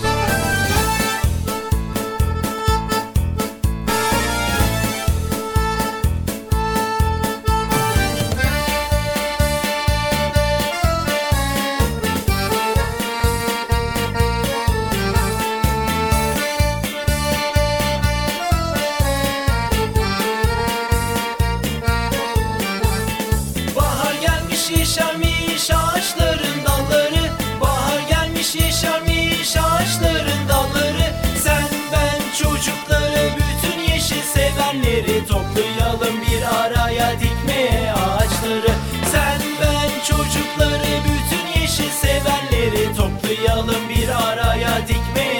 Toplayalım 35.60 36.20
bir 36.22 36.42
araya 36.42 37.20
dikmeye 37.20 37.92
ağaçları. 37.92 38.72
Sen 39.12 39.40
ben 39.62 39.90
çocukları 40.04 40.84
bütün 41.04 41.60
yeşil 41.60 41.90
sevenleri 41.90 42.96
Toplayalım 42.96 43.88
bir 43.88 44.08
araya 44.08 44.88
dikmeye 44.88 45.39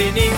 oksijeni 0.00 0.30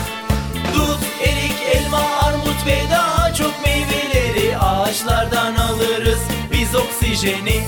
Dut, 0.74 1.00
erik, 1.22 1.54
elma, 1.74 1.98
armut 1.98 2.66
ve 2.66 2.90
daha 2.90 3.34
çok 3.34 3.52
meyveleri 3.64 4.58
Ağaçlardan 4.58 5.54
alırız 5.54 6.20
biz 6.52 6.74
oksijeni 6.74 7.62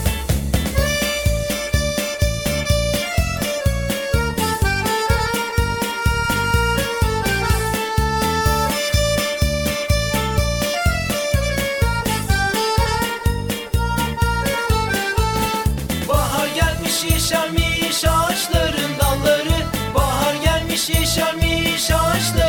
şaşlar 21.88 22.43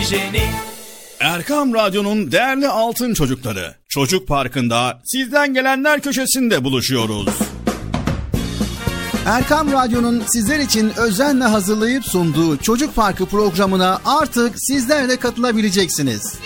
oksijeni 0.00 0.42
Erkam 1.20 1.74
Radyo'nun 1.74 2.32
değerli 2.32 2.68
altın 2.68 3.14
çocukları. 3.14 3.74
Çocuk 3.88 4.28
Parkı'nda 4.28 5.00
sizden 5.04 5.54
gelenler 5.54 6.00
köşesinde 6.00 6.64
buluşuyoruz. 6.64 7.28
Erkam 9.26 9.72
Radyo'nun 9.72 10.22
sizler 10.26 10.58
için 10.58 10.92
özenle 10.96 11.44
hazırlayıp 11.44 12.04
sunduğu 12.04 12.56
Çocuk 12.56 12.94
Parkı 12.96 13.26
programına 13.26 14.00
artık 14.04 14.54
sizler 14.56 15.08
de 15.08 15.16
katılabileceksiniz. 15.16 16.22
Nasıl 16.22 16.38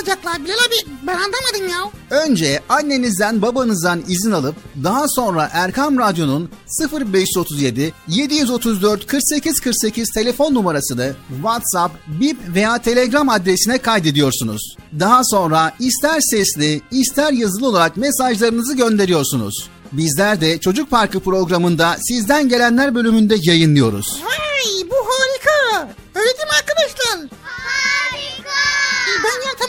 katılacaklar 0.00 0.44
Bilal 0.44 0.54
abi? 0.54 0.90
Ben 1.06 1.14
anlamadım 1.14 1.68
ya. 1.70 1.90
Önce 2.10 2.60
annenizden 2.68 3.42
babanızdan 3.42 4.02
izin 4.08 4.30
alıp 4.30 4.56
daha 4.84 5.08
sonra 5.08 5.50
Erkam 5.52 5.98
Radyo'nun 5.98 6.50
0537 6.92 7.92
734 8.08 9.06
48 9.06 9.60
48 9.60 10.10
telefon 10.10 10.54
numarasını 10.54 11.14
WhatsApp, 11.28 11.94
Bip 12.06 12.38
veya 12.54 12.78
Telegram 12.78 13.28
adresine 13.28 13.78
kaydediyorsunuz. 13.78 14.76
Daha 15.00 15.24
sonra 15.24 15.72
ister 15.78 16.20
sesli 16.20 16.82
ister 16.90 17.32
yazılı 17.32 17.66
olarak 17.68 17.96
mesajlarınızı 17.96 18.76
gönderiyorsunuz. 18.76 19.68
Bizler 19.92 20.40
de 20.40 20.58
Çocuk 20.60 20.90
Parkı 20.90 21.20
programında 21.20 21.96
sizden 22.08 22.48
gelenler 22.48 22.94
bölümünde 22.94 23.36
yayınlıyoruz. 23.42 24.22
Vay 24.24 24.90
bu 24.90 24.94
harika. 24.96 25.88
Öyle 26.14 26.26
değil 26.26 26.48
mi 26.48 26.54
arkadaşlar? 26.60 27.28
Harika. 27.42 28.60
Ben 29.24 29.46
ya 29.48 29.54
tam 29.58 29.68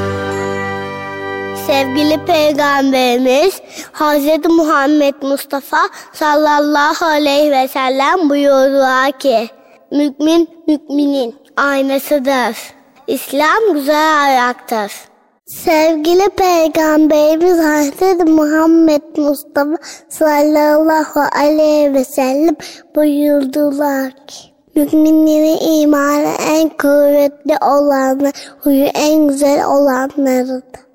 Sevgili 1.71 2.25
Peygamberimiz 2.25 3.61
Hz. 3.93 4.49
Muhammed 4.49 5.13
Mustafa 5.21 5.77
sallallahu 6.13 7.05
aleyhi 7.05 7.51
ve 7.51 7.67
sellem 7.67 8.29
buyurdular 8.29 9.11
ki 9.11 9.49
Mümin 9.91 10.49
müminin 10.67 11.35
aynasıdır. 11.57 12.57
İslam 13.07 13.73
güzel 13.73 14.21
ayaktır. 14.23 14.91
Sevgili 15.45 16.29
Peygamberimiz 16.29 17.57
Hz. 17.57 18.29
Muhammed 18.29 19.17
Mustafa 19.17 19.77
sallallahu 20.09 21.19
aleyhi 21.35 21.93
ve 21.93 22.05
sellem 22.05 22.55
buyurdular 22.95 24.11
ki 24.11 24.37
Müminlerin 24.75 25.81
imanı 25.81 26.33
en 26.51 26.69
kuvvetli 26.69 27.57
olanı, 27.61 28.31
huyu 28.63 28.85
en 28.85 29.27
güzel 29.27 29.65
olanlarıdır. 29.65 30.90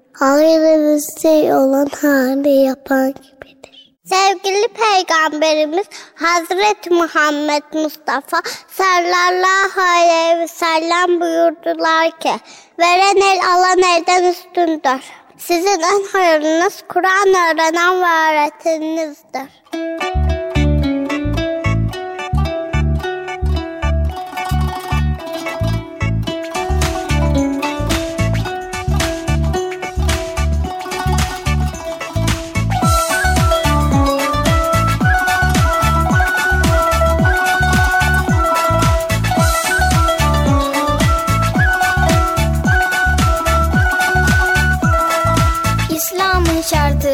Şey 1.22 1.54
olan 1.54 1.88
hali 2.00 2.48
yapan 2.48 3.08
gibidir. 3.08 3.96
Sevgili 4.04 4.68
Peygamberimiz 4.68 5.86
Hazreti 6.14 6.90
Muhammed 6.90 7.62
Mustafa 7.72 8.42
sallallahu 8.68 9.80
aleyhi 9.80 10.40
ve 10.40 10.48
sellem 10.48 11.20
buyurdular 11.20 12.18
ki 12.20 12.32
Veren 12.78 13.16
el 13.16 13.40
alan 13.54 13.78
elden 13.78 14.24
üstündür. 14.24 15.04
Sizin 15.38 15.80
en 15.80 16.04
hayırlınız 16.12 16.84
Kur'an 16.88 17.28
öğrenen 17.28 18.02
ve 18.02 18.32
öğreteninizdir. 18.32 19.62
İslam'ın 19.72 20.25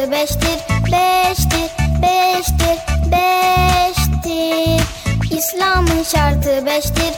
şartı 0.03 0.11
beştir, 0.11 0.59
beştir, 0.91 1.71
beştir, 2.01 2.77
beştir. 3.11 4.83
İslam'ın 5.37 6.03
şartı 6.03 6.65
beştir, 6.65 7.13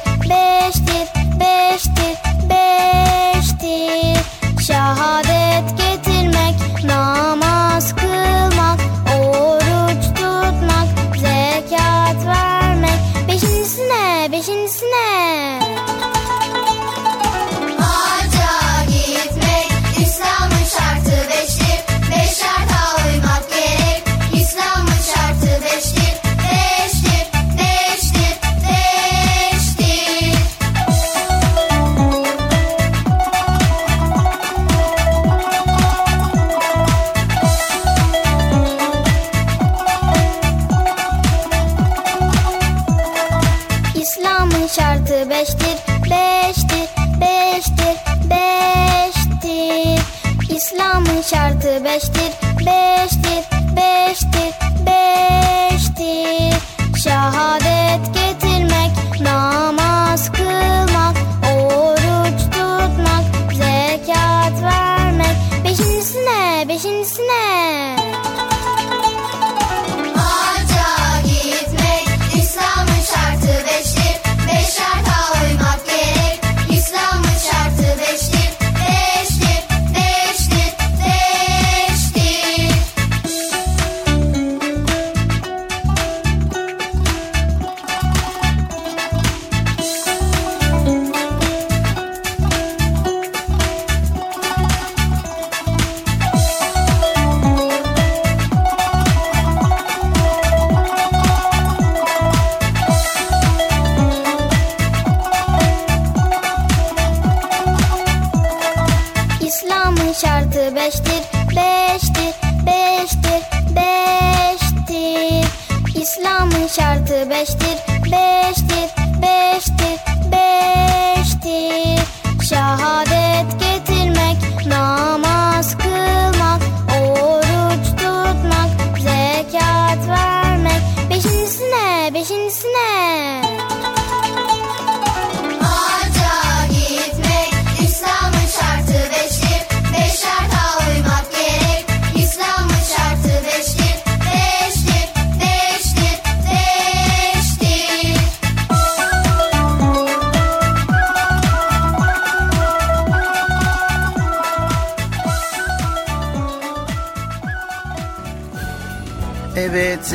İslam'ın 116.66 116.68
şartı 116.68 117.30
beştir, 117.30 117.78
beştir, 118.12 118.90
beştir, 119.22 120.00
beştir. 120.32 122.06
Şehadet 122.50 123.05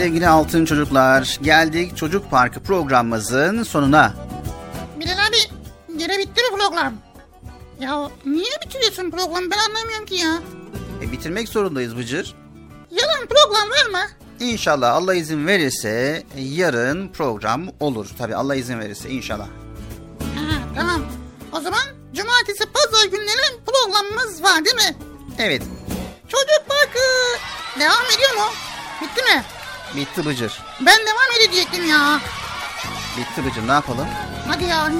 sevgili 0.01 0.29
altın 0.29 0.65
çocuklar 0.65 1.39
geldik 1.43 1.97
çocuk 1.97 2.31
parkı 2.31 2.63
programımızın 2.63 3.63
sonuna. 3.63 4.15
Bilal 5.01 5.13
abi 5.29 5.37
gene 5.99 6.19
bitti 6.19 6.43
mi 6.43 6.59
program? 6.59 6.95
Ya 7.81 8.11
niye 8.27 8.51
bitiriyorsun 8.65 9.11
programı 9.11 9.51
ben 9.51 9.59
anlamıyorum 9.59 10.07
ki 10.07 10.15
ya. 10.15 10.39
E, 11.03 11.13
bitirmek 11.13 11.49
zorundayız 11.49 11.97
Bıcır. 11.97 12.35
Yalan 12.91 13.27
program 13.27 13.71
var 13.71 13.91
mı? 13.91 14.07
İnşallah 14.41 14.95
Allah 14.95 15.15
izin 15.15 15.47
verirse 15.47 16.23
yarın 16.37 17.09
program 17.09 17.63
olur. 17.81 18.07
Tabi 18.19 18.35
Allah 18.35 18.55
izin 18.55 18.81
verirse 18.81 19.11
inşallah. 19.11 19.47
Ha, 20.37 20.59
tamam. 20.77 21.03
O 21.53 21.61
zaman 21.61 21.83
cumartesi 22.15 22.65
pazar 22.67 23.07
günleri 23.07 23.61
programımız 23.67 24.43
var 24.43 24.65
değil 24.65 24.77
mi? 24.77 24.97
Evet 25.39 25.63
Çocuk 26.29 26.69
parkı 26.69 26.99
devam 27.81 28.07
ediyor 28.17 28.35
mu? 28.37 28.53
Bitti 29.03 29.23
mi? 29.23 29.45
Bitti 29.97 30.27
Bıcır. 30.27 30.63
Ben 30.81 30.99
devam 30.99 31.41
edecektim 31.41 31.89
ya. 31.89 32.21
Bitti 33.19 33.45
Bıcır 33.45 33.69
ne 33.69 33.73
yapalım? 33.73 34.07
Hadi 34.49 34.65
ya. 34.65 34.93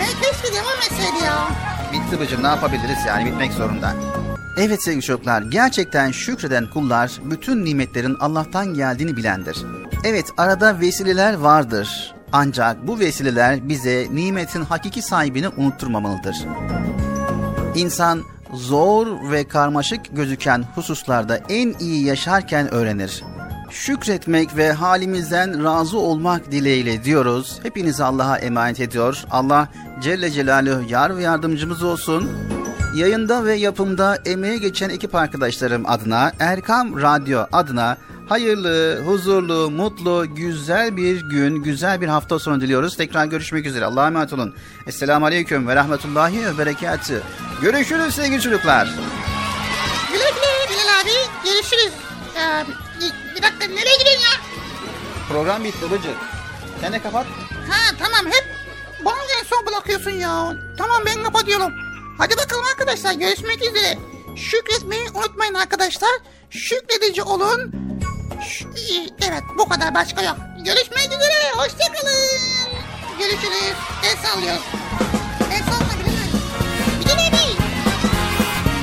Ben 0.00 0.06
keşke 0.22 0.54
devam 0.54 0.78
etseydi 0.78 1.24
ya. 1.24 1.48
Bitti 1.92 2.20
Bıcır 2.20 2.42
ne 2.42 2.46
yapabiliriz 2.46 2.98
yani 3.06 3.26
bitmek 3.26 3.52
zorunda. 3.52 3.94
Evet 4.58 4.84
sevgili 4.84 5.02
çocuklar 5.02 5.42
gerçekten 5.42 6.10
şükreden 6.10 6.70
kullar 6.70 7.12
bütün 7.24 7.64
nimetlerin 7.64 8.16
Allah'tan 8.20 8.74
geldiğini 8.74 9.16
bilendir. 9.16 9.56
Evet 10.04 10.26
arada 10.36 10.80
vesileler 10.80 11.34
vardır. 11.34 12.14
Ancak 12.32 12.86
bu 12.86 12.98
vesileler 12.98 13.68
bize 13.68 14.06
nimetin 14.10 14.64
hakiki 14.64 15.02
sahibini 15.02 15.48
unutturmamalıdır. 15.48 16.36
İnsan 17.74 18.22
zor 18.56 19.30
ve 19.30 19.48
karmaşık 19.48 20.00
gözüken 20.16 20.64
hususlarda 20.74 21.36
en 21.48 21.74
iyi 21.80 22.04
yaşarken 22.04 22.74
öğrenir. 22.74 23.22
Şükretmek 23.70 24.56
ve 24.56 24.72
halimizden 24.72 25.64
razı 25.64 25.98
olmak 25.98 26.52
dileğiyle 26.52 27.04
diyoruz. 27.04 27.58
Hepinizi 27.62 28.04
Allah'a 28.04 28.38
emanet 28.38 28.80
ediyor. 28.80 29.24
Allah 29.30 29.68
Celle 30.02 30.30
Celaluhu 30.30 30.90
yar 30.90 31.16
ve 31.16 31.22
yardımcımız 31.22 31.82
olsun. 31.82 32.30
Yayında 32.96 33.44
ve 33.44 33.54
yapımda 33.54 34.18
emeğe 34.26 34.58
geçen 34.58 34.90
ekip 34.90 35.14
arkadaşlarım 35.14 35.86
adına 35.86 36.32
Erkam 36.38 37.02
Radyo 37.02 37.46
adına 37.52 37.96
hayırlı, 38.28 39.02
huzurlu, 39.04 39.70
mutlu, 39.70 40.34
güzel 40.34 40.96
bir 40.96 41.20
gün, 41.20 41.56
güzel 41.62 42.00
bir 42.00 42.08
hafta 42.08 42.38
sonu 42.38 42.60
diliyoruz. 42.60 42.96
Tekrar 42.96 43.26
görüşmek 43.26 43.66
üzere. 43.66 43.84
Allah'a 43.84 44.06
emanet 44.06 44.32
olun. 44.32 44.54
Esselamu 44.86 45.26
Aleyküm 45.26 45.68
ve 45.68 45.76
Rahmetullahi 45.76 46.46
ve 46.46 46.58
Berekatü. 46.58 47.22
Görüşürüz 47.62 48.14
sevgili 48.14 48.40
çocuklar. 48.42 48.86
Güle 50.12 50.18
güle 50.30 50.70
Bilal 50.70 51.00
abi. 51.02 51.10
Görüşürüz. 51.50 51.92
Ee, 52.36 52.64
bir- 53.00 53.42
dakika 53.42 53.64
nereye 53.66 53.96
gidiyorsun 53.98 54.22
ya? 54.22 54.40
Program 55.28 55.64
bitti 55.64 55.90
Bıcır. 55.90 56.14
Sen 56.80 56.92
de 56.92 57.02
kapat. 57.02 57.26
Ha 57.70 57.94
tamam 57.98 58.26
hep 58.32 58.44
bana 59.04 59.16
en 59.40 59.44
son 59.44 59.66
bırakıyorsun 59.66 60.10
ya. 60.10 60.56
Tamam 60.78 61.02
ben 61.06 61.24
kapatıyorum. 61.24 61.72
Hadi 62.18 62.36
bakalım 62.36 62.64
arkadaşlar 62.70 63.12
görüşmek 63.12 63.62
üzere. 63.62 63.98
Şükretmeyi 64.36 65.08
unutmayın 65.14 65.54
arkadaşlar. 65.54 66.10
Şükredici 66.50 67.22
olun. 67.22 67.72
Evet 69.28 69.42
bu 69.58 69.68
kadar 69.68 69.94
başka 69.94 70.22
yok. 70.22 70.36
Görüşmek 70.64 71.06
üzere. 71.06 71.50
Hoşçakalın. 71.56 72.16
Görüşürüz. 73.18 73.74
El 74.04 74.16
sallıyoruz. 74.28 74.62
El 75.52 75.62
salla 75.64 75.92
Bilal 76.00 76.12
abi. 76.12 77.04
Bilal 77.04 77.28
abi. 77.28 77.56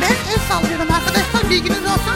Ben 0.01 0.31
el 0.33 0.39
sallıyorum 0.49 0.91
arkadaşlar 0.91 1.49
bilginiz 1.49 1.81
olsun. 1.83 2.15